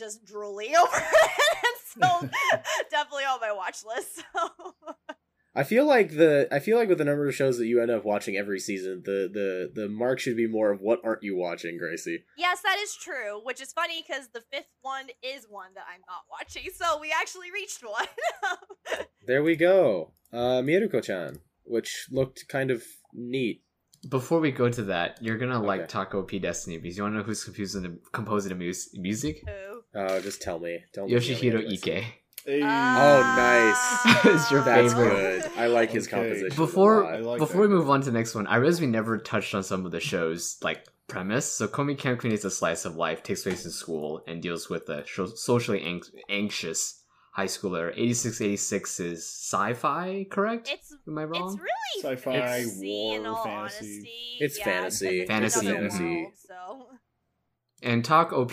just 0.00 0.24
drooly 0.24 0.74
over 0.82 0.96
it. 0.96 1.30
and 1.64 2.02
so 2.02 2.28
definitely 2.90 3.24
on 3.24 3.38
my 3.40 3.52
watch 3.52 3.78
list. 3.86 4.16
So. 4.34 4.74
I 5.54 5.64
feel 5.64 5.84
like 5.84 6.10
the 6.16 6.46
I 6.52 6.60
feel 6.60 6.78
like 6.78 6.88
with 6.88 6.98
the 6.98 7.04
number 7.04 7.26
of 7.28 7.34
shows 7.34 7.58
that 7.58 7.66
you 7.66 7.82
end 7.82 7.90
up 7.90 8.04
watching 8.04 8.36
every 8.36 8.60
season, 8.60 9.02
the 9.04 9.28
the 9.32 9.70
the 9.82 9.88
mark 9.88 10.20
should 10.20 10.36
be 10.36 10.46
more 10.46 10.70
of 10.70 10.80
what 10.80 11.00
aren't 11.04 11.24
you 11.24 11.36
watching, 11.36 11.76
Gracie? 11.76 12.22
yes, 12.38 12.60
that 12.62 12.78
is 12.78 12.94
true, 12.94 13.40
which 13.44 13.60
is 13.60 13.72
funny 13.72 14.02
because 14.06 14.28
the 14.32 14.42
fifth 14.52 14.70
one 14.82 15.06
is 15.24 15.46
one 15.48 15.70
that 15.74 15.84
I'm 15.92 16.02
not 16.06 16.22
watching. 16.30 16.70
So 16.74 17.00
we 17.00 17.12
actually 17.12 17.50
reached 17.52 17.82
one. 17.84 18.06
There 19.26 19.42
we 19.42 19.54
go. 19.56 20.12
Uh 20.32 20.62
Mieruko-chan, 20.62 21.40
which 21.64 22.06
looked 22.10 22.46
kind 22.48 22.70
of 22.70 22.82
neat. 23.12 23.62
before 24.08 24.40
we 24.40 24.50
go 24.52 24.68
to 24.70 24.82
that, 24.84 25.18
you're 25.20 25.36
gonna 25.38 25.60
like 25.62 25.80
Okay. 25.82 25.88
Takt 25.88 26.14
Op 26.14 26.30
Destiny 26.40 26.78
because 26.78 26.96
you 26.96 27.02
wanna 27.02 27.18
know 27.18 27.22
who's 27.24 27.44
composing 27.44 27.82
the 27.82 27.98
composing 28.12 28.50
the 28.56 28.64
mus- 28.64 28.90
music? 28.94 29.42
Who? 29.46 29.79
Uh 29.94 30.20
just 30.20 30.40
tell 30.42 30.58
me. 30.58 30.80
Tell 30.92 31.06
me. 31.06 31.12
Yoshihiro 31.14 31.66
me. 31.66 31.74
Ike. 31.74 32.04
Hey. 32.46 32.62
Oh, 32.62 33.20
nice. 33.36 34.24
It's 34.24 34.50
your 34.50 34.62
That's 34.62 34.92
favorite. 34.94 35.42
good. 35.42 35.50
I 35.58 35.66
like 35.66 35.90
his 35.90 36.06
Okay. 36.06 36.16
composition. 36.16 36.56
Before 36.56 37.20
like 37.20 37.38
before 37.38 37.60
we 37.62 37.68
move 37.68 37.90
on 37.90 38.00
to 38.00 38.06
the 38.10 38.16
next 38.16 38.34
one, 38.34 38.46
I 38.46 38.56
realize 38.56 38.80
we 38.80 38.86
never 38.86 39.18
touched 39.18 39.54
on 39.54 39.62
some 39.62 39.84
of 39.84 39.92
the 39.92 40.00
show's 40.00 40.56
like 40.62 40.86
premise. 41.06 41.44
So 41.50 41.68
Komi 41.68 41.98
Can't 41.98 42.18
Communicate 42.18 42.38
is 42.40 42.44
a 42.46 42.50
slice 42.50 42.84
of 42.84 42.96
life, 42.96 43.22
takes 43.22 43.42
place 43.42 43.64
in 43.64 43.70
school, 43.70 44.22
and 44.26 44.40
deals 44.40 44.70
with 44.70 44.88
a 44.88 45.04
socially 45.36 45.82
ang- 45.82 46.02
anxious 46.30 47.02
high 47.32 47.46
schooler. 47.46 47.92
86, 47.96 48.40
86 48.40 49.00
is 49.00 49.24
sci-fi, 49.26 50.26
correct? 50.30 50.70
It's 50.72 50.94
Am 51.06 51.18
I 51.18 51.24
wrong? 51.24 51.52
it's 51.52 51.60
really 51.60 52.16
Sci-fi, 52.16 52.32
fantasy 52.40 53.10
in 53.12 53.22
war, 53.24 53.44
fantasy. 53.44 53.86
honesty. 53.86 54.36
It's 54.40 54.58
Yeah, 54.58 54.64
fantasy. 54.64 55.20
it's 55.20 55.30
Fantasy, 55.30 55.66
fantasy. 55.66 56.04
world, 56.04 56.32
so 56.36 56.86
and 57.82 58.04
Takt 58.04 58.32
OP 58.32 58.52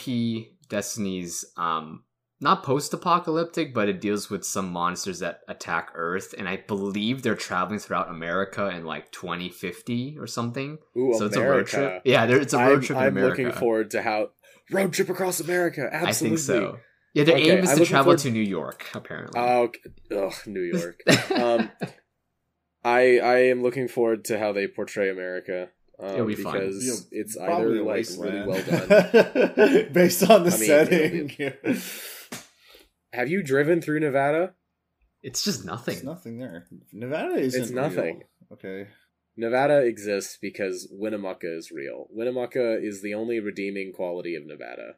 Destiny's 0.69 1.45
um 1.57 2.03
not 2.39 2.61
post-apocalyptic, 2.63 3.73
but 3.73 3.89
it 3.89 3.99
deals 3.99 4.29
with 4.29 4.45
some 4.45 4.71
monsters 4.71 5.19
that 5.19 5.39
attack 5.47 5.89
Earth, 5.95 6.35
and 6.37 6.47
I 6.47 6.57
believe 6.57 7.23
they're 7.23 7.33
traveling 7.35 7.79
throughout 7.79 8.09
America 8.11 8.69
in 8.69 8.85
like 8.85 9.11
2050 9.11 10.17
or 10.19 10.27
something. 10.27 10.77
Ooh, 10.95 11.15
so 11.17 11.25
it's 11.25 11.35
a 11.35 11.41
road 11.41 11.65
trip. 11.65 12.03
Yeah, 12.05 12.27
there, 12.27 12.39
it's 12.39 12.53
a 12.53 12.57
road 12.59 12.75
I'm, 12.75 12.81
trip 12.81 12.97
I'm 12.99 13.07
America. 13.17 13.41
looking 13.41 13.59
forward 13.59 13.89
to 13.91 14.03
how 14.03 14.29
road 14.71 14.93
trip 14.93 15.09
across 15.09 15.39
America. 15.39 15.89
Absolutely. 15.91 16.09
I 16.09 16.13
think 16.13 16.37
so. 16.39 16.77
Yeah, 17.15 17.23
their 17.23 17.35
Okay, 17.37 17.57
aim 17.57 17.63
is 17.63 17.71
I'm 17.71 17.77
to 17.79 17.85
travel 17.85 18.03
forward- 18.11 18.19
to 18.19 18.29
New 18.31 18.41
York, 18.41 18.85
apparently. 18.93 19.39
Oh, 19.41 19.61
okay. 19.63 19.79
ugh, 20.15 20.33
New 20.45 20.61
York. 20.61 20.99
um, 21.31 21.71
I 22.83 23.17
I 23.19 23.37
am 23.45 23.63
looking 23.63 23.87
forward 23.87 24.25
to 24.25 24.37
how 24.37 24.51
they 24.53 24.67
portray 24.67 25.09
America. 25.09 25.69
Um, 25.99 26.09
It'll 26.13 26.25
be 26.27 26.35
fun. 26.35 26.53
because 26.53 26.85
Yeah, 26.85 27.19
it's 27.19 27.35
Probably 27.35 27.79
either 27.79 27.81
a 27.81 27.83
like 27.83 28.07
really 28.17 28.45
well 28.45 28.63
done. 28.63 29.89
based 29.93 30.29
on 30.29 30.43
the 30.43 30.53
I 30.53 30.57
mean, 30.57 31.29
setting. 31.29 31.81
Have 33.13 33.29
you 33.29 33.41
driven 33.41 33.81
through 33.81 34.01
Nevada? 34.01 34.53
it's 35.23 35.43
just 35.43 35.65
nothing. 35.65 35.95
There's 35.95 36.05
nothing 36.05 36.37
there. 36.37 36.67
Nevada 36.93 37.35
isn't. 37.35 37.61
It's 37.61 37.71
nothing. 37.71 38.17
real. 38.17 38.53
Okay. 38.53 38.87
Nevada 39.35 39.79
exists 39.79 40.37
because 40.41 40.87
Winnemucca 40.91 41.57
is 41.57 41.71
real. 41.71 42.07
Winnemucca 42.11 42.79
is 42.81 43.01
the 43.01 43.13
only 43.13 43.39
redeeming 43.39 43.93
quality 43.93 44.35
of 44.35 44.45
Nevada. 44.45 44.95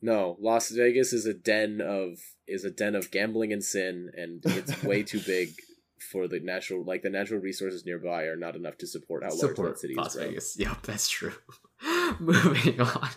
No, 0.00 0.36
Las 0.40 0.70
Vegas 0.70 1.12
is 1.12 1.26
a 1.26 1.34
den 1.34 1.80
of 1.80 2.18
is 2.46 2.64
a 2.64 2.70
den 2.70 2.94
of 2.94 3.10
gambling 3.10 3.52
and 3.52 3.64
sin, 3.64 4.10
and 4.14 4.40
it's 4.44 4.82
way 4.82 5.02
too 5.02 5.20
big 5.20 5.50
for 6.00 6.28
the 6.28 6.40
natural 6.40 6.84
like 6.84 7.02
the 7.02 7.10
natural 7.10 7.40
resources 7.40 7.84
nearby 7.84 8.24
are 8.24 8.36
not 8.36 8.56
enough 8.56 8.76
to 8.78 8.86
support 8.86 9.22
how 9.22 9.30
large 9.30 9.40
Support 9.40 9.74
that 9.74 9.78
city 9.78 9.94
Las 9.94 10.14
is. 10.16 10.22
Vegas. 10.22 10.56
Yep, 10.58 10.82
that's 10.82 11.08
true. 11.08 11.32
Moving 12.20 12.80
on. 12.80 13.08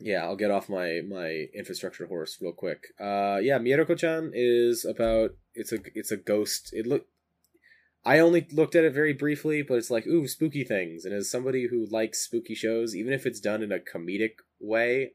Yeah, 0.00 0.22
I'll 0.24 0.36
get 0.36 0.50
off 0.50 0.68
my 0.68 1.00
my 1.08 1.46
infrastructure 1.54 2.06
horse 2.06 2.38
real 2.40 2.52
quick. 2.52 2.88
Uh, 3.00 3.38
yeah, 3.42 3.58
Mieruko-chan 3.58 4.30
is 4.32 4.84
about 4.84 5.30
it's 5.54 5.72
a 5.72 5.78
it's 5.94 6.12
a 6.12 6.16
ghost. 6.16 6.70
It 6.72 6.86
look. 6.86 7.06
I 8.04 8.20
only 8.20 8.46
looked 8.52 8.76
at 8.76 8.84
it 8.84 8.94
very 8.94 9.12
briefly, 9.12 9.60
but 9.62 9.74
it's 9.74 9.90
like 9.90 10.06
ooh 10.06 10.28
spooky 10.28 10.62
things. 10.64 11.04
And 11.04 11.12
as 11.12 11.30
somebody 11.30 11.66
who 11.68 11.86
likes 11.90 12.20
spooky 12.20 12.54
shows, 12.54 12.94
even 12.94 13.12
if 13.12 13.26
it's 13.26 13.40
done 13.40 13.62
in 13.62 13.72
a 13.72 13.78
comedic 13.80 14.34
way, 14.60 15.12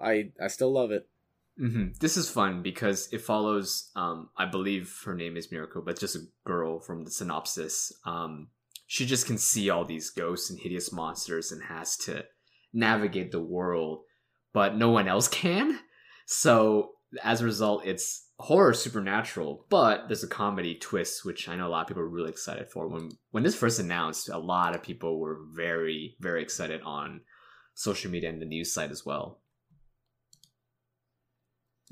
I 0.00 0.30
I 0.42 0.48
still 0.48 0.72
love 0.72 0.90
it. 0.90 1.06
Hmm 1.58 1.88
This 2.00 2.16
is 2.16 2.28
fun 2.30 2.62
because 2.62 3.08
it 3.12 3.20
follows. 3.20 3.90
Um, 3.96 4.30
I 4.36 4.46
believe 4.46 5.02
her 5.04 5.14
name 5.14 5.36
is 5.36 5.52
Miracle, 5.52 5.82
but 5.82 5.98
just 5.98 6.16
a 6.16 6.26
girl 6.44 6.80
from 6.80 7.04
the 7.04 7.10
synopsis. 7.10 7.92
Um, 8.04 8.48
she 8.86 9.06
just 9.06 9.26
can 9.26 9.38
see 9.38 9.70
all 9.70 9.84
these 9.84 10.10
ghosts 10.10 10.50
and 10.50 10.58
hideous 10.58 10.92
monsters 10.92 11.52
and 11.52 11.62
has 11.64 11.96
to 11.98 12.24
navigate 12.72 13.32
the 13.32 13.40
world 13.40 14.02
but 14.54 14.76
no 14.76 14.88
one 14.88 15.06
else 15.06 15.28
can. 15.42 15.80
So 16.24 16.92
as 17.22 17.42
a 17.42 17.44
result, 17.44 17.84
it's 17.84 18.30
horror 18.38 18.72
supernatural, 18.72 19.66
but 19.68 20.08
there's 20.08 20.24
a 20.24 20.28
comedy 20.28 20.76
twist, 20.76 21.24
which 21.26 21.48
I 21.48 21.56
know 21.56 21.66
a 21.66 21.68
lot 21.68 21.82
of 21.82 21.88
people 21.88 22.02
are 22.02 22.08
really 22.08 22.30
excited 22.30 22.70
for. 22.70 22.88
When 22.88 23.10
when 23.32 23.42
this 23.42 23.54
first 23.54 23.78
announced, 23.78 24.30
a 24.30 24.38
lot 24.38 24.74
of 24.74 24.82
people 24.82 25.20
were 25.20 25.40
very, 25.52 26.16
very 26.20 26.42
excited 26.42 26.80
on 26.82 27.20
social 27.74 28.10
media 28.10 28.30
and 28.30 28.40
the 28.40 28.46
news 28.46 28.72
site 28.72 28.90
as 28.90 29.04
well. 29.04 29.40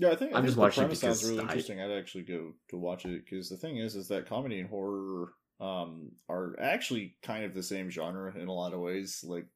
Yeah, 0.03 0.11
I 0.13 0.17
think 0.17 0.33
I 0.33 0.39
I'm 0.39 0.43
think 0.43 0.47
just 0.49 0.59
watching 0.59 0.91
it 0.91 0.97
sounds 0.97 1.23
really 1.25 1.37
hype. 1.37 1.51
interesting. 1.51 1.81
I'd 1.81 1.91
actually 1.99 2.25
go 2.25 2.53
to 2.71 2.77
watch 2.77 3.05
it 3.07 3.25
because 3.25 3.49
the 3.49 3.57
thing 3.57 3.77
is, 3.79 3.95
is 3.97 4.09
that 4.09 4.29
comedy 4.29 4.61
and 4.61 4.69
horror 4.69 5.33
um 5.61 6.11
are 6.29 6.57
actually 6.61 7.17
kind 7.23 7.45
of 7.45 7.55
the 7.55 7.63
same 7.63 7.89
genre 7.91 8.35
in 8.37 8.49
a 8.49 8.53
lot 8.53 8.73
of 8.75 8.81
ways. 8.81 9.25
Like 9.27 9.47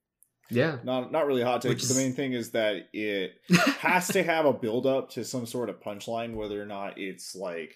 Yeah. 0.50 0.78
not 0.84 1.10
not 1.10 1.26
really 1.26 1.42
hot 1.42 1.62
take. 1.62 1.78
But 1.78 1.88
the 1.88 1.94
main 1.94 2.12
thing 2.12 2.32
is 2.32 2.52
that 2.52 2.88
it 2.92 3.32
has 3.80 4.08
to 4.08 4.22
have 4.22 4.46
a 4.46 4.52
build 4.52 4.86
up 4.86 5.10
to 5.10 5.24
some 5.24 5.46
sort 5.46 5.68
of 5.68 5.80
punchline, 5.80 6.34
whether 6.34 6.62
or 6.62 6.66
not 6.66 6.98
it's 6.98 7.34
like 7.34 7.74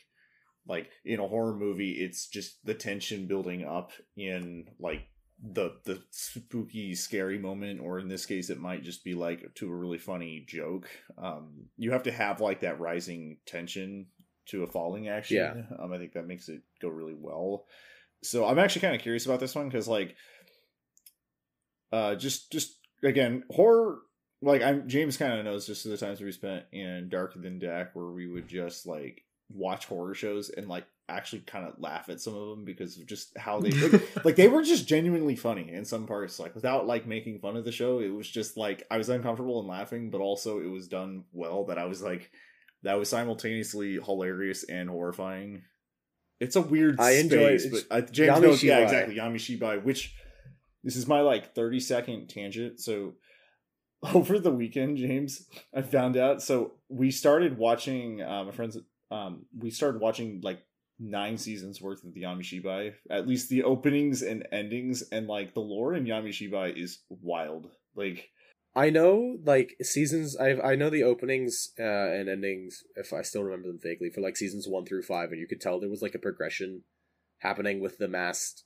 like 0.66 0.90
in 1.04 1.18
a 1.18 1.26
horror 1.26 1.56
movie, 1.56 1.92
it's 1.92 2.28
just 2.28 2.64
the 2.64 2.74
tension 2.74 3.26
building 3.26 3.64
up 3.64 3.90
in 4.16 4.66
like 4.78 5.02
the 5.42 5.70
the 5.84 6.02
spooky 6.10 6.94
scary 6.94 7.38
moment 7.38 7.80
or 7.80 7.98
in 7.98 8.08
this 8.08 8.26
case 8.26 8.50
it 8.50 8.60
might 8.60 8.82
just 8.82 9.02
be 9.04 9.14
like 9.14 9.42
to 9.54 9.70
a 9.70 9.74
really 9.74 9.96
funny 9.96 10.44
joke 10.46 10.86
um 11.16 11.64
you 11.78 11.92
have 11.92 12.02
to 12.02 12.12
have 12.12 12.40
like 12.42 12.60
that 12.60 12.78
rising 12.78 13.38
tension 13.46 14.04
to 14.46 14.64
a 14.64 14.66
falling 14.66 15.08
action 15.08 15.36
Yeah. 15.38 15.82
um 15.82 15.92
i 15.92 15.98
think 15.98 16.12
that 16.12 16.26
makes 16.26 16.48
it 16.50 16.60
go 16.82 16.88
really 16.88 17.16
well 17.18 17.64
so 18.22 18.44
i'm 18.46 18.58
actually 18.58 18.82
kind 18.82 18.94
of 18.94 19.00
curious 19.00 19.24
about 19.24 19.40
this 19.40 19.54
one 19.54 19.68
because 19.68 19.88
like 19.88 20.14
uh 21.92 22.14
just 22.16 22.52
just 22.52 22.76
again 23.02 23.42
horror 23.50 23.98
like 24.42 24.62
i'm 24.62 24.88
james 24.88 25.16
kind 25.16 25.38
of 25.38 25.44
knows 25.44 25.66
just 25.66 25.84
the 25.84 25.96
times 25.96 26.20
we 26.20 26.30
spent 26.32 26.64
in 26.72 27.08
darker 27.10 27.38
than 27.40 27.58
dak 27.58 27.94
where 27.94 28.10
we 28.10 28.28
would 28.28 28.46
just 28.48 28.86
like 28.86 29.22
watch 29.52 29.86
horror 29.86 30.14
shows 30.14 30.50
and 30.50 30.68
like 30.68 30.84
actually 31.10 31.40
kind 31.40 31.66
of 31.66 31.74
laugh 31.78 32.08
at 32.08 32.20
some 32.20 32.34
of 32.34 32.48
them 32.48 32.64
because 32.64 32.98
of 32.98 33.06
just 33.06 33.36
how 33.36 33.60
they 33.60 33.70
like, 33.88 34.24
like 34.24 34.36
they 34.36 34.48
were 34.48 34.62
just 34.62 34.86
genuinely 34.88 35.36
funny 35.36 35.72
in 35.72 35.84
some 35.84 36.06
parts 36.06 36.38
like 36.38 36.54
without 36.54 36.86
like 36.86 37.06
making 37.06 37.38
fun 37.38 37.56
of 37.56 37.64
the 37.64 37.72
show. 37.72 37.98
It 38.00 38.08
was 38.08 38.28
just 38.28 38.56
like 38.56 38.86
i 38.90 38.96
was 38.96 39.08
uncomfortable 39.08 39.60
and 39.60 39.68
laughing 39.68 40.10
but 40.10 40.20
also 40.20 40.60
it 40.60 40.70
was 40.70 40.88
done 40.88 41.24
well 41.32 41.64
that 41.66 41.78
i 41.78 41.84
was 41.84 42.02
like 42.02 42.30
that 42.82 42.98
was 42.98 43.08
simultaneously 43.10 43.98
hilarious 44.02 44.64
and 44.64 44.88
horrifying. 44.88 45.62
It's 46.40 46.56
a 46.56 46.62
weird 46.62 46.98
I 46.98 47.12
enjoy- 47.12 47.58
but 47.70 47.84
I, 47.90 48.00
james 48.00 48.30
Yami 48.38 48.42
knows 48.42 48.62
yeah 48.62 48.78
exactly 48.78 49.16
yami 49.16 49.34
shibai 49.36 49.82
which 49.84 50.14
this 50.82 50.96
is 50.96 51.06
my 51.06 51.20
like 51.20 51.54
30 51.54 51.80
second 51.80 52.28
tangent 52.28 52.80
so 52.80 53.14
over 54.14 54.38
the 54.38 54.50
weekend 54.50 54.96
james 54.96 55.46
i 55.74 55.82
found 55.82 56.16
out 56.16 56.40
so 56.42 56.72
we 56.88 57.10
started 57.10 57.58
watching 57.58 58.22
uh, 58.22 58.44
my 58.44 58.50
friends 58.50 58.78
um 59.10 59.44
we 59.58 59.70
started 59.70 60.00
watching 60.00 60.40
like 60.42 60.62
nine 61.00 61.38
seasons 61.38 61.80
worth 61.80 62.04
of 62.04 62.14
the 62.14 62.22
Yami 62.22 62.42
Shibai. 62.42 62.92
At 63.10 63.26
least 63.26 63.48
the 63.48 63.64
openings 63.64 64.22
and 64.22 64.46
endings 64.52 65.02
and 65.10 65.26
like 65.26 65.54
the 65.54 65.60
lore 65.60 65.94
in 65.94 66.04
Yami 66.04 66.28
Shibai 66.28 66.80
is 66.80 67.00
wild. 67.08 67.70
Like 67.96 68.28
I 68.76 68.90
know 68.90 69.38
like 69.44 69.74
seasons. 69.82 70.36
I 70.36 70.60
I 70.60 70.76
know 70.76 70.90
the 70.90 71.02
openings 71.02 71.70
uh, 71.78 71.82
and 71.82 72.28
endings, 72.28 72.84
if 72.94 73.12
I 73.12 73.22
still 73.22 73.42
remember 73.42 73.68
them 73.68 73.80
vaguely, 73.82 74.10
for 74.10 74.20
like 74.20 74.36
seasons 74.36 74.68
one 74.68 74.84
through 74.84 75.02
five, 75.02 75.30
and 75.30 75.40
you 75.40 75.48
could 75.48 75.60
tell 75.60 75.80
there 75.80 75.90
was 75.90 76.02
like 76.02 76.14
a 76.14 76.20
progression 76.20 76.84
happening 77.38 77.80
with 77.80 77.98
the 77.98 78.06
masked. 78.06 78.64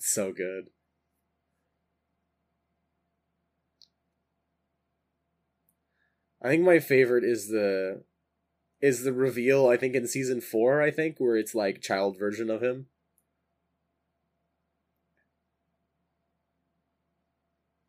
It's 0.00 0.14
so 0.14 0.32
good. 0.32 0.68
I 6.40 6.48
think 6.48 6.64
my 6.64 6.78
favorite 6.78 7.22
is 7.22 7.48
the 7.48 8.04
is 8.80 9.04
the 9.04 9.12
reveal 9.12 9.68
I 9.68 9.76
think 9.76 9.94
in 9.94 10.06
season 10.06 10.40
4 10.40 10.80
I 10.80 10.90
think 10.90 11.16
where 11.18 11.36
it's 11.36 11.54
like 11.54 11.82
child 11.82 12.18
version 12.18 12.48
of 12.48 12.62
him. 12.62 12.86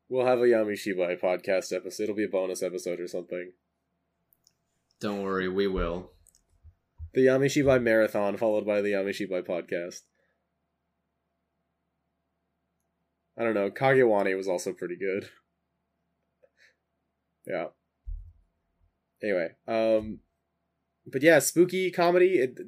We'll 0.10 0.26
have 0.26 0.40
a 0.40 0.42
Yami 0.42 0.74
Shibai 0.74 1.18
podcast 1.18 1.74
episode. 1.74 2.04
It'll 2.04 2.16
be 2.16 2.26
a 2.26 2.28
bonus 2.28 2.62
episode 2.62 3.00
or 3.00 3.08
something. 3.08 3.54
Don't 5.00 5.24
worry, 5.24 5.48
we 5.48 5.68
will. 5.68 6.12
The 7.14 7.28
Yami 7.28 7.46
Shibai 7.46 7.82
marathon 7.82 8.36
followed 8.36 8.66
by 8.66 8.82
the 8.82 8.92
Yami 8.92 9.12
Shibai 9.12 9.48
podcast. 9.48 10.02
I 13.38 13.44
don't 13.44 13.54
know. 13.54 13.70
Kagewani 13.72 14.36
was 14.36 14.48
also 14.48 14.74
pretty 14.74 14.98
good. 14.98 15.30
Yeah. 17.48 17.70
Anyway, 19.24 19.50
um, 19.68 20.20
but 21.12 21.24
yeah, 21.24 21.40
spooky 21.40 21.90
comedy. 21.90 22.38
It, 22.38 22.60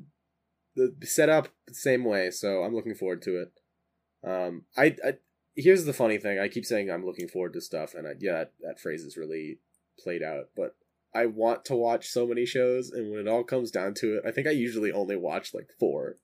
the 0.76 0.95
setup 1.05 1.49
same 1.72 2.03
way, 2.03 2.32
so 2.32 2.64
I'm 2.64 2.74
looking 2.74 2.95
forward 2.95 3.22
to 3.24 3.41
it. 3.41 3.51
Um, 4.28 4.64
I, 4.76 4.95
I 5.05 5.14
here's 5.55 5.86
the 5.86 5.93
funny 5.93 6.18
thing. 6.18 6.39
I 6.39 6.47
keep 6.47 6.66
saying 6.66 6.89
I'm 6.89 7.05
looking 7.05 7.28
forward 7.28 7.53
to 7.53 7.61
stuff, 7.61 7.93
and 7.93 8.07
I, 8.07 8.11
yeah, 8.20 8.34
that, 8.34 8.53
that 8.61 8.80
phrase 8.80 9.03
is 9.03 9.18
really 9.18 9.59
played 9.99 10.24
out. 10.24 10.49
But 10.55 10.76
I 11.14 11.28
want 11.28 11.66
to 11.66 11.76
watch 11.76 12.07
so 12.07 12.26
many 12.26 12.45
shows, 12.45 12.89
and 12.89 13.11
when 13.11 13.20
it 13.20 13.28
all 13.28 13.43
comes 13.43 13.70
down 13.72 13.93
to 13.95 14.18
it, 14.18 14.24
I 14.26 14.32
think 14.32 14.47
I 14.47 14.51
usually 14.51 14.91
only 14.91 15.16
watch 15.16 15.53
like 15.53 15.70
four, 15.80 16.18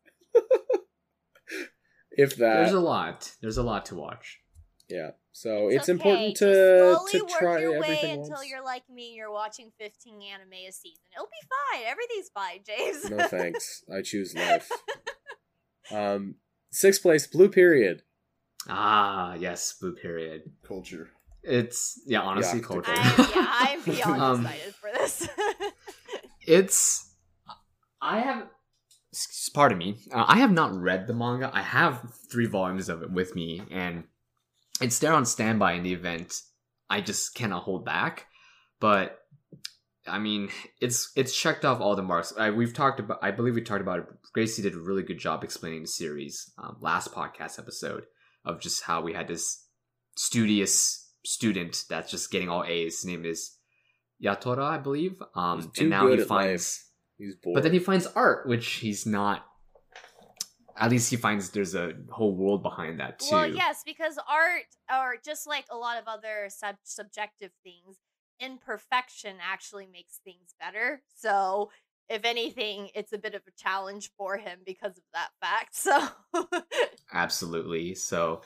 if 2.21 2.35
that. 2.37 2.55
There's 2.55 2.71
a 2.73 2.79
lot. 2.79 3.31
There's 3.41 3.57
a 3.57 3.63
lot 3.63 3.85
to 3.87 3.95
watch. 3.95 4.39
Yeah. 4.89 5.11
So 5.31 5.69
it's, 5.69 5.87
okay, 5.87 5.91
important 5.93 6.29
just 6.31 6.39
to 6.39 6.95
slowly 6.95 7.11
to 7.11 7.19
work 7.25 7.39
try 7.39 7.59
your 7.59 7.71
way 7.79 7.87
everything 7.97 8.21
until 8.23 8.43
you're 8.43 8.63
like 8.63 8.83
me 8.89 9.09
and 9.09 9.15
you're 9.15 9.31
watching 9.31 9.71
15 9.79 10.21
anime 10.33 10.51
a 10.67 10.71
season. 10.71 11.03
It'll 11.15 11.27
be 11.27 11.47
fine. 11.47 11.83
Everything's 11.87 12.29
fine, 12.33 12.59
James. 12.65 13.09
No 13.09 13.27
thanks. 13.27 13.83
I 13.95 14.01
choose 14.01 14.33
life. 14.35 14.69
Um, 15.91 16.35
sixth 16.71 17.01
place, 17.01 17.25
Blue 17.27 17.49
Period. 17.49 18.01
Ah, 18.67 19.35
yes, 19.35 19.73
Blue 19.79 19.93
Period. 19.95 20.41
culture. 20.67 21.09
It's 21.43 22.01
yeah, 22.05 22.21
honestly, 22.21 22.59
Yeah, 22.59 22.65
culture. 22.65 22.91
I'm, 22.93 23.29
yeah, 23.35 23.47
I'm 23.49 23.81
beyond 23.85 24.21
Um, 24.21 24.45
excited 24.45 24.75
for 24.75 24.89
this. 24.93 25.29
it's 26.47 27.13
I 28.01 28.19
have 28.19 28.43
s- 28.43 28.47
pardon 29.53 29.77
me. 29.77 29.97
Uh, 30.11 30.25
I 30.27 30.39
have 30.39 30.51
not 30.51 30.75
read 30.75 31.07
the 31.07 31.13
manga. 31.13 31.51
I 31.53 31.61
have 31.61 32.01
three 32.31 32.45
volumes 32.45 32.89
of 32.89 33.01
it 33.01 33.11
with 33.11 33.35
me, 33.35 33.61
and 33.71 34.03
it's 34.81 34.99
there 34.99 35.13
on 35.13 35.25
standby 35.25 35.73
in 35.73 35.83
the 35.83 35.93
event. 35.93 36.41
I 36.89 37.01
just 37.01 37.35
cannot 37.35 37.63
hold 37.63 37.85
back. 37.85 38.25
But 38.79 39.19
I 40.07 40.19
mean, 40.19 40.49
it's 40.81 41.11
it's 41.15 41.37
checked 41.37 41.65
off 41.65 41.81
all 41.81 41.95
the 41.95 42.01
marks. 42.01 42.33
I, 42.37 42.49
we've 42.51 42.73
talked 42.73 42.99
about. 42.99 43.19
I 43.21 43.31
believe 43.31 43.55
we 43.55 43.61
talked 43.61 43.81
about 43.81 43.99
it. 43.99 44.05
Gracie 44.33 44.61
did 44.61 44.75
a 44.75 44.79
really 44.79 45.03
good 45.03 45.19
job 45.19 45.43
explaining 45.43 45.81
the 45.81 45.87
series 45.87 46.51
um, 46.57 46.77
last 46.79 47.13
podcast 47.13 47.59
episode 47.59 48.05
of 48.45 48.61
just 48.61 48.83
how 48.83 49.01
we 49.01 49.13
had 49.13 49.27
this 49.27 49.65
studious 50.15 51.11
student 51.25 51.83
that's 51.89 52.11
just 52.11 52.31
getting 52.31 52.49
all 52.49 52.63
A's. 52.63 53.01
His 53.01 53.05
name 53.05 53.25
is 53.25 53.57
Yatora, 54.23 54.63
I 54.63 54.77
believe. 54.77 55.21
Um, 55.35 55.71
and 55.77 55.89
now 55.89 56.07
he 56.07 56.17
finds. 56.17 56.29
life. 56.29 56.88
He's 57.19 57.35
bored. 57.35 57.53
But 57.53 57.63
then 57.63 57.73
he 57.73 57.79
finds 57.79 58.07
art, 58.07 58.47
which 58.47 58.65
he's 58.65 59.05
not. 59.05 59.45
At 60.77 60.89
least 60.89 61.09
he 61.09 61.17
finds 61.17 61.49
there's 61.49 61.75
a 61.75 61.91
whole 62.09 62.33
world 62.33 62.63
behind 62.63 63.01
that 63.01 63.19
too. 63.19 63.35
well, 63.35 63.47
yes, 63.47 63.83
because 63.85 64.17
art, 64.29 64.63
or 64.89 65.17
just 65.23 65.45
like 65.45 65.65
a 65.69 65.75
lot 65.75 66.01
of 66.01 66.07
other 66.07 66.47
sub- 66.47 66.77
subjective 66.83 67.51
things, 67.63 67.97
imperfection 68.39 69.35
actually 69.41 69.87
makes 69.91 70.21
things 70.23 70.55
better. 70.57 71.01
So, 71.17 71.71
if 72.07 72.23
anything, 72.23 72.89
it's 72.95 73.11
a 73.11 73.17
bit 73.17 73.35
of 73.35 73.41
a 73.45 73.61
challenge 73.61 74.11
for 74.17 74.37
him 74.37 74.59
because 74.65 74.97
of 74.97 75.03
that 75.13 75.29
fact. 75.41 75.75
So, 75.75 76.47
Absolutely. 77.13 77.95
So 77.95 78.41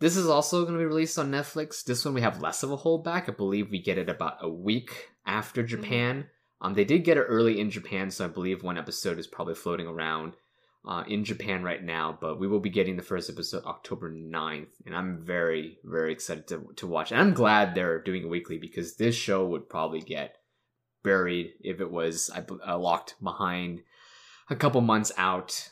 this 0.00 0.16
is 0.16 0.26
also 0.26 0.62
going 0.62 0.74
to 0.74 0.78
be 0.78 0.86
released 0.86 1.18
on 1.18 1.30
Netflix. 1.30 1.84
This 1.84 2.04
one 2.04 2.14
we 2.14 2.20
have 2.22 2.40
less 2.40 2.62
of 2.62 2.70
a 2.70 2.76
holdback. 2.76 3.28
I 3.28 3.32
believe 3.32 3.70
we 3.70 3.82
get 3.82 3.98
it 3.98 4.08
about 4.08 4.38
a 4.40 4.48
week 4.48 5.10
after 5.26 5.62
mm-hmm. 5.62 5.82
Japan. 5.82 6.26
Um, 6.60 6.74
they 6.74 6.84
did 6.84 7.04
get 7.04 7.16
it 7.16 7.22
early 7.22 7.60
in 7.60 7.70
Japan, 7.70 8.10
so 8.10 8.24
I 8.24 8.28
believe 8.28 8.62
one 8.62 8.78
episode 8.78 9.18
is 9.18 9.26
probably 9.26 9.54
floating 9.54 9.86
around 9.86 10.34
uh, 10.86 11.04
in 11.06 11.24
Japan 11.24 11.62
right 11.62 11.82
now. 11.82 12.16
But 12.18 12.38
we 12.38 12.48
will 12.48 12.60
be 12.60 12.70
getting 12.70 12.96
the 12.96 13.02
first 13.02 13.28
episode 13.28 13.64
October 13.64 14.10
9th, 14.10 14.68
and 14.86 14.96
I'm 14.96 15.22
very, 15.22 15.78
very 15.84 16.12
excited 16.12 16.46
to, 16.48 16.70
to 16.76 16.86
watch. 16.86 17.12
And 17.12 17.20
I'm 17.20 17.34
glad 17.34 17.74
they're 17.74 18.02
doing 18.02 18.22
it 18.22 18.30
weekly 18.30 18.58
because 18.58 18.96
this 18.96 19.14
show 19.14 19.46
would 19.46 19.68
probably 19.68 20.00
get 20.00 20.36
buried 21.02 21.52
if 21.60 21.80
it 21.80 21.90
was 21.90 22.30
uh, 22.34 22.78
locked 22.78 23.16
behind 23.22 23.82
a 24.48 24.56
couple 24.56 24.80
months 24.80 25.12
out 25.18 25.70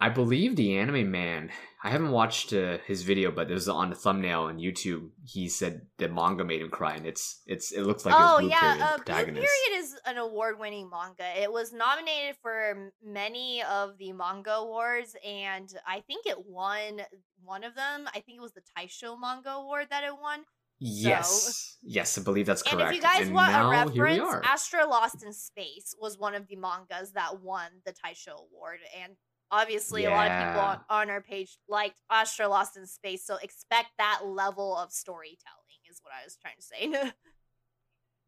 I 0.00 0.08
believe 0.10 0.54
the 0.54 0.78
anime 0.78 1.10
man. 1.10 1.50
I 1.82 1.90
haven't 1.90 2.10
watched 2.10 2.52
uh, 2.52 2.78
his 2.86 3.02
video, 3.02 3.30
but 3.30 3.50
it 3.50 3.54
was 3.54 3.68
on 3.68 3.90
the 3.90 3.96
thumbnail 3.96 4.42
on 4.42 4.58
YouTube. 4.58 5.10
He 5.24 5.48
said 5.48 5.82
the 5.98 6.08
manga 6.08 6.44
made 6.44 6.60
him 6.60 6.70
cry, 6.70 6.94
and 6.94 7.06
it's 7.06 7.40
it's 7.46 7.70
it 7.70 7.82
looks 7.82 8.04
like 8.04 8.14
oh 8.16 8.38
Blue 8.40 8.48
yeah, 8.48 8.60
Period 8.60 8.82
uh, 8.82 9.24
Blue. 9.24 9.32
Period 9.34 9.72
is 9.74 9.96
an 10.04 10.18
award-winning 10.18 10.90
manga. 10.90 11.40
It 11.40 11.52
was 11.52 11.72
nominated 11.72 12.36
for 12.42 12.90
many 13.00 13.62
of 13.62 13.96
the 13.98 14.12
manga 14.12 14.54
awards, 14.54 15.14
and 15.24 15.72
I 15.86 16.00
think 16.00 16.26
it 16.26 16.46
won 16.46 17.02
one 17.44 17.62
of 17.62 17.76
them. 17.76 18.08
I 18.08 18.20
think 18.20 18.38
it 18.38 18.42
was 18.42 18.54
the 18.54 18.62
Taisho 18.76 19.18
Manga 19.20 19.50
Award 19.50 19.86
that 19.90 20.02
it 20.02 20.18
won. 20.20 20.40
Yes, 20.80 21.76
yes, 21.82 22.18
I 22.18 22.22
believe 22.22 22.46
that's 22.46 22.62
correct. 22.62 22.80
And 22.80 22.90
if 22.90 22.96
you 22.96 23.02
guys 23.02 23.26
And 23.26 23.34
want 23.34 23.52
a 23.52 23.68
reference, 23.68 24.46
Astra 24.46 24.86
Lost 24.86 25.24
in 25.24 25.32
Space 25.32 25.94
was 26.00 26.18
one 26.18 26.34
of 26.34 26.46
the 26.46 26.56
mangas 26.56 27.12
that 27.12 27.40
won 27.40 27.70
the 27.84 27.92
Taisho 27.92 28.34
Award, 28.48 28.78
and 29.00 29.14
obviously 29.50 30.04
a 30.04 30.10
lot 30.10 30.30
of 30.30 30.38
people 30.38 30.60
on, 30.60 30.80
on 30.90 31.10
our 31.10 31.20
page 31.20 31.58
liked 31.68 32.00
Astra 32.10 32.48
Lost 32.48 32.76
in 32.76 32.86
Space, 32.86 33.24
so 33.24 33.36
expect 33.42 33.88
that 33.98 34.20
level 34.24 34.76
of 34.76 34.92
storytelling 34.92 35.80
is 35.90 36.00
what 36.02 36.12
I 36.20 36.24
was 36.24 36.36
trying 36.40 36.56
to 36.56 36.62
say. 36.62 37.12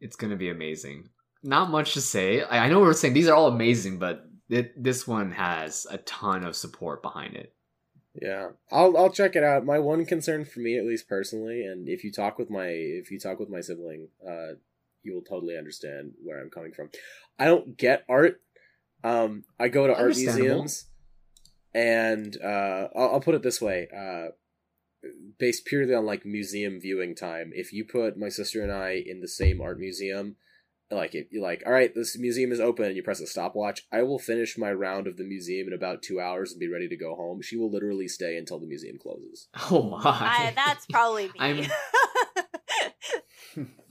It's 0.02 0.16
gonna 0.16 0.36
be 0.36 0.48
amazing. 0.48 1.10
Not 1.42 1.68
much 1.68 1.92
to 1.92 2.00
say. 2.00 2.42
I, 2.42 2.64
I 2.64 2.68
know 2.70 2.80
we're 2.80 2.94
saying 2.94 3.12
these 3.12 3.28
are 3.28 3.34
all 3.34 3.48
amazing, 3.48 3.98
but 3.98 4.24
it, 4.48 4.82
this 4.82 5.06
one 5.06 5.30
has 5.32 5.86
a 5.90 5.98
ton 5.98 6.42
of 6.42 6.56
support 6.56 7.02
behind 7.02 7.36
it. 7.36 7.54
Yeah, 8.14 8.48
I'll 8.72 8.96
I'll 8.96 9.12
check 9.12 9.36
it 9.36 9.44
out. 9.44 9.64
My 9.64 9.78
one 9.78 10.04
concern 10.04 10.44
for 10.44 10.60
me, 10.60 10.76
at 10.76 10.84
least 10.84 11.08
personally, 11.08 11.64
and 11.64 11.88
if 11.88 12.02
you 12.02 12.10
talk 12.10 12.38
with 12.38 12.50
my 12.50 12.66
if 12.66 13.10
you 13.10 13.20
talk 13.20 13.38
with 13.38 13.48
my 13.48 13.60
sibling, 13.60 14.08
uh, 14.26 14.54
you 15.02 15.14
will 15.14 15.22
totally 15.22 15.56
understand 15.56 16.12
where 16.22 16.40
I'm 16.40 16.50
coming 16.50 16.72
from. 16.72 16.90
I 17.38 17.44
don't 17.44 17.76
get 17.76 18.04
art. 18.08 18.40
Um, 19.04 19.44
I 19.58 19.68
go 19.68 19.86
to 19.86 19.94
art 19.94 20.16
museums, 20.16 20.86
and 21.74 22.36
uh, 22.42 22.88
I'll, 22.96 23.14
I'll 23.14 23.20
put 23.20 23.34
it 23.34 23.42
this 23.42 23.60
way: 23.60 23.88
uh, 23.96 24.28
based 25.38 25.64
purely 25.64 25.94
on 25.94 26.04
like 26.06 26.24
museum 26.26 26.80
viewing 26.80 27.14
time. 27.14 27.52
If 27.54 27.72
you 27.72 27.84
put 27.84 28.18
my 28.18 28.28
sister 28.28 28.62
and 28.62 28.72
I 28.72 29.02
in 29.04 29.20
the 29.20 29.28
same 29.28 29.60
art 29.60 29.78
museum, 29.78 30.36
like 30.90 31.14
if 31.14 31.28
you're 31.30 31.42
like, 31.42 31.62
all 31.66 31.72
right, 31.72 31.94
this 31.94 32.18
museum 32.18 32.52
is 32.52 32.60
open, 32.60 32.86
and 32.86 32.96
you 32.96 33.02
press 33.02 33.20
a 33.20 33.26
stopwatch, 33.26 33.82
I 33.92 34.02
will 34.02 34.18
finish 34.18 34.58
my 34.58 34.72
round 34.72 35.06
of 35.06 35.16
the 35.16 35.24
museum 35.24 35.68
in 35.68 35.72
about 35.72 36.02
two 36.02 36.20
hours 36.20 36.50
and 36.52 36.60
be 36.60 36.68
ready 36.68 36.88
to 36.88 36.96
go 36.96 37.14
home. 37.14 37.40
She 37.42 37.56
will 37.56 37.70
literally 37.70 38.08
stay 38.08 38.36
until 38.36 38.58
the 38.58 38.66
museum 38.66 38.98
closes. 39.00 39.48
Oh 39.70 39.82
my! 39.82 40.00
I, 40.04 40.52
that's 40.56 40.86
probably 40.86 41.26
me. 41.26 41.32
I'm- 41.38 41.64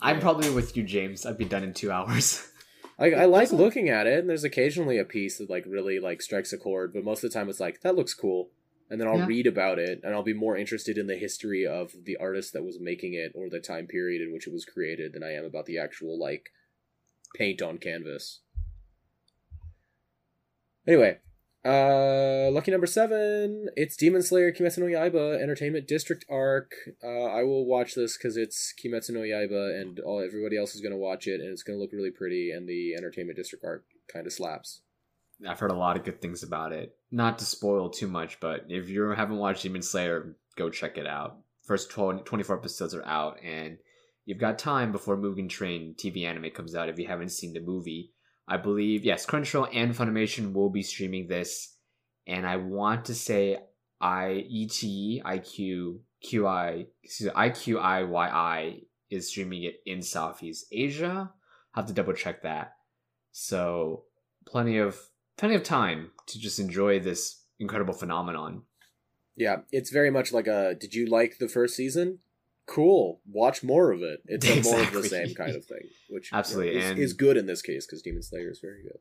I'm 0.01 0.19
probably 0.21 0.49
with 0.49 0.77
you, 0.77 0.83
James. 0.83 1.25
I'd 1.25 1.37
be 1.37 1.43
done 1.45 1.63
in 1.63 1.73
two 1.73 1.91
hours. 1.91 2.47
Like 2.99 3.13
I 3.13 3.25
like 3.25 3.51
looking 3.51 3.87
at 3.87 4.07
it, 4.07 4.19
and 4.19 4.29
there's 4.29 4.43
occasionally 4.43 4.97
a 4.97 5.05
piece 5.05 5.37
that 5.37 5.49
like 5.49 5.65
really 5.65 5.99
like 5.99 6.21
strikes 6.21 6.51
a 6.51 6.57
chord, 6.57 6.91
but 6.93 7.03
most 7.03 7.23
of 7.23 7.31
the 7.31 7.33
time 7.33 7.49
it's 7.49 7.59
like 7.59 7.81
that 7.81 7.95
looks 7.95 8.13
cool, 8.13 8.49
and 8.89 8.99
then 8.99 9.07
I'll 9.07 9.19
Yeah. 9.19 9.25
read 9.25 9.47
about 9.47 9.79
it, 9.79 10.01
and 10.03 10.13
I'll 10.13 10.23
be 10.23 10.33
more 10.33 10.57
interested 10.57 10.97
in 10.97 11.07
the 11.07 11.15
history 11.15 11.65
of 11.65 11.93
the 12.03 12.17
artist 12.17 12.51
that 12.53 12.65
was 12.65 12.79
making 12.79 13.13
it 13.13 13.31
or 13.35 13.49
the 13.49 13.61
time 13.61 13.87
period 13.87 14.21
in 14.21 14.33
which 14.33 14.47
it 14.47 14.53
was 14.53 14.65
created 14.65 15.13
than 15.13 15.23
I 15.23 15.31
am 15.31 15.45
about 15.45 15.65
the 15.65 15.77
actual 15.77 16.19
like 16.19 16.49
paint 17.33 17.61
on 17.61 17.77
canvas. 17.77 18.41
Anyway, 20.85 21.19
uh, 21.65 22.49
lucky 22.51 22.71
number 22.71 22.87
seven. 22.87 23.67
It's 23.75 23.97
Demon 23.97 24.21
Slayer 24.21 24.51
Kimetsu 24.51 24.79
no 24.79 24.85
Yaiba 24.85 25.41
Entertainment 25.41 25.87
District 25.87 26.25
arc. 26.29 26.71
Uh, 27.03 27.25
I 27.25 27.43
will 27.43 27.65
watch 27.65 27.95
this 27.95 28.17
because 28.17 28.37
it's 28.37 28.73
Kimetsu 28.81 29.11
no 29.11 29.21
Yaiba, 29.21 29.79
and 29.79 29.99
all 29.99 30.21
everybody 30.21 30.57
else 30.57 30.75
is 30.75 30.81
gonna 30.81 30.97
watch 30.97 31.27
it, 31.27 31.41
and 31.41 31.49
it's 31.49 31.63
gonna 31.63 31.79
look 31.79 31.91
really 31.91 32.11
pretty, 32.11 32.51
and 32.51 32.67
the 32.67 32.95
Entertainment 32.95 33.37
District 33.37 33.63
arc 33.65 33.83
kind 34.11 34.25
of 34.25 34.33
slaps. 34.33 34.81
I've 35.47 35.59
heard 35.59 35.71
a 35.71 35.75
lot 35.75 35.97
of 35.97 36.03
good 36.03 36.21
things 36.21 36.43
about 36.43 36.73
it. 36.73 36.95
Not 37.11 37.39
to 37.39 37.45
spoil 37.45 37.89
too 37.89 38.07
much, 38.07 38.39
but 38.39 38.65
if 38.69 38.89
you 38.89 39.09
haven't 39.09 39.37
watched 39.37 39.63
Demon 39.63 39.81
Slayer, 39.81 40.35
go 40.57 40.69
check 40.69 40.97
it 40.97 41.07
out. 41.07 41.37
First 41.65 41.91
12, 41.91 42.25
24 42.25 42.57
episodes 42.57 42.93
are 42.93 43.05
out, 43.05 43.37
and 43.43 43.77
you've 44.25 44.39
got 44.39 44.59
time 44.59 44.91
before 44.91 45.17
Mugen 45.17 45.49
Train 45.49 45.95
TV 45.97 46.25
anime 46.25 46.51
comes 46.51 46.75
out 46.75 46.89
if 46.89 46.99
you 46.99 47.07
haven't 47.07 47.29
seen 47.29 47.53
the 47.53 47.61
movie. 47.61 48.11
I 48.49 48.57
believe, 48.57 49.05
yes, 49.05 49.27
Crunchyroll 49.27 49.69
and 49.73 49.93
Funimation 49.95 50.53
will 50.53 50.71
be 50.71 50.81
streaming 50.81 51.27
this, 51.27 51.75
and 52.25 52.47
I 52.47 52.55
want 52.57 53.05
to 53.05 53.15
say 53.15 53.59
I 54.01 54.45
ET 54.49 54.81
IQ 54.81 55.99
QI 56.25 56.87
excuse 57.03 57.31
IQIYI 57.31 58.83
is 59.09 59.29
streaming 59.29 59.63
it 59.63 59.75
in 59.85 60.01
Southeast 60.01 60.65
Asia. 60.71 61.31
have 61.73 61.85
to 61.85 61.93
double 61.93 62.13
check 62.13 62.41
that. 62.43 62.73
So 63.31 64.05
plenty 64.45 64.77
of 64.77 64.97
plenty 65.37 65.55
of 65.55 65.63
time 65.63 66.11
to 66.27 66.39
just 66.39 66.59
enjoy 66.59 66.99
this 66.99 67.43
incredible 67.59 67.93
phenomenon. 67.93 68.63
Yeah, 69.35 69.57
it's 69.71 69.91
very 69.91 70.09
much 70.09 70.33
like 70.33 70.47
a. 70.47 70.75
Did 70.75 70.93
you 70.93 71.05
like 71.05 71.37
the 71.37 71.47
first 71.47 71.75
season? 71.75 72.19
Cool. 72.69 73.19
Watch 73.27 73.63
more 73.63 73.91
of 73.91 74.01
it. 74.03 74.19
It's 74.25 74.45
a 74.47 74.61
more 74.69 74.81
of 74.81 74.93
the 74.93 75.03
same 75.03 75.33
kind 75.33 75.55
of 75.55 75.65
thing, 75.65 75.87
which 76.09 76.31
you 76.31 76.35
know, 76.35 76.39
Absolutely, 76.39 76.77
is, 76.79 76.99
is 76.99 77.13
good 77.13 77.35
in 77.35 77.47
this 77.47 77.61
case 77.63 77.85
because 77.87 78.01
Demon 78.03 78.21
Slayer 78.21 78.51
is 78.51 78.59
very 78.59 78.83
good. 78.83 78.99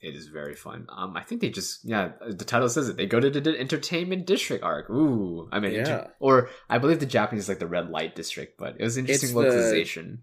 It 0.00 0.14
is 0.14 0.28
very 0.28 0.54
fun. 0.54 0.86
Um, 0.88 1.16
I 1.16 1.22
think 1.22 1.40
they 1.40 1.50
just 1.50 1.84
yeah, 1.84 2.12
the 2.26 2.44
title 2.44 2.68
says 2.68 2.88
it. 2.88 2.96
They 2.96 3.06
go 3.06 3.18
to 3.20 3.28
the 3.28 3.58
entertainment 3.58 4.26
district 4.26 4.62
arc. 4.64 4.88
Ooh, 4.90 5.48
I 5.52 5.58
mean, 5.60 5.72
inter- 5.74 6.04
Yeah. 6.06 6.10
or 6.20 6.50
I 6.70 6.78
believe 6.78 7.00
the 7.00 7.06
Japanese 7.06 7.44
is 7.44 7.48
like 7.48 7.58
the 7.58 7.66
red 7.66 7.90
light 7.90 8.14
district, 8.14 8.56
but 8.58 8.76
it 8.78 8.84
was 8.84 8.96
interesting 8.96 9.28
It's 9.28 9.34
the- 9.34 9.40
localization. 9.40 10.22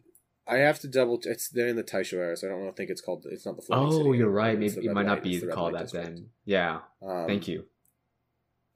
I 0.49 0.59
have 0.59 0.79
to 0.79 0.87
double. 0.87 1.19
It's 1.23 1.49
they're 1.49 1.67
in 1.67 1.75
the 1.75 1.83
Taisho 1.83 2.13
era, 2.13 2.37
so 2.37 2.47
I 2.47 2.51
don't 2.51 2.75
think 2.75 2.89
it's 2.89 3.01
called. 3.01 3.25
It's 3.29 3.45
not 3.45 3.57
the. 3.57 3.63
Floating 3.63 3.87
Oh, 3.93 3.97
City 4.05 4.17
you're 4.17 4.29
right. 4.29 4.57
Maybe 4.57 4.85
it 4.87 4.93
might 4.93 5.05
not 5.05 5.21
be 5.21 5.37
the 5.39 5.47
called 5.47 5.73
that 5.73 5.81
District. 5.83 6.05
then. 6.05 6.29
Yeah. 6.45 6.79
Um, 7.05 7.27
Thank 7.27 7.49
you. 7.49 7.65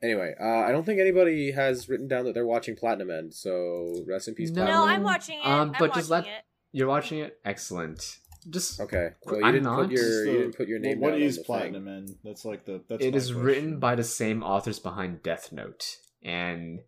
Anyway, 0.04 0.34
uh, 0.42 0.44
I 0.62 0.72
don't 0.72 0.84
think 0.86 1.00
anybody 1.00 1.52
has 1.52 1.88
written 1.88 2.08
down 2.08 2.26
that 2.26 2.34
they're 2.34 2.46
watching 2.46 2.76
Platinum 2.76 3.12
End, 3.12 3.34
so 3.34 3.94
rest 4.08 4.28
in 4.28 4.34
peace, 4.34 4.50
No. 4.50 4.64
Platinum. 4.66 4.80
no, 4.88 4.88
I'm 4.94 5.04
watching 5.04 5.40
it. 5.40 5.46
um, 5.46 5.72
I'm 5.74 5.76
but 5.78 5.94
just 5.94 6.10
watching 6.10 6.32
let- 6.32 6.40
it. 6.40 6.44
You're 6.74 6.88
watching 6.88 7.20
it. 7.20 7.38
Excellent. 7.46 8.18
Just 8.50 8.80
Okay, 8.82 9.10
well 9.26 9.36
you 9.40 9.46
I'm 9.46 9.54
didn't 9.54 9.66
not. 9.66 9.82
put 9.84 9.92
your 9.92 10.02
So, 10.26 10.32
you 10.32 10.38
didn't 10.40 10.56
put 10.58 10.68
your 10.68 10.80
name. 10.80 11.00
What 11.00 11.12
down 11.12 11.22
is 11.22 11.38
on 11.38 11.42
the 11.42 11.46
Platinum 11.46 11.88
End? 11.88 12.16
That's 12.24 12.44
like 12.46 12.66
the. 12.66 12.82
That's 12.90 13.04
it 13.06 13.12
my 13.12 13.18
is 13.18 13.34
written 13.34 13.80
by 13.80 13.94
the 13.94 14.04
same 14.04 14.42
authors 14.42 14.80
behind 14.80 15.22
Death 15.22 15.52
Note, 15.52 15.98
and 16.24 16.80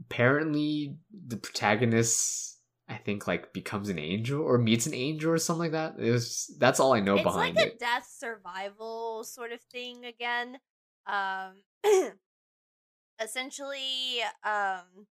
apparently 0.00 0.96
the 1.26 1.36
protagonist, 1.36 2.58
I 2.88 2.94
think, 2.96 3.26
like 3.26 3.52
becomes 3.52 3.88
an 3.90 3.98
angel 3.98 4.40
or 4.42 4.56
meets 4.58 4.86
an 4.86 4.94
angel 4.94 5.32
or 5.32 5.38
something 5.38 5.70
like 5.70 5.72
that. 5.72 5.96
It 6.02 6.10
was 6.10 6.54
that's 6.58 6.80
all 6.80 6.94
I 6.94 7.00
know 7.00 7.14
it's 7.16 7.22
behind 7.24 7.56
like 7.56 7.66
it. 7.66 7.74
a 7.74 7.78
death 7.78 8.08
survival 8.16 9.24
sort 9.24 9.52
of 9.52 9.60
thing 9.70 10.04
again. 10.06 10.58
Um 11.06 11.56
essentially 13.20 14.20
um 14.44 15.06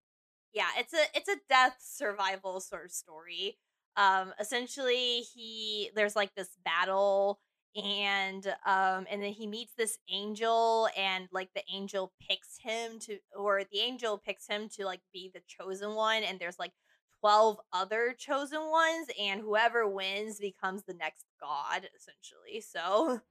yeah, 0.54 0.68
it's 0.78 0.94
a 0.94 1.04
it's 1.16 1.30
a 1.30 1.38
death 1.48 1.78
survival 1.80 2.60
sort 2.60 2.86
of 2.86 2.92
story. 2.92 3.58
Um 3.96 4.34
essentially 4.40 5.22
he 5.34 5.92
there's 5.96 6.16
like 6.16 6.34
this 6.36 6.50
battle 6.66 7.40
and 7.76 8.48
um 8.66 9.06
and 9.12 9.22
then 9.22 9.32
he 9.32 9.46
meets 9.48 9.74
this 9.78 10.00
angel 10.10 10.90
and 10.98 11.28
like 11.32 11.50
the 11.54 11.64
angel 11.74 12.14
picks 12.28 12.58
him 12.60 13.00
to 13.00 13.18
or 13.38 13.62
the 13.72 13.80
angel 13.80 14.18
picks 14.18 14.48
him 14.48 14.68
to 14.70 14.86
like 14.86 15.02
be 15.14 15.30
the 15.34 15.42
chosen 15.48 15.94
one 15.94 16.24
and 16.24 16.40
there's 16.40 16.58
like 16.58 16.72
12 17.20 17.58
other 17.74 18.16
chosen 18.18 18.62
ones 18.70 19.08
and 19.22 19.42
whoever 19.42 19.88
wins 19.88 20.40
becomes 20.40 20.84
the 20.84 20.94
next 20.94 21.26
god 21.40 21.88
essentially 21.96 22.60
so 22.62 23.22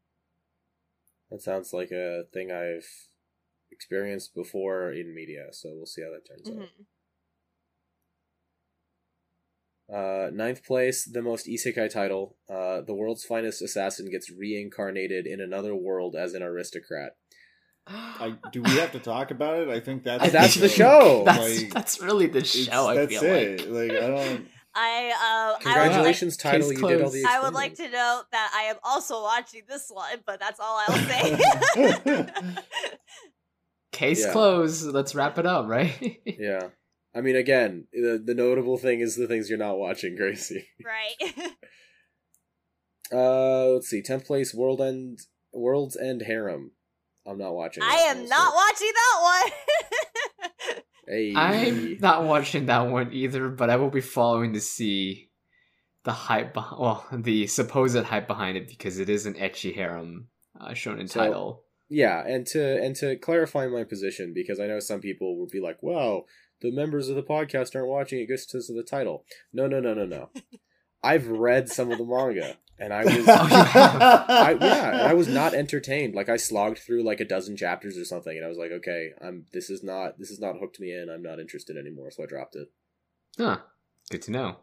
That 1.31 1.43
sounds 1.43 1.72
like 1.72 1.91
a 1.91 2.24
thing 2.33 2.51
I've 2.51 2.89
experienced 3.71 4.35
before 4.35 4.93
in 4.93 5.14
media, 5.14 5.47
so 5.53 5.71
we'll 5.75 5.87
see 5.87 6.03
how 6.03 6.11
that 6.11 6.27
turns 6.27 6.49
mhm. 6.49 6.62
out. 6.62 6.69
Uh, 9.91 10.31
ninth 10.35 10.64
place, 10.64 11.07
the 11.07 11.23
most 11.23 11.47
isekai 11.47 11.91
title. 11.91 12.37
Uh, 12.49 12.83
the 12.83 12.93
world's 12.93 13.25
finest 13.25 13.62
assassin 13.62 14.11
gets 14.11 14.31
reincarnated 14.31 15.27
in 15.27 15.41
another 15.41 15.75
world 15.75 16.14
as 16.14 16.35
an 16.35 16.43
aristocrat. 16.43 17.16
I, 17.87 18.35
do 18.53 18.62
we 18.62 18.71
have 18.73 18.93
to 18.93 18.99
talk 18.99 19.31
about 19.31 19.59
it? 19.61 19.69
I 19.69 19.81
think 19.81 20.05
that's 20.05 20.23
I 20.23 20.29
That's 20.29 20.55
think 20.55 20.62
the 20.62 20.69
show! 20.69 21.23
That's 21.25 21.62
Like, 21.62 21.73
that's 21.73 22.01
really 22.03 22.27
the 22.27 22.45
show. 22.45 22.89
I 22.89 22.95
that's 22.95 23.11
feel 23.11 23.23
it. 23.25 23.71
like. 23.71 23.91
Like 23.91 24.03
I 24.03 24.07
don't. 24.09 24.49
i 24.75 25.11
uh 25.11 25.19
I 25.19 25.47
would, 25.49 25.55
like, 25.55 25.62
Congratulations, 25.62 26.37
title! 26.37 26.73
You 26.73 26.87
did 26.87 27.03
all 27.03 27.11
the. 27.11 27.25
I 27.27 27.41
would 27.41 27.55
like 27.55 27.75
to 27.77 27.89
note 27.89 28.25
that 28.31 28.53
I 28.55 28.64
am 28.64 28.77
also 28.85 29.23
watching 29.23 29.62
this 29.66 29.89
one, 29.91 30.19
but 30.27 30.39
that's 30.39 30.61
all 30.61 30.83
I'll 30.87 30.97
say. 31.09 32.27
Case 33.99 34.25
Yeah. 34.25 34.33
closed. 34.33 34.87
Let's 34.87 35.15
wrap 35.15 35.39
it 35.39 35.47
up, 35.47 35.67
right? 35.69 36.21
Yeah, 36.39 36.69
I 37.15 37.21
mean, 37.21 37.37
again, 37.37 37.87
the 37.93 38.23
the 38.25 38.35
notable 38.35 38.79
thing 38.79 39.01
is 39.01 39.17
the 39.17 39.27
things 39.27 39.49
you're 39.49 39.59
not 39.59 39.79
watching, 39.79 40.15
Gracie. 40.21 40.67
right. 40.85 41.53
Uh, 43.11 43.69
let's 43.69 43.89
see, 43.89 44.03
tenth 44.03 44.27
place, 44.27 44.53
World 44.55 44.83
End, 44.83 45.21
World's 45.53 45.97
End 45.97 46.23
Harem. 46.27 46.73
I'm 47.27 47.39
not 47.39 47.55
watching. 47.55 47.83
I 47.83 48.05
am 48.11 48.19
so- 48.27 48.29
not 48.29 48.55
watching 48.55 48.93
that 48.95 49.19
one. 49.23 50.83
Hey, 51.07 51.33
I'm 51.35 51.97
not 52.01 52.25
watching 52.25 52.67
that 52.67 52.83
one 52.91 53.11
either, 53.15 53.49
but 53.49 53.71
I 53.71 53.77
will 53.77 53.89
be 53.91 54.03
following 54.03 54.53
to 54.53 54.61
see 54.61 55.31
the 56.05 56.13
hype. 56.13 56.53
Beh- 56.53 56.79
well, 56.79 57.07
the 57.11 57.47
supposed 57.47 57.97
hype 58.05 58.27
behind 58.27 58.59
it 58.59 58.69
because 58.69 58.99
it 58.99 59.09
is 59.09 59.25
an 59.25 59.33
ecchi 59.35 59.75
harem 59.75 60.29
uh, 60.61 60.69
in 60.69 61.09
So- 61.09 61.21
title. 61.21 61.65
Yeah, 61.89 62.22
and 62.26 62.47
to 62.49 62.82
and 62.82 62.95
to 62.97 63.16
clarify 63.16 63.66
my 63.66 63.84
position 63.84 64.32
because 64.34 64.61
I 64.61 64.66
know 64.66 64.80
some 64.80 65.01
people 65.01 65.39
will 65.39 65.47
be 65.47 65.61
like, 65.61 65.78
"Well, 65.80 66.26
the 66.61 66.70
members 66.70 67.09
of 67.09 67.16
the 67.16 67.22
podcast 67.22 67.74
aren't 67.74 67.89
watching 67.89 68.20
it 68.20 68.28
just 68.28 68.53
because 68.53 68.68
of 68.68 68.76
the 68.76 68.82
title." 68.82 69.24
No, 69.53 69.66
no, 69.66 69.80
no, 69.80 69.95
no, 69.95 70.05
no. 70.05 70.30
I've 71.03 71.28
read 71.28 71.68
some 71.68 71.91
of 71.91 71.99
the 71.99 72.05
manga, 72.05 72.57
and 72.78 72.93
I 72.93 73.05
was. 73.05 73.28
Oh, 73.28 74.24
I, 74.28 74.57
yeah, 74.61 74.91
and 74.91 75.03
I 75.03 75.14
was 75.14 75.28
not 75.28 75.55
entertained. 75.55 76.14
Like 76.14 76.28
I 76.28 76.36
slogged 76.36 76.78
through 76.78 77.03
like 77.05 77.20
a 77.20 77.24
dozen 77.24 77.57
chapters 77.57 77.97
or 77.97 78.05
something, 78.05 78.36
and 78.36 78.45
I 78.45 78.49
was 78.49 78.59
like, 78.59 78.70
"Okay, 78.70 79.11
I'm 79.20 79.47
this 79.53 79.70
is 79.70 79.82
not 79.82 80.18
this 80.18 80.30
is 80.30 80.41
not 80.41 80.59
hooked 80.59 80.80
me 80.80 80.93
in. 80.93 81.09
I'm 81.09 81.22
not 81.22 81.41
interested 81.41 81.76
anymore." 81.76 82.11
So 82.11 82.24
I 82.24 82.26
dropped 82.26 82.57
it. 82.57 82.70
Huh. 83.39 83.59
Good 84.11 84.22
to 84.22 84.30
know. 84.30 84.57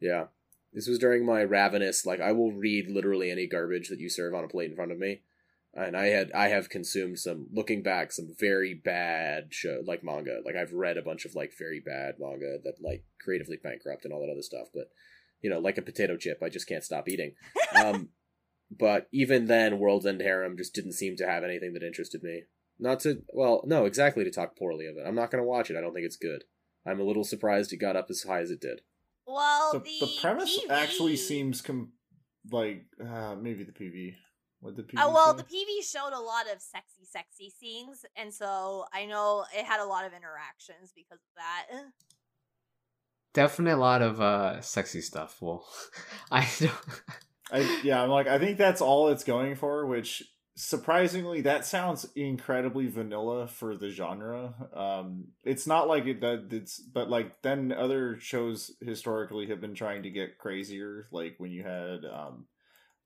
Yeah. 0.00 0.26
This 0.72 0.88
was 0.88 0.98
during 0.98 1.24
my 1.24 1.42
ravenous, 1.42 2.04
like 2.04 2.20
I 2.20 2.32
will 2.32 2.52
read 2.52 2.90
literally 2.90 3.30
any 3.30 3.46
garbage 3.46 3.88
that 3.88 4.00
you 4.00 4.08
serve 4.08 4.34
on 4.34 4.44
a 4.44 4.48
plate 4.48 4.70
in 4.70 4.76
front 4.76 4.90
of 4.90 4.98
me. 4.98 5.22
And 5.76 5.96
I 5.96 6.06
had 6.06 6.30
I 6.32 6.48
have 6.48 6.68
consumed 6.68 7.18
some 7.18 7.48
looking 7.52 7.82
back, 7.82 8.12
some 8.12 8.28
very 8.38 8.74
bad 8.74 9.48
show 9.50 9.82
like 9.84 10.04
manga. 10.04 10.38
Like 10.44 10.54
I've 10.54 10.72
read 10.72 10.96
a 10.96 11.02
bunch 11.02 11.24
of 11.24 11.34
like 11.34 11.52
very 11.58 11.82
bad 11.84 12.14
manga 12.20 12.58
that 12.62 12.74
like 12.80 13.04
creatively 13.20 13.58
bankrupt 13.62 14.04
and 14.04 14.12
all 14.12 14.20
that 14.20 14.30
other 14.30 14.42
stuff, 14.42 14.68
but 14.72 14.88
you 15.42 15.50
know, 15.50 15.58
like 15.58 15.76
a 15.76 15.82
potato 15.82 16.16
chip, 16.16 16.38
I 16.42 16.48
just 16.48 16.68
can't 16.68 16.84
stop 16.84 17.08
eating. 17.08 17.34
Um 17.76 18.10
but 18.70 19.08
even 19.12 19.46
then 19.46 19.78
World's 19.78 20.06
End 20.06 20.20
Harem 20.20 20.56
just 20.56 20.74
didn't 20.74 20.92
seem 20.92 21.16
to 21.16 21.26
have 21.26 21.44
anything 21.44 21.74
that 21.74 21.82
interested 21.82 22.22
me. 22.22 22.44
Not 22.78 23.00
to 23.00 23.22
well, 23.32 23.62
no, 23.66 23.84
exactly 23.84 24.22
to 24.22 24.30
talk 24.30 24.56
poorly 24.56 24.86
of 24.86 24.96
it. 24.96 25.06
I'm 25.06 25.16
not 25.16 25.30
gonna 25.32 25.44
watch 25.44 25.70
it. 25.70 25.76
I 25.76 25.80
don't 25.80 25.92
think 25.92 26.06
it's 26.06 26.16
good. 26.16 26.44
I'm 26.86 27.00
a 27.00 27.04
little 27.04 27.24
surprised 27.24 27.72
it 27.72 27.78
got 27.78 27.96
up 27.96 28.06
as 28.10 28.22
high 28.22 28.40
as 28.40 28.50
it 28.50 28.60
did. 28.60 28.82
Well, 29.26 29.72
the, 29.72 29.78
the, 29.78 30.06
the 30.06 30.12
premise 30.20 30.60
PV 30.60 30.70
actually 30.70 31.16
seems 31.16 31.62
com- 31.62 31.92
like 32.50 32.84
uh, 33.00 33.34
maybe 33.34 33.64
the 33.64 33.72
PV. 33.72 34.14
What 34.64 34.76
did 34.76 34.88
the 34.88 34.96
PV? 34.96 34.98
Uh, 35.02 35.10
well, 35.12 35.36
say? 35.36 35.42
the 35.42 35.56
PV 35.56 35.92
showed 35.92 36.16
a 36.16 36.20
lot 36.20 36.46
of 36.50 36.62
sexy, 36.62 37.04
sexy 37.04 37.50
scenes, 37.50 38.06
and 38.16 38.32
so 38.32 38.86
I 38.94 39.04
know 39.04 39.44
it 39.54 39.66
had 39.66 39.78
a 39.78 39.84
lot 39.84 40.06
of 40.06 40.14
interactions 40.14 40.90
because 40.96 41.18
of 41.18 41.34
that. 41.36 41.66
Definitely 43.34 43.72
a 43.72 43.76
lot 43.76 44.00
of 44.00 44.22
uh 44.22 44.62
sexy 44.62 45.02
stuff. 45.02 45.36
Well, 45.42 45.66
I 46.32 46.48
don't. 46.58 46.72
I, 47.52 47.80
yeah, 47.84 48.02
I'm 48.02 48.08
like 48.08 48.26
I 48.26 48.38
think 48.38 48.56
that's 48.56 48.80
all 48.80 49.08
it's 49.08 49.22
going 49.22 49.54
for, 49.54 49.84
which 49.84 50.22
surprisingly 50.56 51.42
that 51.42 51.66
sounds 51.66 52.06
incredibly 52.16 52.86
vanilla 52.86 53.46
for 53.46 53.76
the 53.76 53.90
genre. 53.90 54.54
Um, 54.72 55.26
it's 55.42 55.66
not 55.66 55.88
like 55.88 56.06
it 56.06 56.22
that 56.22 56.48
it's, 56.52 56.78
but 56.78 57.10
like 57.10 57.42
then 57.42 57.70
other 57.70 58.18
shows 58.18 58.70
historically 58.80 59.48
have 59.48 59.60
been 59.60 59.74
trying 59.74 60.04
to 60.04 60.10
get 60.10 60.38
crazier, 60.38 61.06
like 61.12 61.34
when 61.36 61.50
you 61.50 61.64
had 61.64 62.06
um 62.06 62.46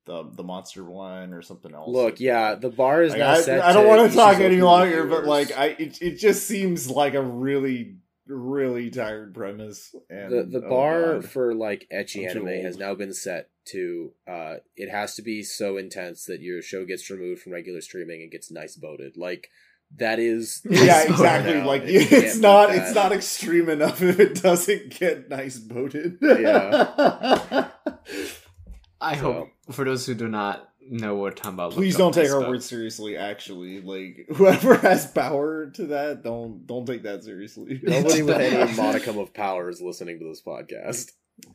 the 0.08 0.24
the 0.34 0.42
monster 0.42 0.82
one 0.82 1.32
or 1.32 1.42
something 1.42 1.72
else. 1.72 1.88
Look, 1.88 2.18
yeah, 2.18 2.54
the 2.54 2.70
bar 2.70 3.02
is 3.02 3.12
Like, 3.12 3.20
now 3.20 3.32
I, 3.32 3.40
set. 3.42 3.60
I 3.60 3.72
don't 3.72 3.86
want 3.86 4.10
to 4.10 4.16
talk 4.16 4.40
any 4.40 4.60
longer, 4.60 5.04
but 5.04 5.24
like 5.24 5.56
I, 5.56 5.66
it, 5.78 6.02
it 6.02 6.16
just 6.16 6.48
seems 6.48 6.90
like 6.90 7.14
a 7.14 7.22
really, 7.22 7.96
really 8.26 8.90
tired 8.90 9.34
premise. 9.34 9.94
And 10.08 10.32
the 10.32 10.42
the 10.60 10.66
oh 10.66 10.70
bar 10.70 11.14
God. 11.14 11.24
for 11.26 11.54
like 11.54 11.86
ecchi 11.92 12.28
anime 12.28 12.64
has 12.64 12.78
now 12.78 12.94
been 12.94 13.12
set 13.12 13.50
to 13.66 14.12
uh 14.26 14.54
it 14.76 14.88
has 14.88 15.14
to 15.16 15.22
be 15.22 15.42
so 15.42 15.76
intense 15.76 16.24
that 16.24 16.40
your 16.40 16.62
show 16.62 16.86
gets 16.86 17.10
removed 17.10 17.42
from 17.42 17.52
regular 17.52 17.82
streaming 17.82 18.22
and 18.22 18.32
gets 18.32 18.50
nice 18.50 18.76
voted. 18.76 19.18
Like 19.18 19.50
that 19.98 20.18
is 20.18 20.62
yeah, 20.70 21.02
exactly. 21.02 21.54
now, 21.54 21.66
Like 21.66 21.82
and 21.82 21.90
it's 21.92 22.38
not, 22.38 22.74
it's 22.74 22.94
not 22.94 23.12
extreme 23.12 23.68
enough 23.68 24.02
if 24.02 24.18
it 24.18 24.42
doesn't 24.42 24.98
get 24.98 25.28
nice 25.28 25.58
voted. 25.58 26.18
Yeah. 26.22 27.68
I 29.00 29.16
So- 29.16 29.20
hope 29.32 29.48
for 29.70 29.84
those 29.84 30.06
who 30.06 30.14
do 30.14 30.28
not 30.28 30.68
know 30.90 31.14
what 31.14 31.22
we're 31.22 31.30
talking 31.32 31.54
about. 31.54 31.72
Please 31.72 31.96
don't 31.96 32.12
take 32.12 32.24
this, 32.24 32.32
our 32.32 32.40
but- 32.40 32.48
words 32.50 32.64
seriously. 32.66 33.16
Actually, 33.16 33.80
like 33.80 34.26
whoever 34.36 34.74
has 34.76 35.06
power 35.10 35.70
to 35.70 35.86
that, 35.86 36.22
don't 36.22 36.66
don't 36.66 36.86
take 36.86 37.02
that 37.02 37.22
seriously. 37.24 37.80
nobody 37.84 38.22
with 38.22 38.36
any 38.36 38.72
modicum 38.76 39.18
of 39.18 39.32
power 39.34 39.68
is 39.68 39.80
listening 39.80 40.18
to 40.18 40.24
this 40.28 40.42
podcast. 40.42 41.12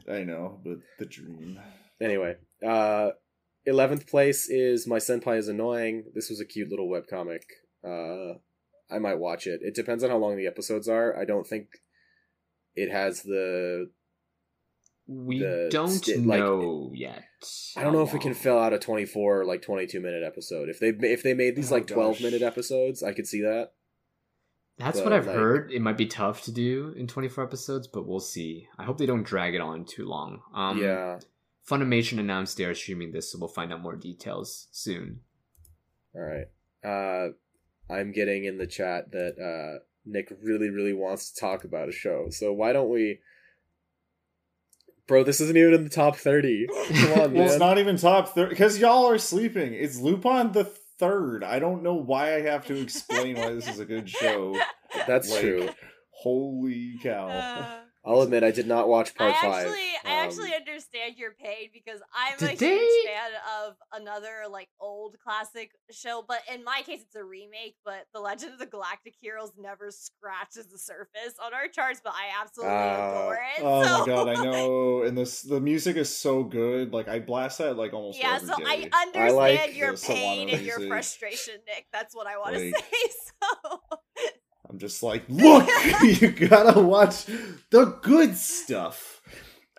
I 0.09 0.23
know, 0.23 0.59
but 0.63 0.77
the 0.99 1.05
dream. 1.05 1.59
Anyway, 2.01 2.35
uh 2.65 3.11
11th 3.67 4.07
place 4.09 4.49
is 4.49 4.85
My 4.87 4.97
Senpai 4.97 5.37
is 5.37 5.47
Annoying. 5.47 6.05
This 6.13 6.29
was 6.29 6.39
a 6.41 6.45
cute 6.45 6.69
little 6.69 6.87
webcomic. 6.89 7.41
Uh 7.85 8.37
I 8.93 8.99
might 8.99 9.17
watch 9.19 9.47
it. 9.47 9.61
It 9.63 9.73
depends 9.75 10.03
on 10.03 10.09
how 10.11 10.17
long 10.17 10.37
the 10.37 10.47
episodes 10.47 10.87
are. 10.87 11.17
I 11.19 11.25
don't 11.25 11.47
think 11.47 11.67
it 12.75 12.91
has 12.91 13.23
the 13.23 13.89
We 15.05 15.39
don't 15.69 15.89
sti- 15.89 16.15
like- 16.15 16.39
know 16.39 16.91
yet. 16.93 17.23
I 17.75 17.83
don't 17.83 17.91
know 17.93 18.03
if 18.03 18.13
we 18.13 18.19
can 18.19 18.33
fill 18.33 18.57
out 18.57 18.71
a 18.73 18.79
24 18.79 19.41
or 19.41 19.45
like 19.45 19.61
22 19.61 19.99
minute 19.99 20.23
episode. 20.23 20.69
If 20.69 20.79
they 20.79 20.89
if 21.07 21.23
they 21.23 21.33
made 21.33 21.55
these 21.55 21.71
Oh, 21.71 21.75
like 21.75 21.87
12 21.87 22.15
gosh. 22.15 22.21
minute 22.23 22.41
episodes, 22.41 23.03
I 23.03 23.11
could 23.13 23.27
see 23.27 23.41
that. 23.41 23.71
That's 24.77 24.99
but, 24.99 25.03
what 25.05 25.13
I've 25.13 25.27
like- 25.27 25.35
heard. 25.35 25.71
It 25.71 25.81
might 25.81 25.97
be 25.97 26.05
tough 26.07 26.43
to 26.43 26.51
do 26.51 26.93
in 26.97 27.07
24 27.07 27.43
episodes, 27.43 27.87
but 27.87 28.07
we'll 28.07 28.19
see. 28.21 28.67
I 28.77 28.83
hope 28.85 28.97
they 28.97 29.05
don't 29.05 29.23
drag 29.23 29.53
it 29.55 29.61
on 29.61 29.85
too 29.85 30.05
long. 30.05 30.41
Um, 30.53 30.81
yeah. 30.81 31.19
Funimation 31.69 32.17
announced 32.19 32.57
they 32.57 32.65
are 32.65 32.73
streaming 32.73 33.11
this, 33.11 33.31
so 33.31 33.37
we'll 33.39 33.47
find 33.49 33.71
out 33.71 33.81
more 33.81 33.95
details 33.95 34.67
soon. 34.71 35.19
All 36.15 36.21
right. 36.21 36.47
Uh 36.83 37.33
I'm 37.93 38.11
getting 38.13 38.45
in 38.45 38.57
the 38.57 38.67
chat 38.67 39.11
that 39.11 39.35
uh 39.37 39.83
Nick 40.05 40.31
really 40.41 40.69
really 40.69 40.93
wants 40.93 41.31
to 41.31 41.39
talk 41.41 41.63
about 41.65 41.89
a 41.89 41.93
show. 41.93 42.27
So 42.29 42.51
why 42.53 42.71
don't 42.73 42.89
we 42.89 43.19
Bro, 45.07 45.25
this 45.25 45.41
isn't 45.41 45.57
even 45.57 45.73
in 45.73 45.83
the 45.83 45.89
top 45.89 46.15
30. 46.15 46.67
Come 46.67 46.77
on, 46.77 47.17
Well, 47.17 47.29
man. 47.29 47.41
it's 47.43 47.59
not 47.59 47.77
even 47.77 47.97
top 47.97 48.29
thirty 48.33 48.49
because 48.49 48.77
y'all 48.79 49.05
are 49.09 49.17
sleeping. 49.17 49.73
It's 49.73 49.99
Lupin 49.99 50.51
the 50.53 50.63
third. 50.99 51.43
I 51.43 51.59
don't 51.59 51.83
know 51.83 51.95
why 51.95 52.35
I 52.35 52.41
have 52.41 52.65
to 52.67 52.75
explain 52.81 53.35
why 53.37 53.53
this 53.53 53.67
is 53.67 53.79
a 53.79 53.85
good 53.85 54.09
show. 54.09 54.57
That's 55.07 55.29
Like, 55.29 55.41
true. 55.41 55.69
Holy 56.11 56.93
cow! 57.03 57.27
Uh, 57.27 57.79
I'll 58.05 58.21
admit 58.21 58.43
I 58.43 58.51
did 58.51 58.67
not 58.67 58.89
watch 58.89 59.15
part 59.15 59.33
I 59.33 59.41
5. 59.41 59.53
actually, 59.67 59.79
I 60.03 60.11
Um, 60.23 60.27
actually 60.27 60.53
understand 60.53 61.15
your 61.17 61.31
pain 61.31 61.69
because 61.73 62.01
I'm 62.13 62.33
a 62.43 62.47
huge 62.49 62.59
they- 62.59 63.03
fan 63.05 63.31
of 63.63 63.75
another 63.93 64.43
like 64.49 64.67
old 64.79 65.15
classic 65.23 65.71
show, 65.89 66.21
but 66.27 66.41
in 66.53 66.65
my 66.65 66.81
case, 66.85 67.01
it's 67.01 67.15
a 67.15 67.23
remake. 67.23 67.75
But 67.85 68.07
The 68.13 68.19
Legend 68.19 68.53
of 68.53 68.59
the 68.59 68.65
Galactic 68.65 69.15
Heroes 69.21 69.53
never 69.57 69.89
scratches 69.89 70.67
the 70.67 70.77
surface 70.77 71.35
on 71.41 71.53
our 71.53 71.69
charts, 71.69 72.01
but 72.03 72.13
I 72.13 72.41
absolutely 72.41 72.75
Ah. 72.75 73.11
adore 73.21 73.35
it. 73.35 73.61
Oh 73.63 73.83
so- 73.83 73.99
my 73.99 74.05
god, 74.05 74.27
I 74.27 74.33
know. 74.43 75.03
And 75.03 75.17
this 75.17 75.41
the 75.41 75.61
music 75.61 75.95
is 75.95 76.15
so 76.15 76.43
good. 76.43 76.91
Like 76.93 77.07
I 77.07 77.19
blast 77.19 77.59
that 77.59 77.77
like 77.77 77.93
almost 77.93 78.19
Yeah, 78.19 78.37
so 78.39 78.57
day. 78.57 78.63
I 78.65 78.89
understand 79.07 79.35
like 79.35 79.75
your 79.77 79.95
pain 79.95 80.49
and 80.49 80.61
your 80.61 80.79
frustration, 80.87 81.55
Nick. 81.67 81.87
That's 81.93 82.13
what 82.13 82.27
I 82.27 82.37
want 82.37 82.55
to 82.55 82.65
Like- 82.65 82.75
say. 82.75 83.11
So 83.41 83.79
I'm 84.73 84.79
just 84.79 85.03
like, 85.03 85.23
look, 85.29 85.69
you 86.01 86.31
gotta 86.31 86.81
watch 86.81 87.25
the 87.69 87.95
good 88.01 88.35
stuff. 88.35 89.21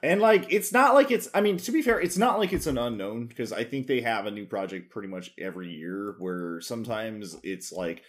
And 0.05 0.21
like, 0.21 0.47
it's 0.53 0.73
not 0.73 0.95
like 0.95 1.11
it's. 1.11 1.29
I 1.35 1.41
mean, 1.41 1.57
to 1.57 1.73
be 1.73 1.83
fair, 1.83 2.01
it's 2.01 2.17
not 2.17 2.39
like 2.39 2.53
it's 2.53 2.69
an 2.69 2.79
unknown 2.79 3.27
because 3.27 3.53
I 3.53 3.65
think 3.65 3.89
they 3.89 4.03
have 4.03 4.27
a 4.27 4.31
new 4.31 4.47
project 4.47 4.93
pretty 4.93 5.09
much 5.09 5.33
every 5.37 5.73
year. 5.73 6.15
Where 6.21 6.61
sometimes 6.61 7.37
it's 7.43 7.73
like, 7.73 8.03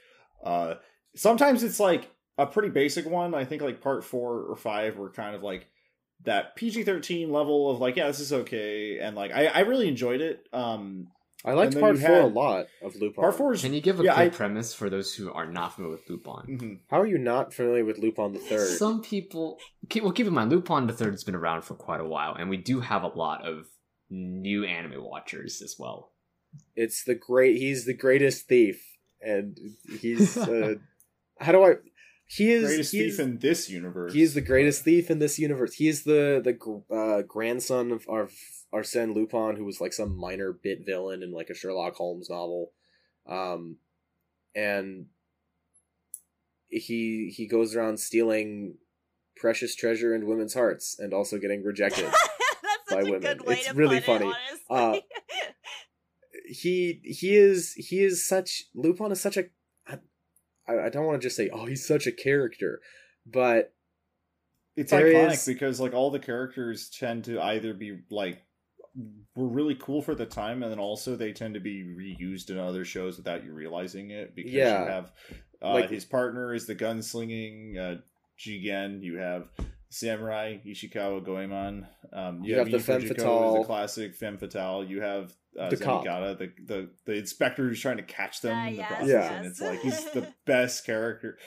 uh, 0.43 0.75
sometimes 1.15 1.63
it's 1.63 1.79
like 1.79 2.11
a 2.37 2.45
pretty 2.45 2.69
basic 2.69 3.07
one. 3.07 3.33
I 3.33 3.45
think 3.45 3.63
like 3.63 3.81
part 3.81 4.03
four 4.03 4.41
or 4.41 4.55
five 4.55 4.97
were 4.97 5.09
kind 5.09 5.35
of 5.35 5.41
like 5.41 5.67
that 6.23 6.55
PG 6.55 6.83
thirteen 6.83 7.31
level 7.31 7.71
of 7.71 7.79
like, 7.79 7.95
yeah, 7.95 8.07
this 8.07 8.19
is 8.19 8.31
okay, 8.31 8.99
and 8.99 9.15
like 9.15 9.31
I, 9.31 9.47
I 9.47 9.59
really 9.61 9.87
enjoyed 9.87 10.21
it. 10.21 10.45
Um, 10.53 11.07
I 11.45 11.53
liked 11.53 11.79
part 11.79 11.95
you 11.95 12.01
4 12.01 12.19
a 12.21 12.25
lot 12.27 12.67
of 12.81 12.95
Lupin. 12.95 13.13
part 13.21 13.35
four 13.35 13.53
is 13.53 13.61
Can 13.61 13.73
you 13.73 13.81
give 13.81 13.99
a 13.99 14.03
Yeah, 14.03 14.15
quick 14.15 14.33
I- 14.33 14.35
premise 14.35 14.73
for 14.73 14.89
those 14.89 15.13
who 15.15 15.31
are 15.31 15.45
not 15.49 15.75
familiar 15.75 15.95
with 15.97 16.09
Lupin? 16.09 16.57
Mhm. 16.57 16.79
How 16.89 16.99
are 16.99 17.05
you 17.07 17.17
not 17.17 17.53
familiar 17.53 17.85
with 17.85 17.99
Lupin 17.99 18.33
the 18.33 18.39
3rd? 18.39 18.77
Some 18.77 19.01
people, 19.01 19.59
keep, 19.89 20.03
well, 20.03 20.11
keep 20.11 20.27
in 20.27 20.33
mind, 20.33 20.51
Lupin 20.51 20.87
the 20.87 20.93
Third 20.93 21.11
has 21.13 21.23
been 21.23 21.35
around 21.35 21.61
for 21.61 21.75
quite 21.75 22.01
a 22.01 22.05
while, 22.07 22.33
and 22.35 22.49
we 22.49 22.57
do 22.57 22.79
have 22.81 23.03
a 23.03 23.07
lot 23.07 23.45
of 23.47 23.67
new 24.09 24.63
anime 24.65 25.03
watchers 25.03 25.61
as 25.61 25.75
well. 25.77 26.11
It's 26.75 27.03
the 27.03 27.15
great. 27.15 27.57
He's 27.57 27.85
the 27.85 27.93
greatest 27.93 28.47
thief, 28.47 28.97
and 29.21 29.57
he's. 30.01 30.35
Uh, 30.47 30.75
how 31.39 31.51
do 31.51 31.63
I? 31.63 31.75
He 32.27 32.51
is. 32.51 32.65
greatest 32.65 32.91
he 32.91 33.05
is- 33.05 33.17
thief 33.17 33.25
in 33.25 33.37
this 33.39 33.69
universe. 33.69 34.13
He 34.13 34.21
is 34.21 34.33
the 34.33 34.41
greatest 34.41 34.83
thief 34.83 35.09
in 35.11 35.19
this 35.19 35.37
universe. 35.37 35.73
He 35.75 35.87
is 35.87 36.03
the 36.03 36.41
the 36.43 36.93
uh, 36.95 37.21
grandson 37.21 37.91
of 37.91 38.05
our 38.09 38.29
Arsène 38.73 39.13
Lupin, 39.13 39.55
who 39.57 39.65
was 39.65 39.79
like 39.79 39.93
some 39.93 40.17
minor 40.17 40.51
bit 40.51 40.85
villain 40.85 41.21
in 41.23 41.31
like 41.31 41.49
a 41.49 41.53
Sherlock 41.53 41.95
Holmes 41.95 42.29
novel, 42.29 42.71
um, 43.27 43.77
and 44.55 45.05
he 46.67 47.31
he 47.35 47.47
goes 47.47 47.75
around 47.75 47.99
stealing 47.99 48.75
precious 49.37 49.75
treasure 49.75 50.13
and 50.13 50.25
women's 50.25 50.53
hearts, 50.55 50.97
and 50.99 51.13
also 51.13 51.37
getting 51.37 51.63
rejected. 51.63 52.05
that's 52.63 52.89
by 52.89 52.95
such 53.01 53.07
a 53.07 53.11
women. 53.11 53.21
good 53.21 53.45
way 53.45 53.55
It's 53.55 53.67
to 53.67 53.73
really 53.75 53.97
put 54.01 54.05
funny. 54.21 54.29
It, 54.29 54.59
Uh, 54.69 54.99
he 56.47 57.01
he 57.03 57.35
is 57.35 57.73
he 57.73 58.03
is 58.03 58.25
such 58.27 58.63
Lupin 58.73 59.11
is 59.11 59.21
such 59.21 59.37
a 59.37 59.45
I, 60.67 60.79
I 60.85 60.89
don't 60.89 61.05
want 61.05 61.21
to 61.21 61.25
just 61.25 61.35
say 61.35 61.49
oh 61.51 61.65
he's 61.65 61.85
such 61.87 62.07
a 62.07 62.11
character, 62.11 62.81
but 63.25 63.73
It's 64.75 64.91
iconic 64.91 65.33
is- 65.33 65.45
because 65.45 65.79
like 65.79 65.93
all 65.93 66.11
the 66.11 66.19
characters 66.19 66.89
tend 66.89 67.25
to 67.25 67.41
either 67.41 67.73
be 67.73 67.99
like 68.09 68.41
were 69.35 69.47
really 69.47 69.75
cool 69.75 70.01
for 70.01 70.15
the 70.15 70.25
time, 70.25 70.63
and 70.63 70.71
then 70.71 70.79
also 70.79 71.15
they 71.15 71.33
tend 71.33 71.53
to 71.55 71.59
be 71.59 71.83
reused 71.83 72.49
in 72.49 72.57
other 72.57 72.85
shows 72.85 73.17
without 73.17 73.43
you 73.43 73.53
realizing 73.53 74.11
it 74.11 74.33
because 74.35 74.53
Yeah. 74.53 74.83
you 74.83 74.89
have 74.89 75.11
uh, 75.61 75.73
Like- 75.73 75.89
his 75.89 76.05
partner 76.05 76.53
is 76.53 76.65
the 76.65 76.75
gunslinging 76.75 77.77
uh, 77.77 78.01
Jigen. 78.39 79.01
You 79.01 79.17
have 79.17 79.49
samurai 79.89 80.57
Ishikawa 80.65 81.23
Goemon. 81.23 81.87
Um, 82.13 82.43
You 82.43 82.57
have 82.57 82.71
the 82.71 82.79
femme 82.79 83.01
fatale. 83.01 83.59
the 83.59 83.63
classic 83.65 84.15
femme 84.15 84.37
fatale. 84.37 84.83
You 84.83 85.01
have 85.01 85.33
uh, 85.59 85.69
The 85.69 85.77
cop. 85.77 86.03
Zenigata, 86.05 86.37
the, 86.37 86.51
the 86.65 86.89
the 87.05 87.13
inspector 87.13 87.67
who's 87.67 87.79
trying 87.79 87.97
to 87.97 88.03
catch 88.03 88.41
them 88.41 88.55
Ah, 88.57 88.67
in 88.67 88.71
the 88.73 88.77
yes, 88.79 88.87
process, 88.89 89.07
Yeah. 89.09 89.33
and 89.33 89.45
it's 89.45 89.61
like 89.61 89.79
he's 89.81 90.11
the 90.11 90.27
best 90.45 90.85
character. 90.85 91.37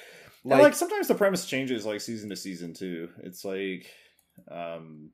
Like, 0.44 0.62
like 0.62 0.74
sometimes 0.74 1.08
the 1.08 1.14
premise 1.14 1.44
changes 1.46 1.84
like 1.84 2.00
season 2.00 2.30
to 2.30 2.36
season 2.36 2.72
too. 2.74 3.10
It's 3.22 3.44
like 3.44 3.86
um 4.50 5.10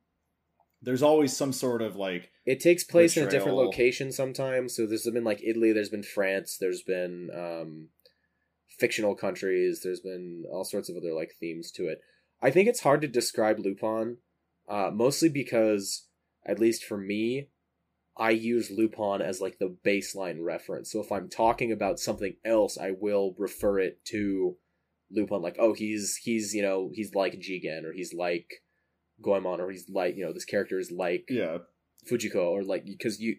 there's 0.83 1.03
always 1.03 1.35
some 1.35 1.53
sort 1.53 1.81
of 1.83 1.97
like 1.97 2.31
it 2.45 2.61
takes 2.61 2.85
place 2.85 3.17
in 3.17 3.27
a 3.27 3.31
different 3.31 3.57
location 3.57 4.13
sometimes. 4.13 4.77
So 4.77 4.87
there's 4.87 5.09
been 5.11 5.25
like 5.25 5.43
Italy, 5.43 5.73
there's 5.73 5.89
been 5.89 6.03
France, 6.03 6.59
there's 6.61 6.83
been 6.83 7.31
um, 7.35 7.89
fictional 8.79 9.15
countries, 9.15 9.81
there's 9.83 10.01
been 10.01 10.45
all 10.53 10.63
sorts 10.65 10.91
of 10.91 10.97
other 10.97 11.15
like 11.15 11.33
themes 11.41 11.71
to 11.73 11.89
it. 11.89 12.01
I 12.45 12.51
think 12.51 12.69
it's 12.69 12.83
hard 12.83 13.01
to 13.01 13.09
describe 13.09 13.59
Lupin, 13.59 14.19
uh, 14.69 14.91
mostly 14.93 15.31
because, 15.31 16.09
at 16.45 16.59
least 16.59 16.85
for 16.85 16.99
me, 16.99 17.49
I 18.19 18.31
use 18.33 18.71
Lupin 18.71 19.23
as 19.23 19.41
like 19.41 19.59
the 19.59 19.75
baseline 19.83 20.45
reference. 20.45 20.93
So 20.93 21.01
if 21.01 21.11
I'm 21.11 21.31
talking 21.31 21.73
about 21.73 21.99
something 21.99 22.37
else, 22.45 22.77
I 22.77 22.91
will 23.01 23.35
refer 23.39 23.79
it 23.79 24.05
to 24.09 24.57
Lupin. 25.11 25.41
Like, 25.41 25.57
oh, 25.59 25.73
he's 25.73 26.17
he's 26.17 26.55
you 26.55 26.61
know 26.61 26.91
he's 26.93 27.15
like 27.15 27.41
Jigen, 27.41 27.85
or 27.85 27.93
he's 27.93 28.13
like 28.13 28.63
Goemon, 29.23 29.63
or 29.63 29.71
he's 29.71 29.89
like 29.89 30.15
you 30.15 30.27
know 30.27 30.35
this 30.35 30.45
character 30.45 30.79
is 30.79 30.91
like 30.91 31.25
yeah. 31.31 31.59
Fujiko 32.07 32.51
or 32.51 32.63
like 32.63 32.85
because 32.85 33.21
you 33.21 33.37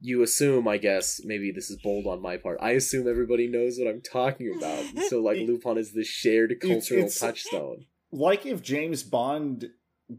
you 0.00 0.22
assume 0.22 0.68
I 0.68 0.76
guess 0.78 1.20
maybe 1.24 1.50
this 1.50 1.70
is 1.70 1.82
bold 1.82 2.06
on 2.06 2.22
my 2.22 2.36
part. 2.36 2.58
I 2.62 2.70
assume 2.70 3.08
everybody 3.08 3.48
knows 3.48 3.78
what 3.80 3.88
I'm 3.88 4.00
talking 4.00 4.54
about. 4.56 4.84
So 5.08 5.20
like 5.20 5.38
Lupin 5.38 5.76
is 5.76 5.92
the 5.92 6.04
shared 6.04 6.54
cultural 6.60 7.00
it's- 7.00 7.18
touchstone. 7.18 7.86
Like 8.14 8.46
if 8.46 8.62
James 8.62 9.02
Bond 9.02 9.70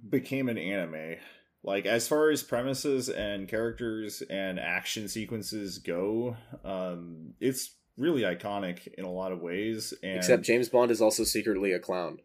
became 0.10 0.50
an 0.50 0.58
anime. 0.58 1.16
Like 1.64 1.86
as 1.86 2.08
far 2.08 2.30
as 2.30 2.44
premises 2.44 3.10
and 3.10 3.48
characters 3.48 4.22
and 4.30 4.60
action 4.60 5.08
sequences 5.08 5.80
go, 5.80 6.36
um 6.64 7.34
it's 7.40 7.76
really 7.98 8.24
iconic 8.24 8.88
in 8.98 9.06
a 9.06 9.12
lot 9.12 9.32
of 9.32 9.40
ways 9.42 9.94
and 10.04 10.18
Except 10.18 10.44
James 10.44 10.68
Bond 10.70 10.92
is 10.92 11.02
also 11.02 11.24
secretly 11.24 11.72
a 11.72 11.80
clown. 11.80 12.20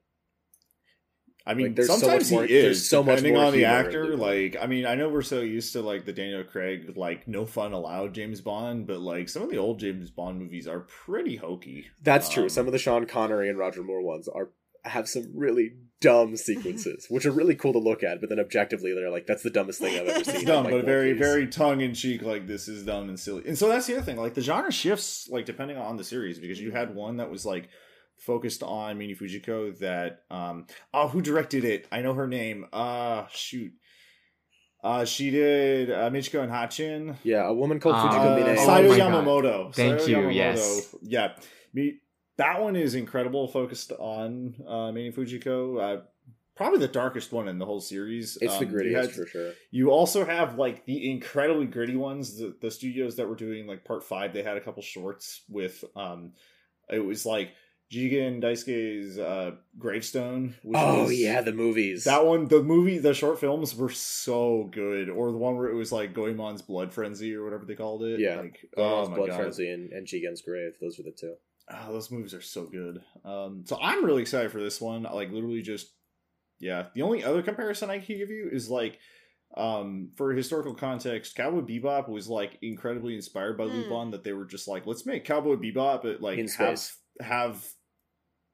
I 1.47 1.55
mean, 1.55 1.69
Like, 1.69 1.77
there's 1.77 1.89
so 1.89 1.97
sometimes 1.99 2.31
much 2.31 2.37
more- 2.37 2.47
he 2.47 2.55
is, 2.55 2.89
so 2.89 3.03
depending 3.03 3.37
on 3.37 3.53
the 3.55 3.65
actor. 3.65 4.15
Like, 4.15 4.57
I 4.61 4.67
mean, 4.67 4.85
I 4.85 4.95
know 4.95 5.09
we're 5.09 5.23
so 5.23 5.41
used 5.41 5.73
to 5.73 5.81
like 5.81 6.05
the 6.05 6.13
Daniel 6.13 6.45
Craig, 6.45 6.93
like 6.97 7.27
no 7.27 7.47
fun 7.47 7.73
allowed 7.73 8.13
James 8.15 8.41
Bond, 8.43 8.87
but 8.87 9.01
like 9.01 9.29
some 9.29 9.43
of 9.43 9.51
the 9.51 9.57
old 9.59 9.79
James 9.81 10.11
Bond 10.11 10.39
movies 10.39 10.69
are 10.69 10.81
pretty 10.81 11.37
hokey. 11.37 11.87
That's 12.03 12.29
true. 12.29 12.43
Um, 12.45 12.49
Some 12.51 12.67
of 12.67 12.73
the 12.73 12.79
Sean 12.79 13.07
Connery 13.07 13.49
and 13.49 13.57
Roger 13.59 13.83
Moore 13.83 14.03
ones 14.03 14.29
are 14.29 14.51
have 14.85 15.09
some 15.09 15.31
really 15.35 15.73
dumb 16.01 16.35
sequences, 16.37 17.07
which 17.11 17.27
are 17.27 17.31
really 17.31 17.55
cool 17.55 17.73
to 17.75 17.79
look 17.79 18.03
at. 18.03 18.21
But 18.21 18.31
then 18.31 18.41
objectively, 18.41 18.93
they're 18.95 19.11
like, 19.11 19.27
"That's 19.27 19.43
the 19.43 19.51
dumbest 19.51 19.81
thing 19.81 19.99
I've 19.99 20.07
ever 20.09 20.25
seen." 20.25 20.45
Dumb, 20.47 20.65
like, 20.65 20.73
but 20.75 20.85
very, 20.85 21.13
piece. 21.13 21.21
very 21.23 21.47
tongue 21.47 21.81
in 21.81 21.95
cheek. 21.95 22.23
Like 22.23 22.47
this 22.47 22.69
is 22.69 22.85
dumb 22.85 23.09
and 23.09 23.19
silly, 23.21 23.43
and 23.47 23.57
so 23.59 23.69
that's 23.69 23.87
the 23.87 23.95
other 23.97 24.03
thing. 24.05 24.17
Like 24.17 24.35
the 24.35 24.41
genre 24.43 24.73
shifts, 24.73 25.29
like 25.31 25.45
depending 25.47 25.77
on 25.77 25.97
the 25.97 26.05
series, 26.05 26.39
because 26.39 26.61
you 26.61 26.71
had 26.73 26.95
one 26.95 27.19
that 27.19 27.31
was 27.31 27.45
like 27.45 27.69
focused 28.19 28.63
on 28.63 28.99
Mine 28.99 29.17
Fujiko. 29.21 29.79
That 29.81 30.21
um, 30.31 30.67
oh, 30.95 31.09
who 31.09 31.21
directed 31.23 31.65
it? 31.65 31.87
I 31.93 32.01
know 32.03 32.15
her 32.15 32.27
name. 32.27 32.67
Uh 32.73 33.27
shoot. 33.33 33.73
Uh, 34.83 35.05
she 35.05 35.31
did 35.31 35.91
uh, 35.91 36.09
Michiko 36.09 36.41
and 36.43 36.51
Hatchin. 36.51 37.19
Yeah, 37.23 37.47
a 37.47 37.53
woman 37.53 37.81
called 37.81 37.97
Fujiko 37.97 38.39
Uh, 38.39 38.41
Mine. 38.47 38.57
oh 38.59 38.67
Sayo 38.67 38.89
my 38.89 38.97
God. 38.97 39.13
Yamamoto. 39.27 39.75
Thank 39.75 40.01
Sayo 40.01 40.09
you, 40.09 40.17
Yamamoto. 40.17 40.35
yes. 40.35 40.95
Yeah. 41.03 41.33
Me, 41.75 41.99
that 42.41 42.61
one 42.61 42.75
is 42.77 42.95
incredible, 42.95 43.47
focused 43.49 43.93
on 43.93 44.55
uh, 44.67 44.91
Mine 44.93 45.13
Fujiko. 45.13 45.59
Uh, 45.81 46.01
probably 46.57 46.79
the 46.81 46.89
darkest 46.89 47.33
one 47.33 47.49
in 47.49 47.59
the 47.59 47.65
whole 47.65 47.81
series. 47.81 48.37
It's 48.41 48.59
the 48.59 48.67
Um, 48.67 48.73
you 48.73 48.79
grittiest 48.79 49.01
had- 49.03 49.13
for 49.13 49.27
sure. 49.27 49.53
You 49.71 49.91
also 49.91 50.25
have 50.25 50.59
like 50.59 50.85
the 50.85 51.11
incredibly 51.11 51.67
gritty 51.67 51.97
ones. 51.97 52.37
The, 52.39 52.55
the 52.61 52.71
studios 52.71 53.17
that 53.17 53.29
were 53.29 53.37
doing 53.37 53.67
like 53.67 53.85
part 53.85 54.05
five, 54.05 54.33
they 54.33 54.43
had 54.43 54.57
a 54.57 54.61
couple 54.61 54.83
shorts 54.83 55.43
with 55.49 55.83
um, 55.97 56.33
it 56.91 56.99
was 57.05 57.25
like 57.25 57.51
Jigen 57.91 58.41
Daisuke's 58.41 59.19
uh, 59.19 59.53
gravestone. 59.79 60.55
Which 60.63 60.79
Oh 60.79 61.05
was- 61.05 61.19
yeah, 61.19 61.41
the 61.41 61.53
movies. 61.53 62.05
that 62.05 62.25
one, 62.27 62.47
the 62.47 62.63
movie, 62.63 62.99
the 62.99 63.15
short 63.15 63.41
films 63.41 63.75
were 63.75 63.89
so 63.91 64.69
good. 64.71 65.09
Or 65.09 65.33
the 65.33 65.39
one 65.39 65.57
where 65.57 65.69
it 65.69 65.75
was 65.75 65.91
like 65.93 66.15
Goemon's 66.15 66.63
Blood 66.63 66.93
Frenzy 66.93 67.35
or 67.35 67.43
whatever 67.45 67.65
they 67.65 67.75
called 67.75 68.03
it. 68.05 68.21
Yeah. 68.21 68.37
like 68.37 68.59
Goemon's 68.77 69.09
oh 69.09 69.15
Blood 69.15 69.31
god, 69.31 69.37
Frenzy 69.41 69.71
and, 69.71 69.93
and 69.93 70.07
Jigen's 70.07 70.43
Grave. 70.43 70.75
Those 70.81 70.99
were 70.99 71.05
the 71.05 71.11
two. 71.11 71.35
Oh, 71.73 71.93
those 71.93 72.11
movies 72.11 72.35
are 72.35 72.41
so 72.41 72.67
good. 72.67 73.01
Um, 73.25 73.63
so 73.67 73.79
I'm 73.81 74.05
really 74.05 74.23
excited 74.23 74.51
for 74.51 74.61
this 74.61 74.81
one. 74.81 75.05
Like 75.05 75.31
literally 75.31 75.63
just 75.63 75.87
yeah. 76.59 76.87
The 76.95 77.03
only 77.03 77.23
other 77.25 77.43
comparison 77.43 77.91
I 77.91 77.99
can 78.01 78.19
give 78.19 78.31
you 78.31 78.49
is 78.53 78.69
like 78.69 78.99
um 79.57 80.11
for 80.17 80.33
historical 80.33 80.75
context, 80.75 81.35
Cowboy 81.35 81.61
Bebop 81.63 82.09
was 82.09 82.29
like 82.29 82.59
incredibly 82.63 83.15
inspired 83.15 83.57
by 83.59 83.65
Hmm. 83.67 83.77
Lupin 83.83 84.11
that 84.13 84.25
they 84.25 84.33
were 84.33 84.45
just 84.47 84.69
like, 84.69 84.87
let's 84.87 85.07
make 85.07 85.25
Cowboy 85.25 85.57
Bebop 85.57 86.03
but 86.03 86.21
like 86.21 86.39
In 86.39 86.49
have 86.49 86.79
space. 86.79 86.97
have 87.21 87.65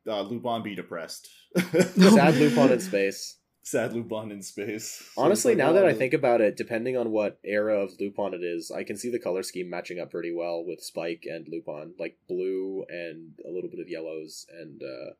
uh, 0.08 0.20
Lupin 0.22 0.62
be 0.62 0.74
depressed. 0.74 1.28
Sad 1.56 2.34
Lupin 2.36 2.70
in 2.72 2.80
space. 2.80 3.38
Sad 3.66 3.94
Lupin 3.94 4.30
in 4.30 4.42
space. 4.42 5.02
So 5.16 5.22
Honestly, 5.22 5.52
like, 5.52 5.58
now 5.58 5.70
oh, 5.70 5.72
that 5.72 5.84
I 5.84 5.92
think 5.92 6.14
about 6.14 6.40
it, 6.40 6.56
depending 6.56 6.96
on 6.96 7.10
what 7.10 7.40
era 7.44 7.82
of 7.82 7.90
Lupin 7.98 8.32
it 8.32 8.44
is, 8.44 8.70
I 8.70 8.84
can 8.84 8.96
see 8.96 9.10
the 9.10 9.18
color 9.18 9.42
scheme 9.42 9.68
matching 9.68 9.98
up 9.98 10.12
pretty 10.12 10.32
well 10.32 10.64
with 10.64 10.80
Spike 10.80 11.24
and 11.26 11.48
Lupin, 11.48 11.94
like 11.98 12.16
blue 12.28 12.84
and 12.88 13.32
a 13.44 13.50
little 13.50 13.68
bit 13.68 13.80
of 13.80 13.88
yellows 13.88 14.46
and 14.56 14.80
uh 14.82 15.14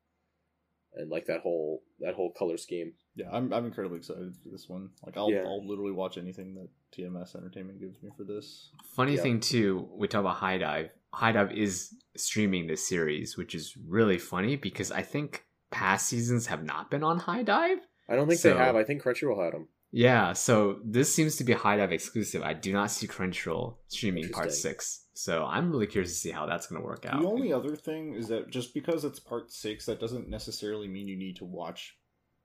and 0.94 1.11
like 1.11 1.26
that 1.26 1.40
whole 1.40 1.82
that 1.99 2.14
whole 2.14 2.32
color 2.38 2.57
scheme. 2.57 2.92
Yeah, 3.16 3.26
I'm 3.32 3.53
I'm 3.53 3.66
incredibly 3.66 3.99
excited 3.99 4.32
for 4.40 4.49
this 4.51 4.68
one. 4.68 4.90
Like 5.05 5.16
I'll 5.16 5.30
Yeah. 5.32 5.42
I'll 5.44 5.66
literally 5.66 5.92
watch 5.92 6.16
anything 6.16 6.55
that 6.55 6.68
TMS 6.97 7.34
Entertainment 7.34 7.80
gives 7.80 8.01
me 8.01 8.11
for 8.16 8.22
this. 8.22 8.70
Funny 8.94 9.16
Yeah. 9.16 9.22
thing 9.22 9.40
too, 9.40 9.88
we 9.92 10.07
talk 10.07 10.20
about 10.20 10.36
HIDIVE. 10.36 10.90
High 11.12 11.32
Dive 11.32 11.51
is 11.53 11.92
streaming 12.16 12.68
this 12.68 12.86
series, 12.86 13.36
which 13.36 13.57
is 13.57 13.76
really 13.88 14.18
funny 14.18 14.55
because 14.55 14.92
I 14.92 15.03
think 15.03 15.44
past 15.72 16.07
seasons 16.07 16.47
have 16.47 16.62
not 16.62 16.92
been 16.92 17.03
on 17.03 17.18
HIDIVE. 17.18 17.78
I 18.09 18.14
don't 18.16 18.28
think 18.28 18.40
So- 18.40 18.50
they 18.54 18.59
have. 18.59 18.76
I 18.76 18.84
think 18.84 19.02
Crunchyroll 19.02 19.42
had 19.42 19.52
them. 19.54 19.68
Yeah, 19.92 20.32
so 20.32 20.80
this 20.84 21.14
seems 21.14 21.36
to 21.36 21.44
be 21.44 21.52
a 21.52 21.57
HIDIVE 21.57 21.92
exclusive. 21.92 22.42
I 22.42 22.52
do 22.54 22.72
not 22.72 22.90
see 22.90 23.07
Crunchyroll 23.07 23.76
streaming 23.88 24.28
part 24.30 24.52
six, 24.52 25.07
so 25.14 25.44
I'm 25.44 25.70
really 25.70 25.86
curious 25.86 26.12
to 26.12 26.18
see 26.18 26.30
how 26.32 26.44
that's 26.44 26.66
going 26.66 26.80
to 26.82 26.86
work 26.86 27.07
out. 27.07 27.20
The 27.22 27.26
only 27.28 27.52
other 27.52 27.76
thing 27.76 28.14
is 28.14 28.28
that 28.28 28.50
just 28.50 28.74
because 28.74 29.04
it's 29.04 29.20
part 29.20 29.50
six, 29.52 29.86
that 29.86 30.00
doesn't 30.00 30.28
necessarily 30.28 30.88
mean 30.88 31.09
you 31.09 31.16
need 31.16 31.36
to 31.36 31.44
watch 31.44 31.96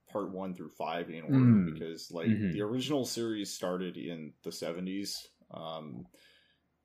part 0.09 0.31
one 0.31 0.53
through 0.53 0.69
five 0.77 1.09
in 1.09 1.23
order 1.23 1.35
Mm. 1.35 1.73
because 1.73 2.11
like 2.11 2.27
Mhm. 2.27 2.53
the 2.53 2.61
original 2.61 3.05
series 3.05 3.53
started 3.53 3.97
in 3.97 4.33
the 4.43 4.51
seventies, 4.51 5.27
um, 5.51 6.05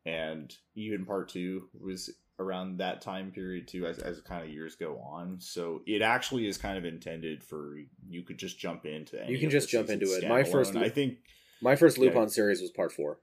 and 0.05 0.57
even 0.75 1.05
part 1.05 1.29
two 1.29 1.69
was 1.75 2.11
around 2.39 2.79
that 2.79 3.01
time 3.01 3.31
period 3.31 3.67
too 3.67 3.87
as, 3.87 3.99
as 3.99 4.21
kind 4.21 4.45
of 4.45 4.51
years 4.51 4.77
go 4.77 4.99
on 4.99 5.37
so 5.41 5.81
it 5.87 6.03
actually 6.03 6.47
is 6.47 6.59
kind 6.59 6.77
of 6.77 6.85
intended 6.85 7.43
for 7.43 7.79
you 8.09 8.23
could 8.23 8.39
just 8.39 8.59
jump 8.59 8.85
into 8.85 9.19
You 9.29 9.39
can 9.39 9.51
just 9.51 9.69
jump 9.71 9.89
into 9.89 10.07
it. 10.15 10.29
My 10.29 10.45
first 10.45 10.77
i 10.77 10.89
think 10.89 11.19
My 11.63 11.77
first 11.77 11.97
Yeah. 11.97 12.05
Lupin 12.05 12.29
series 12.29 12.61
was 12.61 12.71
part 12.71 12.93
four. 12.93 13.21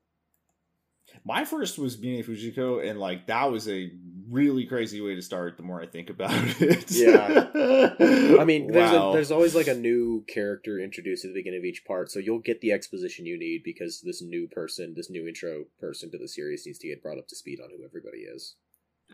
My 1.26 1.46
first 1.46 1.78
was 1.78 2.02
Mine 2.02 2.24
Fujiko, 2.24 2.84
and 2.90 3.00
like 3.00 3.28
that 3.28 3.52
was 3.52 3.70
a 3.70 3.92
really 4.30 4.66
crazy 4.66 5.00
way 5.00 5.14
to 5.14 5.22
start. 5.22 5.58
The 5.58 5.64
more 5.64 5.80
I 5.82 5.86
think 5.86 6.10
about 6.10 6.32
it, 6.62 6.90
Yeah. 6.90 7.50
I 8.42 8.46
mean, 8.46 8.72
there's 8.72 8.92
Wow. 8.92 9.12
a, 9.12 9.14
there's 9.14 9.30
always 9.32 9.54
like 9.54 9.68
a 9.68 9.76
new 9.76 10.24
character 10.28 10.80
introduced 10.80 11.24
at 11.24 11.30
the 11.30 11.40
beginning 11.40 11.60
of 11.60 11.66
each 11.66 11.84
part, 11.86 12.10
so 12.10 12.18
you'll 12.20 12.40
get 12.40 12.62
the 12.62 12.72
exposition 12.72 13.26
you 13.28 13.38
need 13.38 13.62
because 13.64 14.02
this 14.02 14.22
new 14.24 14.48
person, 14.48 14.94
this 14.96 15.10
new 15.12 15.28
intro 15.28 15.66
person 15.80 16.10
to 16.12 16.18
the 16.18 16.28
series, 16.28 16.66
needs 16.66 16.80
to 16.80 16.88
get 16.88 17.04
brought 17.04 17.20
up 17.20 17.28
to 17.28 17.36
speed 17.36 17.60
on 17.64 17.70
who 17.70 17.84
everybody 17.86 18.20
is. 18.20 18.56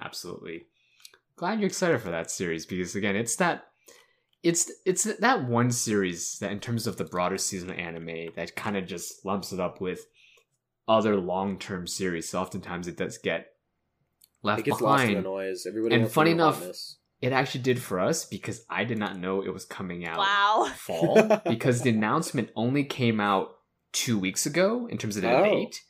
Absolutely. 0.01 0.65
Glad 1.35 1.59
you're 1.59 1.67
excited 1.67 2.01
for 2.01 2.09
that 2.11 2.29
series 2.31 2.65
because 2.65 2.95
again, 2.95 3.15
it's 3.15 3.35
that 3.37 3.65
it's 4.43 4.71
it's 4.85 5.03
that 5.03 5.47
one 5.47 5.71
series 5.71 6.39
that 6.39 6.51
in 6.51 6.59
terms 6.59 6.87
of 6.87 6.97
the 6.97 7.03
broader 7.05 7.37
season 7.37 7.69
of 7.69 7.77
anime 7.77 8.29
that 8.35 8.55
kind 8.55 8.77
of 8.77 8.85
just 8.85 9.25
lumps 9.25 9.51
it 9.51 9.59
up 9.59 9.81
with 9.81 10.05
other 10.87 11.15
long-term 11.15 11.87
series. 11.87 12.29
So 12.29 12.39
oftentimes 12.41 12.87
it 12.87 12.97
does 12.97 13.17
get 13.17 13.47
left 14.43 14.59
it 14.59 14.63
gets 14.63 14.81
lost 14.81 15.03
in 15.05 15.15
the 15.15 15.21
behind. 15.21 15.23
noise. 15.25 15.65
Everybody 15.67 15.95
And 15.95 16.11
funny 16.11 16.31
enough. 16.31 16.63
It 17.21 17.33
actually 17.33 17.63
did 17.63 17.81
for 17.81 17.99
us 17.99 18.23
because 18.23 18.63
I 18.69 18.85
did 18.85 18.97
not 18.97 19.17
know 19.19 19.41
it 19.41 19.53
was 19.53 19.65
coming 19.65 20.07
out 20.07 20.19
Wow. 20.19 20.71
fall 20.77 21.41
because 21.47 21.81
the 21.81 21.89
announcement 21.89 22.49
only 22.55 22.85
came 22.85 23.19
out 23.19 23.57
two 23.91 24.17
weeks 24.17 24.45
ago 24.45 24.87
in 24.89 24.97
terms 24.97 25.17
of 25.17 25.23
the 25.23 25.29
Oh. 25.37 25.43
date. 25.43 25.81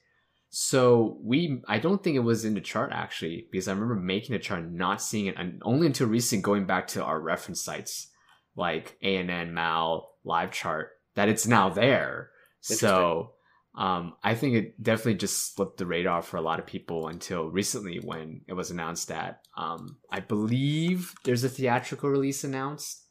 So 0.49 1.17
we, 1.21 1.61
I 1.67 1.79
don't 1.79 2.03
think 2.03 2.15
it 2.15 2.19
was 2.19 2.43
in 2.45 2.55
the 2.55 2.61
chart 2.61 2.91
actually 2.93 3.47
because 3.51 3.67
I 3.67 3.73
remember 3.73 3.95
making 3.95 4.35
a 4.35 4.39
chart, 4.39 4.69
not 4.71 5.01
seeing 5.01 5.27
it, 5.27 5.35
and 5.37 5.61
only 5.63 5.87
until 5.87 6.07
recent 6.07 6.43
going 6.43 6.65
back 6.65 6.87
to 6.87 7.03
our 7.03 7.19
reference 7.19 7.61
sites 7.61 8.07
like 8.55 8.97
ANN, 9.03 9.53
Mal, 9.53 10.09
Live 10.23 10.51
Chart 10.51 10.89
that 11.15 11.29
it's 11.29 11.47
now 11.47 11.69
there. 11.69 12.31
So 12.61 13.33
Um, 13.75 14.15
I 14.23 14.35
think 14.35 14.55
it 14.55 14.83
definitely 14.83 15.15
just 15.15 15.55
slipped 15.55 15.77
the 15.77 15.85
radar 15.85 16.21
for 16.21 16.37
a 16.37 16.41
lot 16.41 16.59
of 16.59 16.65
people 16.65 17.07
until 17.07 17.45
recently 17.49 17.99
when 17.99 18.41
it 18.47 18.53
was 18.53 18.71
announced 18.71 19.07
that 19.07 19.41
um, 19.55 19.97
I 20.11 20.19
believe 20.19 21.13
there's 21.23 21.43
a 21.43 21.49
theatrical 21.49 22.09
release 22.09 22.43
announced 22.43 23.05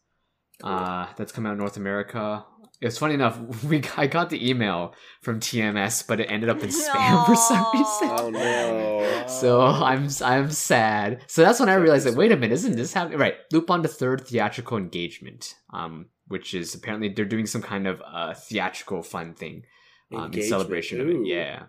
uh, 0.63 1.07
that's 1.17 1.33
coming 1.33 1.49
out 1.49 1.53
in 1.53 1.59
North 1.59 1.77
America. 1.77 2.45
It's 2.81 2.97
funny 2.99 3.15
enough, 3.15 3.39
we 3.65 3.83
I 3.97 4.07
got 4.07 4.31
the 4.31 4.49
email 4.49 4.95
from 5.23 5.41
TMS, 5.41 6.07
but 6.07 6.21
it 6.21 6.27
ended 6.31 6.49
up 6.49 6.63
in 6.63 6.69
spam 6.71 7.27
for 7.27 7.35
some 7.35 7.67
reason. 7.75 8.09
Oh 8.19 8.31
no. 8.31 9.27
So 9.27 9.61
I'm 9.63 10.09
I'm 10.25 10.51
sad. 10.51 11.23
So 11.27 11.43
that's 11.43 11.59
when 11.61 11.69
I 11.69 11.75
realized 11.75 12.07
that 12.07 12.15
wait 12.15 12.31
a 12.33 12.37
minute, 12.37 12.55
isn't 12.55 12.77
this 12.77 12.93
happening? 12.93 13.19
Right, 13.19 13.35
Lupin 13.53 13.83
the 13.83 13.89
Third 13.89 14.27
theatrical 14.27 14.77
engagement, 14.77 15.55
um, 15.73 16.07
which 16.29 16.55
is 16.55 16.75
apparently 16.75 17.09
they're 17.09 17.25
doing 17.25 17.47
some 17.47 17.63
kind 17.63 17.87
of 17.89 18.01
uh, 18.07 18.35
theatrical 18.35 19.03
fun 19.03 19.35
thing 19.35 19.65
um, 20.13 20.19
in 20.19 20.25
Engagement. 20.27 20.49
celebration 20.49 21.01
of 21.01 21.09
it. 21.09 21.17
Yeah, 21.27 21.65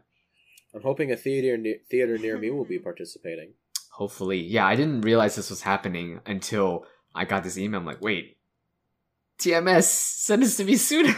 I'm 0.76 0.84
hoping 0.84 1.12
a 1.12 1.18
theater 1.18 1.58
ne- 1.58 1.80
theater 1.90 2.18
near 2.20 2.38
me 2.38 2.52
will 2.52 2.66
be 2.66 2.78
participating. 2.80 3.54
hopefully. 3.94 4.40
Yeah, 4.40 4.66
I 4.68 4.76
didn't 4.76 5.02
realize 5.02 5.36
this 5.36 5.50
was 5.50 5.64
happening 5.64 6.20
until 6.28 6.86
I 7.16 7.26
got 7.26 7.44
this 7.44 7.58
email. 7.58 7.80
I'm 7.80 7.86
like, 7.88 8.02
wait, 8.02 8.38
TMS, 9.40 9.84
send 9.84 10.44
this 10.44 10.58
to 10.58 10.64
me 10.64 10.76
sooner. 10.76 11.16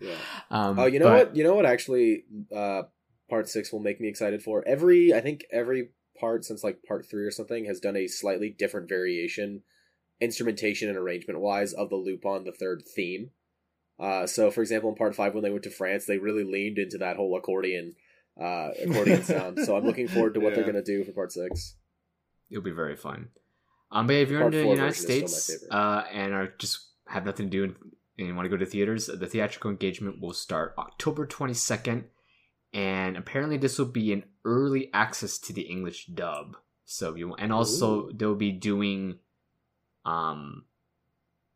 Yeah. 0.00 0.14
um, 0.50 0.78
Oh, 0.78 0.86
you 0.86 0.98
know 0.98 1.06
but- 1.06 1.28
what? 1.28 1.36
You 1.36 1.44
know 1.44 1.54
what? 1.54 1.66
Actually, 1.66 2.24
uh, 2.54 2.82
part 3.28 3.48
six 3.48 3.72
will 3.72 3.80
make 3.80 4.00
me 4.00 4.08
excited 4.08 4.42
for 4.42 4.66
every. 4.66 5.12
I 5.12 5.20
think 5.20 5.44
every 5.52 5.90
part 6.18 6.44
since 6.44 6.62
like 6.62 6.82
part 6.86 7.06
three 7.10 7.24
or 7.24 7.30
something 7.30 7.64
has 7.66 7.80
done 7.80 7.96
a 7.96 8.06
slightly 8.06 8.54
different 8.56 8.88
variation, 8.88 9.62
instrumentation 10.20 10.88
and 10.88 10.96
arrangement 10.98 11.40
wise, 11.40 11.72
of 11.72 11.90
the 11.90 11.96
Lupin 11.96 12.44
the 12.44 12.52
Third 12.52 12.82
theme. 12.94 13.30
Uh, 13.98 14.26
so, 14.26 14.50
for 14.50 14.60
example, 14.60 14.90
in 14.90 14.96
part 14.96 15.14
five, 15.14 15.34
when 15.34 15.42
they 15.44 15.50
went 15.50 15.62
to 15.64 15.70
France, 15.70 16.06
they 16.06 16.18
really 16.18 16.44
leaned 16.44 16.78
into 16.78 16.98
that 16.98 17.16
whole 17.16 17.36
accordion, 17.36 17.94
uh, 18.40 18.70
accordion 18.82 19.22
sound. 19.24 19.58
So, 19.60 19.76
I'm 19.76 19.84
looking 19.84 20.08
forward 20.08 20.34
to 20.34 20.40
what 20.40 20.54
they're 20.54 20.64
gonna 20.64 20.82
do 20.82 21.04
for 21.04 21.12
part 21.12 21.32
six. 21.32 21.76
it'll 22.50 22.62
be 22.62 22.70
very 22.72 22.96
fun. 22.96 23.28
Um, 23.92 24.08
but 24.08 24.16
if 24.16 24.30
you're 24.30 24.40
Part 24.40 24.54
in 24.54 24.62
the 24.64 24.68
United 24.70 24.94
version 24.96 24.96
is 24.96 25.02
still 25.02 25.20
my 25.20 25.26
States 25.26 25.64
uh, 25.70 26.02
and 26.12 26.32
are 26.34 26.52
just 26.58 26.88
have 27.06 27.24
nothing 27.26 27.50
to 27.50 27.50
do 27.50 27.64
and, 27.64 27.74
and 28.18 28.28
you 28.28 28.34
want 28.34 28.46
to 28.46 28.50
go 28.50 28.56
to 28.56 28.66
theaters, 28.66 29.06
the 29.06 29.26
theatrical 29.26 29.70
engagement 29.70 30.20
will 30.20 30.32
start 30.32 30.74
October 30.78 31.26
22nd, 31.26 32.04
and 32.72 33.16
apparently 33.16 33.56
this 33.56 33.78
will 33.78 33.86
be 33.86 34.12
an 34.12 34.24
early 34.44 34.90
access 34.92 35.38
to 35.38 35.52
the 35.52 35.62
English 35.62 36.06
dub. 36.06 36.56
So 36.84 37.14
you 37.14 37.34
and 37.34 37.52
also 37.52 38.10
they'll 38.10 38.34
be 38.34 38.52
doing 38.52 39.18
um 40.04 40.64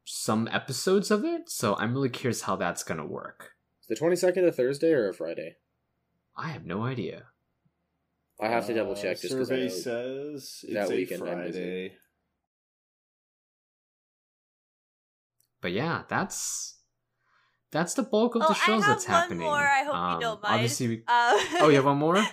some 0.05 0.49
episodes 0.51 1.11
of 1.11 1.24
it. 1.24 1.51
So 1.51 1.76
I'm 1.76 1.92
really 1.92 2.09
curious 2.09 2.42
how 2.42 2.57
that's 2.57 2.82
gonna 2.82 3.07
work. 3.07 3.53
Is 3.82 3.88
the 3.99 4.05
22nd 4.05 4.46
a 4.49 4.53
Thursday 4.53 4.92
or 4.92 5.09
a 5.09 5.14
Friday? 5.14 5.57
I 6.36 6.49
have 6.49 6.64
no 6.64 6.84
idea. 6.84 7.24
I 8.40 8.49
have 8.49 8.66
to 8.68 8.74
double 8.74 8.92
Uh, 8.92 9.03
check 9.03 9.20
just 9.20 9.34
because 9.34 9.51
I 9.51 9.57
know. 9.57 9.68
says 9.68 10.61
it's 10.64 10.72
that 10.74 10.86
a 10.90 10.94
weekend 10.96 11.22
I'm 11.28 11.42
busy. 11.42 11.59
Friday. 11.59 11.96
But 15.61 15.72
yeah, 15.72 16.02
that's 16.09 16.76
that's 17.72 17.94
the 17.94 18.02
bulk 18.02 18.34
of 18.34 18.42
Oh, 18.44 18.48
the 18.48 18.54
shows 18.54 18.86
that's 18.86 19.06
one 19.06 19.14
happening. 19.22 19.40
more. 19.46 19.56
I 19.59 19.82
hope 19.84 19.94
you 19.94 20.00
Um, 20.00 20.20
don't 20.20 20.42
mind. 20.42 20.54
Obviously, 20.54 20.88
we- 20.88 21.04
Uh, 21.06 21.32
oh, 21.61 21.68
you 21.68 21.76
have 21.76 21.84
one 21.84 21.98
more? 21.98 22.22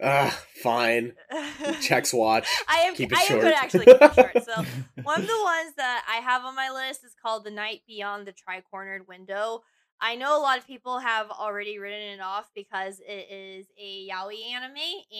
Ah, 0.00 0.30
fine. 0.62 1.12
Checks 1.80 2.14
watch. 2.14 2.46
I 2.68 2.82
am. 2.82 2.94
Keep 2.94 3.10
it 3.10 3.18
I 3.18 3.22
am 3.22 3.26
short. 3.26 3.40
going 3.40 3.52
to 3.52 3.58
actually 3.58 3.84
keep 3.86 4.00
it 4.00 4.14
short. 4.14 4.44
So 4.44 4.64
one 5.02 5.20
of 5.22 5.26
the 5.26 5.42
ones 5.42 5.74
that 5.76 6.04
I 6.08 6.18
have 6.18 6.44
on 6.44 6.54
my 6.54 6.70
list 6.70 7.04
is 7.04 7.16
called 7.20 7.42
"The 7.44 7.50
Night 7.50 7.80
Beyond 7.88 8.24
the 8.24 8.30
Tri-Cornered 8.30 9.08
Window." 9.08 9.62
I 10.00 10.14
know 10.14 10.38
a 10.38 10.40
lot 10.40 10.56
of 10.56 10.68
people 10.68 11.00
have 11.00 11.28
already 11.32 11.80
written 11.80 12.10
it 12.10 12.20
off 12.20 12.48
because 12.54 13.00
it 13.00 13.26
is 13.28 13.66
a 13.76 14.08
yaoi 14.08 14.52
anime, 14.54 14.76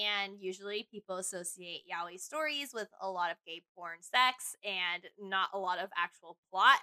and 0.06 0.38
usually 0.38 0.86
people 0.92 1.16
associate 1.16 1.80
yaoi 1.92 2.20
stories 2.20 2.70
with 2.72 2.86
a 3.00 3.10
lot 3.10 3.32
of 3.32 3.38
gay 3.44 3.64
porn, 3.74 3.98
sex, 4.00 4.54
and 4.64 5.02
not 5.20 5.48
a 5.52 5.58
lot 5.58 5.80
of 5.80 5.90
actual 5.98 6.36
plot. 6.52 6.78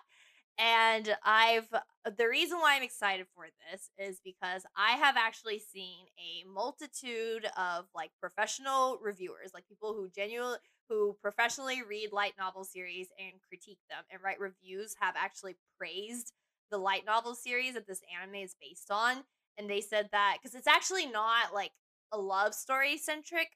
And 0.58 1.16
I've 1.24 1.68
uh, 1.74 2.12
the 2.18 2.28
reason 2.30 2.60
why 2.60 2.76
I'm 2.76 2.84
excited 2.84 3.26
for 3.36 3.48
this 3.72 3.90
is 3.98 4.22
because 4.24 4.64
I 4.78 4.92
have 4.92 5.16
actually 5.18 5.60
seen 5.60 6.06
a 6.18 6.48
multitude 6.48 7.46
of 7.58 7.86
like 7.94 8.12
professional 8.22 8.98
reviewers, 9.02 9.52
like 9.54 9.68
people 9.68 9.94
who 9.94 10.10
genuinely 10.16 10.58
who 10.88 11.18
professionally 11.22 11.82
read 11.88 12.12
light 12.14 12.34
novel 12.38 12.64
series 12.64 13.08
and 13.20 13.34
critique 13.50 13.80
them 13.90 14.04
and 14.12 14.22
write 14.24 14.40
reviews 14.40 14.96
have 15.00 15.16
actually 15.18 15.58
praised 15.78 16.32
the 16.72 16.78
light 16.78 17.06
novel 17.06 17.36
series 17.36 17.74
that 17.74 17.88
this 17.88 18.02
anime 18.22 18.36
is 18.36 18.56
based 18.62 18.92
on 18.92 19.24
and 19.58 19.70
they 19.70 19.82
said 19.82 20.10
that 20.12 20.38
because 20.42 20.56
it's 20.56 20.68
actually 20.68 21.06
not 21.06 21.54
like 21.54 21.72
a 22.12 22.18
love 22.18 22.54
story 22.54 22.98
centric 22.98 23.50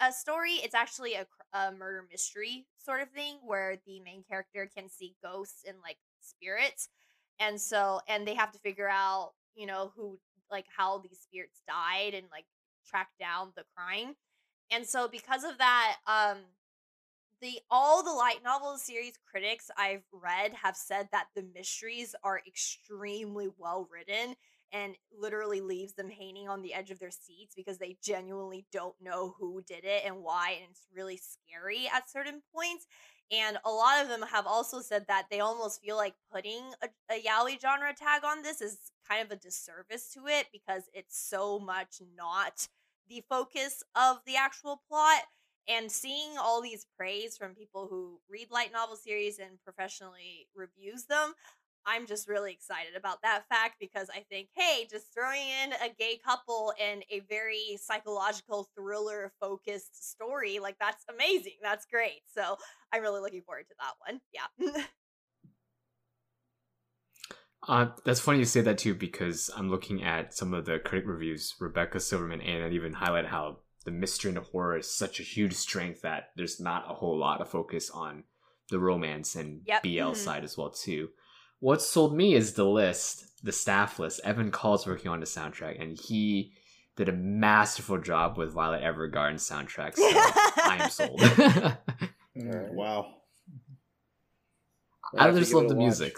a, 0.00 0.06
a 0.08 0.12
story 0.12 0.52
it's 0.62 0.74
actually 0.74 1.14
a, 1.14 1.26
a 1.54 1.72
murder 1.72 2.04
mystery 2.10 2.66
sort 2.78 3.00
of 3.02 3.10
thing 3.10 3.38
where 3.44 3.78
the 3.86 4.00
main 4.00 4.22
character 4.28 4.70
can 4.74 4.88
see 4.88 5.14
ghosts 5.22 5.64
and 5.66 5.76
like 5.82 5.96
spirits 6.26 6.88
and 7.40 7.60
so 7.60 8.00
and 8.08 8.26
they 8.26 8.34
have 8.34 8.52
to 8.52 8.58
figure 8.58 8.88
out 8.88 9.32
you 9.54 9.66
know 9.66 9.92
who 9.96 10.18
like 10.50 10.66
how 10.76 10.98
these 10.98 11.20
spirits 11.20 11.62
died 11.66 12.14
and 12.14 12.26
like 12.30 12.44
track 12.88 13.08
down 13.18 13.52
the 13.56 13.64
crime 13.76 14.14
and 14.70 14.86
so 14.86 15.08
because 15.08 15.44
of 15.44 15.58
that 15.58 15.96
um 16.06 16.38
the 17.40 17.58
all 17.70 18.02
the 18.02 18.12
light 18.12 18.42
novel 18.44 18.78
series 18.78 19.18
critics 19.30 19.70
I've 19.76 20.04
read 20.12 20.52
have 20.62 20.76
said 20.76 21.08
that 21.12 21.26
the 21.34 21.44
mysteries 21.54 22.14
are 22.24 22.40
extremely 22.46 23.48
well 23.58 23.88
written 23.92 24.34
and 24.72 24.94
literally 25.16 25.60
leaves 25.60 25.94
them 25.94 26.10
hanging 26.10 26.48
on 26.48 26.62
the 26.62 26.74
edge 26.74 26.90
of 26.90 26.98
their 26.98 27.10
seats 27.10 27.54
because 27.54 27.78
they 27.78 27.96
genuinely 28.02 28.66
don't 28.72 28.94
know 29.00 29.34
who 29.38 29.62
did 29.66 29.84
it 29.84 30.02
and 30.04 30.22
why 30.22 30.56
and 30.60 30.70
it's 30.70 30.86
really 30.94 31.18
scary 31.18 31.88
at 31.94 32.10
certain 32.10 32.42
points 32.54 32.86
and 33.32 33.58
a 33.64 33.70
lot 33.70 34.02
of 34.02 34.08
them 34.08 34.22
have 34.22 34.46
also 34.46 34.80
said 34.80 35.06
that 35.08 35.26
they 35.30 35.40
almost 35.40 35.82
feel 35.82 35.96
like 35.96 36.14
putting 36.32 36.62
a, 36.82 36.88
a 37.12 37.22
yaoi 37.22 37.60
genre 37.60 37.92
tag 37.94 38.22
on 38.24 38.42
this 38.42 38.60
is 38.60 38.92
kind 39.08 39.24
of 39.24 39.30
a 39.30 39.40
disservice 39.40 40.12
to 40.14 40.26
it 40.26 40.46
because 40.52 40.84
it's 40.92 41.18
so 41.18 41.58
much 41.58 42.00
not 42.16 42.68
the 43.08 43.22
focus 43.28 43.82
of 43.94 44.18
the 44.26 44.36
actual 44.36 44.82
plot. 44.88 45.22
And 45.68 45.90
seeing 45.90 46.38
all 46.38 46.62
these 46.62 46.86
praise 46.96 47.36
from 47.36 47.56
people 47.56 47.88
who 47.90 48.20
read 48.30 48.52
light 48.52 48.72
novel 48.72 48.94
series 48.94 49.40
and 49.40 49.60
professionally 49.64 50.46
reviews 50.54 51.06
them 51.06 51.34
i'm 51.86 52.06
just 52.06 52.28
really 52.28 52.52
excited 52.52 52.94
about 52.96 53.20
that 53.22 53.44
fact 53.48 53.76
because 53.80 54.08
i 54.14 54.24
think 54.30 54.48
hey 54.54 54.86
just 54.90 55.12
throwing 55.14 55.40
in 55.64 55.72
a 55.74 55.94
gay 55.98 56.18
couple 56.24 56.72
in 56.80 57.02
a 57.10 57.20
very 57.28 57.78
psychological 57.80 58.68
thriller 58.76 59.32
focused 59.40 60.10
story 60.10 60.58
like 60.58 60.76
that's 60.80 61.04
amazing 61.14 61.54
that's 61.62 61.86
great 61.86 62.20
so 62.26 62.56
i'm 62.92 63.02
really 63.02 63.20
looking 63.20 63.42
forward 63.42 63.66
to 63.68 63.74
that 63.78 63.94
one 64.06 64.20
yeah 64.32 64.82
Uh, 67.68 67.88
that's 68.04 68.20
funny 68.20 68.38
you 68.38 68.44
say 68.44 68.60
that 68.60 68.78
too 68.78 68.94
because 68.94 69.50
I'm 69.56 69.70
looking 69.70 70.02
at 70.04 70.34
some 70.34 70.54
of 70.54 70.66
the 70.66 70.78
critic 70.78 71.08
reviews. 71.08 71.54
Rebecca 71.58 71.98
Silverman 71.98 72.40
and 72.40 72.72
even 72.72 72.92
highlight 72.92 73.26
how 73.26 73.58
the 73.84 73.90
mystery 73.90 74.28
and 74.28 74.36
the 74.36 74.42
horror 74.42 74.78
is 74.78 74.92
such 74.92 75.18
a 75.18 75.24
huge 75.24 75.54
strength 75.54 76.02
that 76.02 76.30
there's 76.36 76.60
not 76.60 76.88
a 76.88 76.94
whole 76.94 77.18
lot 77.18 77.40
of 77.40 77.48
focus 77.48 77.90
on 77.90 78.24
the 78.70 78.78
romance 78.78 79.34
and 79.34 79.62
Yep. 79.66 79.82
BL 79.82 80.12
Mhm. 80.12 80.16
side 80.16 80.44
as 80.44 80.56
well 80.56 80.70
too. 80.70 81.10
What 81.60 81.80
sold 81.82 82.14
me 82.16 82.34
is 82.34 82.52
the 82.54 82.64
list, 82.66 83.24
the 83.42 83.52
staff 83.52 83.98
list. 83.98 84.20
Evan 84.24 84.50
Call's 84.50 84.86
working 84.86 85.10
on 85.10 85.20
the 85.20 85.26
soundtrack, 85.26 85.80
and 85.82 85.98
he 85.98 86.52
did 86.96 87.08
a 87.08 87.12
masterful 87.12 87.98
job 87.98 88.36
with 88.38 88.52
Violet 88.52 88.82
Evergarden's 88.82 89.48
soundtrack. 89.48 89.96
So 89.96 90.02
I 90.04 90.78
am 90.80 90.90
sold. 90.90 91.20
Wow. 92.38 93.06
I 95.16 95.30
just 95.30 95.54
love 95.54 95.68
the 95.68 95.74
watch. 95.74 95.82
music. 95.82 96.16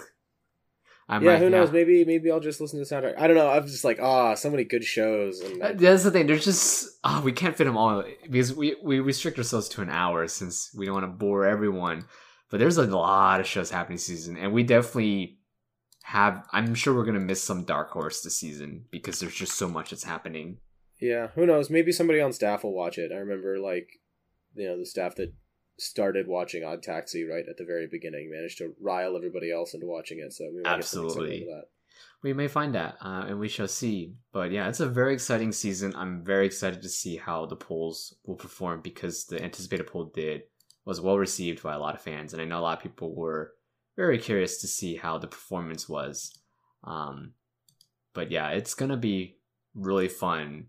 I 1.07 1.15
yeah, 1.15 1.19
might- 1.31 1.37
who 1.39 1.49
knows? 1.49 1.71
Maybe 1.71 2.03
maybe 2.05 2.29
I'll 2.29 2.39
just 2.39 2.59
listen 2.59 2.77
to 2.83 2.85
the 2.87 2.93
soundtrack. 2.95 3.17
I 3.17 3.27
don't 3.27 3.35
know. 3.37 3.49
I'm 3.49 3.65
just 3.65 3.83
like, 3.85 3.99
ah, 4.01 4.35
so 4.35 4.49
many 4.49 4.63
good 4.63 4.83
shows. 4.83 5.39
And 5.39 5.61
Uh, 5.61 5.71
That's 5.73 6.03
the 6.03 6.11
thing. 6.11 6.27
There's 6.27 6.43
just 6.45 6.99
oh, 7.03 7.21
we 7.23 7.31
can't 7.31 7.55
fit 7.55 7.63
them 7.63 7.77
all 7.77 8.03
because 8.23 8.53
we 8.53 8.75
we 8.83 8.99
restrict 8.99 9.37
ourselves 9.37 9.69
to 9.69 9.81
an 9.81 9.89
hour 9.89 10.27
since 10.27 10.71
we 10.75 10.85
don't 10.85 10.93
want 10.95 11.05
to 11.05 11.11
bore 11.17 11.45
everyone. 11.45 12.05
But 12.49 12.59
there's 12.59 12.77
a 12.77 12.85
lot 12.85 13.39
of 13.39 13.47
shows 13.47 13.69
happening 13.69 13.97
this 13.97 14.05
season, 14.05 14.37
and 14.37 14.53
we 14.53 14.63
definitely 14.63 15.37
have. 16.03 16.45
I'm 16.51 16.73
sure 16.73 16.93
we're 16.93 17.05
gonna 17.05 17.19
miss 17.19 17.43
some 17.43 17.63
dark 17.63 17.91
horse 17.91 18.21
this 18.21 18.37
season 18.37 18.85
because 18.89 19.19
there's 19.19 19.35
just 19.35 19.57
so 19.57 19.69
much 19.69 19.91
that's 19.91 20.03
happening. 20.03 20.57
yeah, 20.99 21.27
who 21.35 21.45
knows? 21.45 21.69
Maybe 21.69 21.91
somebody 21.91 22.19
on 22.19 22.33
staff 22.33 22.63
will 22.63 22.73
watch 22.73 22.97
it. 22.97 23.11
I 23.11 23.17
remember 23.17 23.59
like, 23.59 23.99
you 24.55 24.67
know, 24.67 24.77
the 24.79 24.85
staff 24.85 25.15
that 25.15 25.33
started 25.77 26.27
watching 26.27 26.63
Odd 26.63 26.83
Taxi 26.83 27.23
right 27.23 27.45
at 27.49 27.57
the 27.57 27.65
very 27.65 27.87
beginning 27.87 28.29
managed 28.31 28.57
to 28.57 28.73
rile 28.81 29.15
everybody 29.15 29.51
else 29.51 29.73
into 29.73 29.87
watching 29.87 30.19
it. 30.19 30.33
So 30.33 30.45
we 30.53 30.61
might 30.61 30.77
get 30.77 30.85
some 30.85 31.05
excitement 31.05 31.31
Absolutely. 31.31 31.53
We 32.21 32.33
may 32.33 32.47
find 32.49 32.75
that, 32.75 32.97
uh, 33.01 33.25
and 33.27 33.39
we 33.39 33.47
shall 33.47 33.67
see. 33.67 34.13
But 34.33 34.51
yeah, 34.51 34.67
it's 34.67 34.81
a 34.81 34.89
very 34.89 35.13
exciting 35.13 35.53
season. 35.53 35.93
I'm 35.95 36.23
very 36.23 36.45
excited 36.45 36.81
to 36.81 36.89
see 36.89 37.15
how 37.15 37.45
the 37.45 37.55
polls 37.55 38.15
will 38.25 38.35
perform 38.35 38.81
because 38.81 39.25
the 39.25 39.41
anticipated 39.41 39.87
poll 39.87 40.11
did 40.13 40.43
was 40.89 40.99
well 40.99 41.17
received 41.17 41.61
by 41.63 41.73
a 41.75 41.79
lot 41.79 41.93
of 41.95 42.01
fans, 42.01 42.33
and 42.33 42.41
I 42.41 42.45
know 42.45 42.59
a 42.59 42.61
lot 42.67 42.77
of 42.77 42.83
people 42.83 43.13
were 43.15 43.53
very 43.95 44.17
curious 44.17 44.59
to 44.61 44.67
see 44.67 44.95
how 44.95 45.17
the 45.19 45.27
performance 45.27 45.87
was. 45.87 46.37
Um, 46.83 47.33
but 48.13 48.31
yeah, 48.31 48.49
it's 48.49 48.73
gonna 48.73 48.97
be 48.97 49.37
really 49.75 50.07
fun 50.07 50.65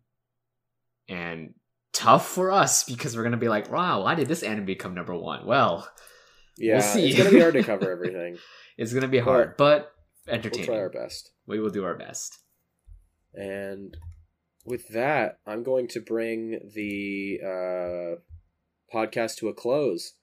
and 1.09 1.55
tough 1.93 2.29
for 2.29 2.53
us 2.53 2.85
because 2.85 3.17
we're 3.17 3.23
gonna 3.25 3.37
be 3.37 3.49
like, 3.49 3.71
wow, 3.73 4.03
why 4.03 4.15
did 4.15 4.29
this 4.29 4.43
anime 4.43 4.67
become 4.67 4.95
number 4.95 5.17
one? 5.17 5.47
Well, 5.47 5.89
Yeah, 6.59 6.81
see. 6.81 7.09
it's 7.09 7.17
gonna 7.19 7.31
be 7.31 7.41
hard 7.41 7.55
to 7.55 7.63
cover 7.63 7.91
everything. 7.97 8.37
it's 8.77 8.93
gonna 8.93 9.09
be 9.09 9.19
hard, 9.19 9.57
but 9.57 9.93
we'll 10.27 10.37
entertaining. 10.37 10.67
try 10.67 10.77
our 10.79 10.91
best. 10.91 11.33
we 11.47 11.59
will 11.61 11.71
do 11.71 11.85
our 11.85 11.97
best. 11.97 12.39
And 13.35 13.97
with 14.67 14.89
that, 14.89 15.39
I'm 15.47 15.63
going 15.63 15.89
to 15.89 16.01
bring 16.01 16.61
the 16.75 17.41
uh, 17.43 18.21
podcast 18.93 19.37
to 19.37 19.49
a 19.49 19.55
close. 19.55 20.15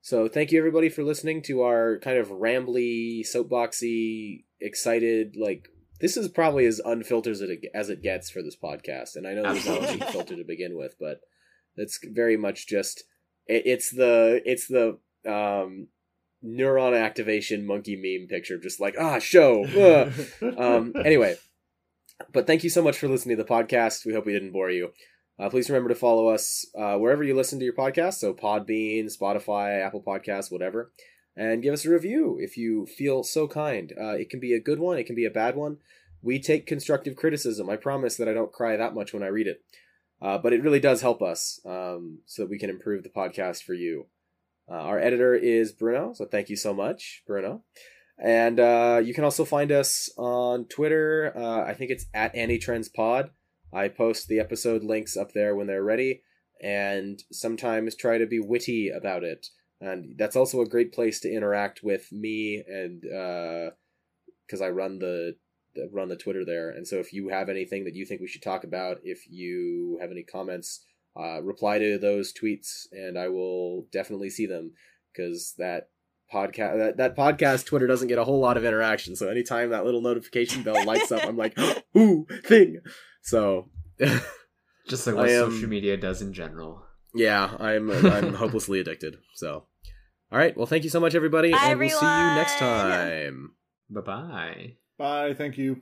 So 0.00 0.28
thank 0.28 0.52
you 0.52 0.58
everybody 0.58 0.88
for 0.88 1.02
listening 1.02 1.42
to 1.42 1.62
our 1.62 1.98
kind 1.98 2.18
of 2.18 2.28
rambly, 2.28 3.20
soapboxy, 3.20 4.44
excited. 4.60 5.36
Like 5.36 5.68
this 6.00 6.16
is 6.16 6.28
probably 6.28 6.66
as 6.66 6.80
unfiltered 6.84 7.32
as 7.32 7.40
it 7.40 7.64
as 7.74 7.88
it 7.88 8.02
gets 8.02 8.30
for 8.30 8.42
this 8.42 8.56
podcast. 8.56 9.16
And 9.16 9.26
I 9.26 9.32
know 9.34 9.42
there's 9.42 9.66
not 9.66 10.08
a 10.08 10.12
filter 10.12 10.36
to 10.36 10.44
begin 10.44 10.76
with, 10.76 10.94
but 11.00 11.20
it's 11.76 11.98
very 12.04 12.36
much 12.36 12.66
just 12.66 13.04
it, 13.46 13.62
it's 13.66 13.90
the 13.90 14.42
it's 14.44 14.66
the 14.66 14.98
um 15.26 15.88
neuron 16.44 17.00
activation 17.00 17.66
monkey 17.66 17.96
meme 17.96 18.28
picture, 18.28 18.58
just 18.58 18.80
like 18.80 18.96
ah 19.00 19.18
show. 19.18 19.64
ah." 19.76 20.44
um, 20.58 20.92
anyway, 21.04 21.36
but 22.32 22.46
thank 22.46 22.64
you 22.64 22.70
so 22.70 22.82
much 22.82 22.98
for 22.98 23.08
listening 23.08 23.36
to 23.36 23.42
the 23.42 23.48
podcast. 23.48 24.04
We 24.04 24.12
hope 24.12 24.26
we 24.26 24.32
didn't 24.32 24.52
bore 24.52 24.70
you. 24.70 24.90
Uh, 25.38 25.50
please 25.50 25.68
remember 25.68 25.88
to 25.88 25.94
follow 25.94 26.28
us 26.28 26.66
uh, 26.78 26.96
wherever 26.96 27.24
you 27.24 27.34
listen 27.34 27.58
to 27.58 27.64
your 27.64 27.74
podcast. 27.74 28.14
So 28.14 28.32
Podbean, 28.32 29.06
Spotify, 29.06 29.84
Apple 29.84 30.02
Podcasts, 30.02 30.52
whatever. 30.52 30.92
And 31.36 31.62
give 31.62 31.74
us 31.74 31.84
a 31.84 31.90
review 31.90 32.38
if 32.40 32.56
you 32.56 32.86
feel 32.86 33.24
so 33.24 33.48
kind. 33.48 33.92
Uh, 34.00 34.12
it 34.12 34.30
can 34.30 34.38
be 34.38 34.54
a 34.54 34.60
good 34.60 34.78
one, 34.78 34.98
it 34.98 35.04
can 35.04 35.16
be 35.16 35.24
a 35.24 35.30
bad 35.30 35.56
one. 35.56 35.78
We 36.22 36.40
take 36.40 36.66
constructive 36.66 37.16
criticism. 37.16 37.68
I 37.68 37.76
promise 37.76 38.16
that 38.16 38.28
I 38.28 38.32
don't 38.32 38.52
cry 38.52 38.76
that 38.76 38.94
much 38.94 39.12
when 39.12 39.22
I 39.22 39.26
read 39.26 39.48
it. 39.48 39.62
Uh, 40.22 40.38
but 40.38 40.52
it 40.52 40.62
really 40.62 40.80
does 40.80 41.02
help 41.02 41.20
us 41.20 41.60
um, 41.66 42.20
so 42.24 42.42
that 42.42 42.50
we 42.50 42.58
can 42.58 42.70
improve 42.70 43.02
the 43.02 43.10
podcast 43.10 43.62
for 43.64 43.74
you. 43.74 44.06
Uh, 44.70 44.76
our 44.76 44.98
editor 44.98 45.34
is 45.34 45.72
Bruno, 45.72 46.14
so 46.14 46.24
thank 46.24 46.48
you 46.48 46.56
so 46.56 46.72
much, 46.72 47.22
Bruno. 47.26 47.64
And 48.18 48.58
uh, 48.58 49.02
you 49.04 49.12
can 49.12 49.24
also 49.24 49.44
find 49.44 49.70
us 49.70 50.08
on 50.16 50.66
Twitter. 50.66 51.36
I 51.36 51.74
think 51.74 51.90
it's 51.90 52.06
at 52.14 52.34
AnyTrendsPod. 52.34 53.30
I 53.74 53.88
post 53.88 54.28
the 54.28 54.40
episode 54.40 54.84
links 54.84 55.16
up 55.16 55.32
there 55.32 55.54
when 55.54 55.66
they're 55.66 55.82
ready, 55.82 56.22
and 56.62 57.22
sometimes 57.32 57.94
try 57.94 58.18
to 58.18 58.26
be 58.26 58.40
witty 58.40 58.90
about 58.90 59.24
it. 59.24 59.48
And 59.80 60.14
that's 60.16 60.36
also 60.36 60.60
a 60.60 60.68
great 60.68 60.92
place 60.92 61.20
to 61.20 61.32
interact 61.32 61.82
with 61.82 62.10
me, 62.12 62.62
and 62.66 63.02
because 63.02 64.62
I 64.62 64.70
run 64.70 64.98
the 64.98 65.36
the- 65.74 65.88
run 65.92 66.08
the 66.08 66.16
Twitter 66.16 66.44
there. 66.44 66.70
And 66.70 66.86
so 66.86 66.98
if 66.98 67.12
you 67.12 67.28
have 67.28 67.48
anything 67.48 67.84
that 67.84 67.94
you 67.94 68.06
think 68.06 68.20
we 68.20 68.28
should 68.28 68.42
talk 68.42 68.64
about, 68.64 69.00
if 69.02 69.28
you 69.28 69.98
have 70.00 70.10
any 70.10 70.22
comments, 70.22 70.84
uh, 71.16 71.42
reply 71.42 71.78
to 71.78 71.98
those 71.98 72.32
tweets, 72.32 72.86
and 72.92 73.18
I 73.18 73.28
will 73.28 73.88
definitely 73.92 74.30
see 74.30 74.46
them 74.46 74.72
because 75.12 75.54
that 75.58 75.90
podcast 76.32 76.78
that, 76.78 76.96
that 76.98 77.16
podcast 77.16 77.66
Twitter 77.66 77.86
doesn't 77.86 78.08
get 78.08 78.18
a 78.18 78.24
whole 78.24 78.40
lot 78.40 78.56
of 78.56 78.64
interaction. 78.64 79.14
So 79.16 79.28
anytime 79.28 79.70
that 79.70 79.84
little 79.84 80.00
notification 80.00 80.62
bell 80.62 80.84
lights 80.84 81.12
up, 81.12 81.24
I'm 81.24 81.36
like, 81.36 81.56
ooh, 81.96 82.26
thing. 82.44 82.80
So 83.22 83.70
Just 84.88 85.06
like 85.06 85.16
what 85.16 85.28
am- 85.28 85.50
social 85.52 85.68
media 85.68 85.96
does 85.96 86.20
in 86.22 86.32
general. 86.32 86.84
yeah, 87.14 87.56
I'm 87.58 87.90
I'm 87.90 88.34
hopelessly 88.42 88.80
addicted. 88.80 89.16
So 89.34 89.66
all 90.32 90.38
right, 90.38 90.56
well, 90.56 90.66
thank 90.66 90.82
you 90.84 90.90
so 90.90 90.98
much, 91.00 91.14
everybody, 91.14 91.52
Bye, 91.52 91.58
and 91.62 91.78
we'll 91.78 91.88
see 91.90 92.04
you 92.04 92.34
next 92.34 92.58
time. 92.58 93.52
Bye 93.88 94.00
bye. 94.00 94.72
Bye. 94.98 95.34
Thank 95.34 95.58
you. 95.58 95.80